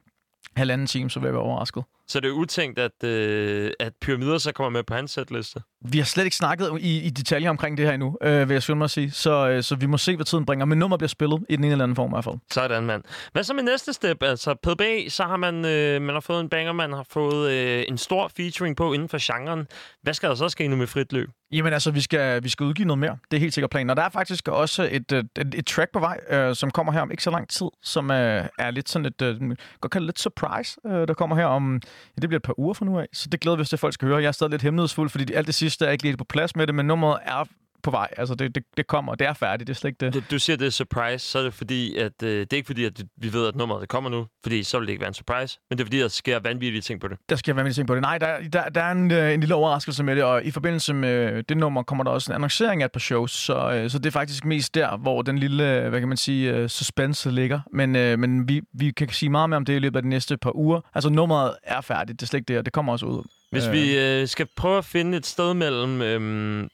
halvanden 0.56 0.88
time, 0.88 1.10
så 1.10 1.20
vil 1.20 1.28
jeg 1.28 1.34
være 1.34 1.44
overrasket. 1.44 1.84
Så 2.10 2.20
det 2.20 2.28
er 2.28 2.32
utænkt, 2.32 2.80
at, 2.80 3.04
øh, 3.04 3.72
at 3.80 3.94
pyramider 4.02 4.38
så 4.38 4.52
kommer 4.52 4.70
med 4.70 4.84
på 4.84 4.94
hans 4.94 5.12
setliste. 5.12 5.62
Vi 5.82 5.98
har 5.98 6.06
slet 6.06 6.24
ikke 6.24 6.36
snakket 6.36 6.70
i, 6.80 7.02
i 7.02 7.10
detaljer 7.10 7.50
omkring 7.50 7.78
det 7.78 7.86
her 7.86 7.94
endnu, 7.94 8.18
øh, 8.22 8.50
vil 8.50 8.56
jeg 8.56 8.64
skynde 8.64 8.78
mig 8.78 8.86
at 8.86 8.92
sige. 8.92 9.12
Så, 9.12 9.50
øh, 9.50 9.64
så 9.64 9.76
vi 9.76 9.86
må 9.86 9.98
se, 9.98 10.16
hvad 10.16 10.26
tiden 10.26 10.46
bringer. 10.46 10.66
Men 10.66 10.78
nummer 10.78 10.98
bliver 10.98 11.08
spillet 11.08 11.46
i 11.50 11.56
den 11.56 11.64
ene 11.64 11.72
eller 11.72 11.84
anden 11.84 11.96
form 11.96 12.10
i 12.10 12.14
hvert 12.14 12.24
fald. 12.24 12.36
Sådan, 12.52 12.86
mand. 12.86 13.04
Hvad 13.32 13.44
så 13.44 13.54
med 13.54 13.64
næste 13.64 13.94
step? 13.94 14.24
Altså, 14.24 14.54
PDB, 14.54 15.10
så 15.10 15.24
har 15.24 15.38
man, 15.38 15.66
øh, 15.66 16.02
man 16.02 16.16
har 16.16 16.20
fået 16.20 16.42
en 16.42 16.50
banger, 16.50 16.74
man 16.74 16.94
har 16.94 17.06
fået 17.10 17.52
øh, 17.52 17.84
en 17.88 17.98
stor 17.98 18.32
featuring 18.38 18.76
på 18.76 18.94
inden 18.94 19.10
for 19.10 19.18
genren. 19.22 19.68
Hvad 20.02 20.14
skal 20.14 20.30
der 20.30 20.36
så 20.36 20.50
ske 20.50 20.68
nu 20.68 20.76
med 20.76 20.88
frit 20.88 21.14
løb? 21.14 21.30
Jamen 21.52 21.74
altså, 21.74 21.92
vi 21.92 22.02
skal, 22.02 22.44
vi 22.44 22.50
skal 22.50 22.64
udgive 22.64 22.88
noget 22.88 23.00
mere. 23.00 23.18
Det 23.32 23.38
er 23.38 23.42
helt 23.42 23.54
sikkert 23.54 23.72
planen. 23.72 23.90
Og 23.90 23.96
der 23.96 24.04
er 24.04 24.10
faktisk 24.10 24.48
også 24.48 24.84
et, 24.92 25.12
et, 25.12 25.30
et, 25.40 25.56
et 25.56 25.66
track 25.66 25.92
på 25.92 26.00
vej, 26.00 26.20
øh, 26.30 26.56
som 26.56 26.72
kommer 26.72 26.94
her 26.94 27.02
om 27.02 27.12
ikke 27.12 27.24
så 27.24 27.32
lang 27.32 27.50
tid, 27.50 27.68
som 27.84 28.12
øh, 28.12 28.46
er 28.60 28.72
lidt 28.72 28.90
sådan 28.90 29.06
et, 29.06 29.22
øh, 29.22 29.40
godt 29.82 29.92
kalde 29.92 30.04
det 30.04 30.08
lidt 30.08 30.20
surprise, 30.20 30.78
øh, 30.86 31.08
der 31.08 31.14
kommer 31.14 31.36
her 31.36 31.46
om, 31.46 31.82
ja, 32.18 32.22
det 32.22 32.30
bliver 32.30 32.40
et 32.40 32.44
par 32.44 32.60
uger 32.60 32.74
fra 32.74 32.86
nu 32.86 33.00
af. 33.00 33.08
Så 33.14 33.30
det 33.30 33.40
glæder 33.40 33.56
vi 33.56 33.62
os 33.62 33.70
til, 33.70 33.76
at 33.76 33.80
folk 33.80 33.94
skal 33.94 34.08
høre. 34.08 34.22
Jeg 34.22 34.28
er 34.28 34.32
stadig 34.32 34.52
lidt 34.52 34.62
hemmelighedsfuld, 34.62 35.10
fordi 35.10 35.34
alt 35.34 35.48
det 35.48 35.56
sidste 35.56 35.86
er 35.86 35.92
ikke 35.92 36.04
lige 36.04 36.18
på 36.18 36.24
plads 36.24 36.56
med 36.56 36.68
det, 36.68 36.76
men 36.76 36.86
nummeret 36.86 37.20
er 37.26 37.46
på 37.84 37.92
vej. 37.92 38.08
Altså, 38.18 38.36
det, 38.36 38.56
det, 38.56 38.64
det 38.78 38.88
kommer, 38.88 39.16
det 39.16 39.28
er 39.28 39.34
færdigt. 39.34 39.68
Det 39.68 39.74
er 39.74 39.78
slet 39.78 39.90
ikke 39.90 40.06
det. 40.06 40.14
Du, 40.14 40.22
du 40.32 40.40
siger, 40.40 40.58
det 40.58 40.66
er 40.66 40.72
surprise, 40.72 41.28
så 41.28 41.40
er 41.40 41.44
det 41.44 41.54
fordi, 41.54 41.96
at 41.96 42.24
øh, 42.24 42.40
det 42.40 42.54
er 42.54 42.58
ikke 42.58 42.68
fordi, 42.68 42.86
at 42.86 43.04
vi 43.18 43.34
ved, 43.34 43.48
at 43.48 43.56
nummeret 43.56 43.90
kommer 43.90 44.10
nu, 44.10 44.28
fordi 44.44 44.64
så 44.64 44.80
vil 44.80 44.88
det 44.88 44.92
ikke 44.92 45.02
være 45.02 45.08
en 45.08 45.14
surprise, 45.14 45.60
men 45.70 45.78
det 45.78 45.84
er 45.84 45.86
fordi, 45.86 46.00
der 46.00 46.08
sker 46.08 46.40
vanvittige 46.40 46.82
ting 46.82 47.02
på 47.02 47.08
det. 47.08 47.18
Der 47.30 47.54
være 47.54 47.64
med 47.64 47.74
ting 47.74 47.88
på 47.88 47.96
det. 47.96 48.02
Nej, 48.02 48.18
der, 48.18 48.50
der, 48.54 48.70
der 48.70 48.82
er 48.82 48.92
en, 48.92 49.12
øh, 49.12 49.34
en 49.34 49.40
lille 49.40 49.56
overraskelse 49.56 50.04
med 50.04 50.16
det, 50.16 50.24
og 50.24 50.44
i 50.44 50.52
forbindelse 50.52 50.94
med 50.94 51.44
det 51.44 51.58
nummer 51.58 51.84
kommer 51.84 52.04
der 52.04 52.12
også 52.12 52.32
en 52.32 52.36
annoncering 52.36 52.82
af 52.82 52.86
et 52.86 52.92
par 52.92 53.00
shows, 53.00 53.32
så, 53.32 53.72
øh, 53.72 53.90
så 53.90 54.00
det 54.00 54.06
er 54.06 54.12
faktisk 54.12 54.46
mest 54.46 54.76
der, 54.76 54.98
hvor 54.98 55.22
den 55.22 55.40
lille, 55.40 55.76
øh, 55.76 55.90
hvad 55.90 56.00
kan 56.00 56.08
man 56.08 56.18
sige, 56.18 56.54
øh, 56.54 56.70
suspense 56.70 57.32
ligger. 57.32 57.60
Men, 57.74 57.96
øh, 57.96 58.20
men 58.20 58.48
vi, 58.48 58.62
vi 58.74 58.92
kan 58.92 59.10
sige 59.10 59.30
meget 59.30 59.50
mere 59.50 59.58
om 59.58 59.66
det 59.66 59.76
i 59.76 59.80
løbet 59.80 59.96
af 59.96 60.04
de 60.04 60.10
næste 60.10 60.38
par 60.38 60.56
uger. 60.56 60.82
Altså 60.94 61.10
nummeret 61.10 61.56
er 61.64 61.82
færdigt, 61.82 62.20
det 62.20 62.26
er 62.26 62.28
slet 62.28 62.40
ikke 62.40 62.48
det, 62.48 62.58
og 62.58 62.66
det 62.66 62.74
kommer 62.74 62.92
også 62.94 63.06
ud. 63.06 63.24
Hvis 63.52 63.68
Øh. 63.68 63.74
vi 63.74 63.98
øh, 63.98 64.28
skal 64.28 64.48
prøve 64.56 64.78
at 64.78 64.86
finde 64.86 65.18
et 65.18 65.26
sted 65.26 65.54
mellem 65.54 66.02
øh, 66.02 66.70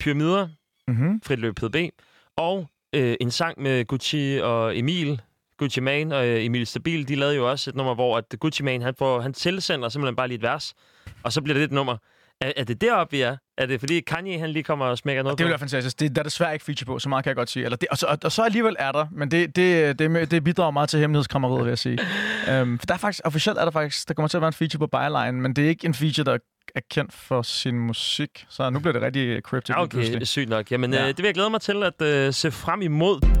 pyramider, 0.00 0.48
Mm-hmm. 0.88 1.20
Fritløb 1.24 1.54
PDB, 1.54 1.76
og 2.36 2.66
øh, 2.94 3.16
en 3.20 3.30
sang 3.30 3.62
med 3.62 3.84
Gucci 3.84 4.40
og 4.42 4.78
Emil, 4.78 5.20
Gucci 5.58 5.80
Mane 5.80 6.16
og 6.16 6.26
øh, 6.28 6.44
Emil 6.44 6.66
Stabil, 6.66 7.08
de 7.08 7.14
lavede 7.14 7.36
jo 7.36 7.50
også 7.50 7.70
et 7.70 7.76
nummer, 7.76 7.94
hvor 7.94 8.16
at 8.18 8.24
Gucci 8.40 8.62
Mane, 8.62 8.84
han, 8.84 8.94
får, 8.98 9.20
han 9.20 9.32
tilsender 9.32 9.88
simpelthen 9.88 10.16
bare 10.16 10.28
lige 10.28 10.36
et 10.36 10.42
vers, 10.42 10.74
og 11.22 11.32
så 11.32 11.42
bliver 11.42 11.54
det 11.54 11.64
et 11.64 11.72
nummer. 11.72 11.96
Er, 12.40 12.52
er 12.56 12.64
det 12.64 12.80
deroppe, 12.80 13.16
vi 13.16 13.20
er? 13.22 13.36
Er 13.58 13.66
det 13.66 13.80
fordi 13.80 14.00
Kanye, 14.00 14.38
han 14.38 14.50
lige 14.50 14.62
kommer 14.62 14.86
og 14.86 14.98
smækker 14.98 15.22
noget 15.22 15.38
Det 15.38 15.44
vil 15.44 15.48
på? 15.48 15.52
være 15.52 15.58
fantastisk. 15.58 16.00
Det, 16.00 16.14
der 16.16 16.22
er 16.22 16.24
desværre 16.24 16.52
ikke 16.52 16.64
feature 16.64 16.86
på, 16.86 16.98
så 16.98 17.08
meget 17.08 17.24
kan 17.24 17.28
jeg 17.28 17.36
godt 17.36 17.50
sige. 17.50 17.64
Eller 17.64 17.76
det, 17.76 17.88
og, 17.88 17.98
så, 17.98 18.06
og, 18.06 18.18
og 18.24 18.32
så 18.32 18.42
alligevel 18.42 18.76
er 18.78 18.92
der, 18.92 19.06
men 19.12 19.30
det, 19.30 19.56
det, 19.56 19.98
det, 19.98 20.30
det 20.30 20.44
bidrager 20.44 20.70
meget 20.70 20.88
til 20.88 21.00
hemmelighedskrammeriet, 21.00 21.64
vil 21.64 21.70
jeg 21.70 21.78
sige. 21.78 21.98
um, 22.62 22.78
for 22.78 22.86
der 22.86 22.94
er 22.94 22.98
faktisk, 22.98 23.20
officielt 23.24 23.58
er 23.58 23.64
der 23.64 23.70
faktisk, 23.70 24.08
der 24.08 24.14
kommer 24.14 24.28
til 24.28 24.36
at 24.36 24.40
være 24.40 24.48
en 24.48 24.52
feature 24.52 24.78
på 24.78 24.86
Byline, 24.86 25.42
men 25.42 25.52
det 25.56 25.64
er 25.64 25.68
ikke 25.68 25.86
en 25.86 25.94
feature, 25.94 26.24
der 26.24 26.38
er 26.74 26.80
kendt 26.90 27.12
for 27.12 27.42
sin 27.42 27.78
musik. 27.78 28.46
Så 28.48 28.70
nu 28.70 28.78
bliver 28.78 28.92
det 28.92 29.02
rigtig 29.02 29.42
cryptic 29.42 29.74
Ja, 29.74 29.82
okay, 29.82 29.90
pludselig. 29.90 30.28
sygt 30.28 30.48
nok. 30.48 30.70
Jamen, 30.70 30.92
Ja. 30.92 30.98
ja. 30.98 31.02
øh, 31.02 31.08
det 31.08 31.18
vil 31.18 31.24
jeg 31.24 31.34
glæde 31.34 31.50
mig 31.50 31.60
til 31.60 31.82
at 31.82 32.02
øh, 32.02 32.32
se 32.32 32.50
frem 32.50 32.82
imod. 32.82 33.37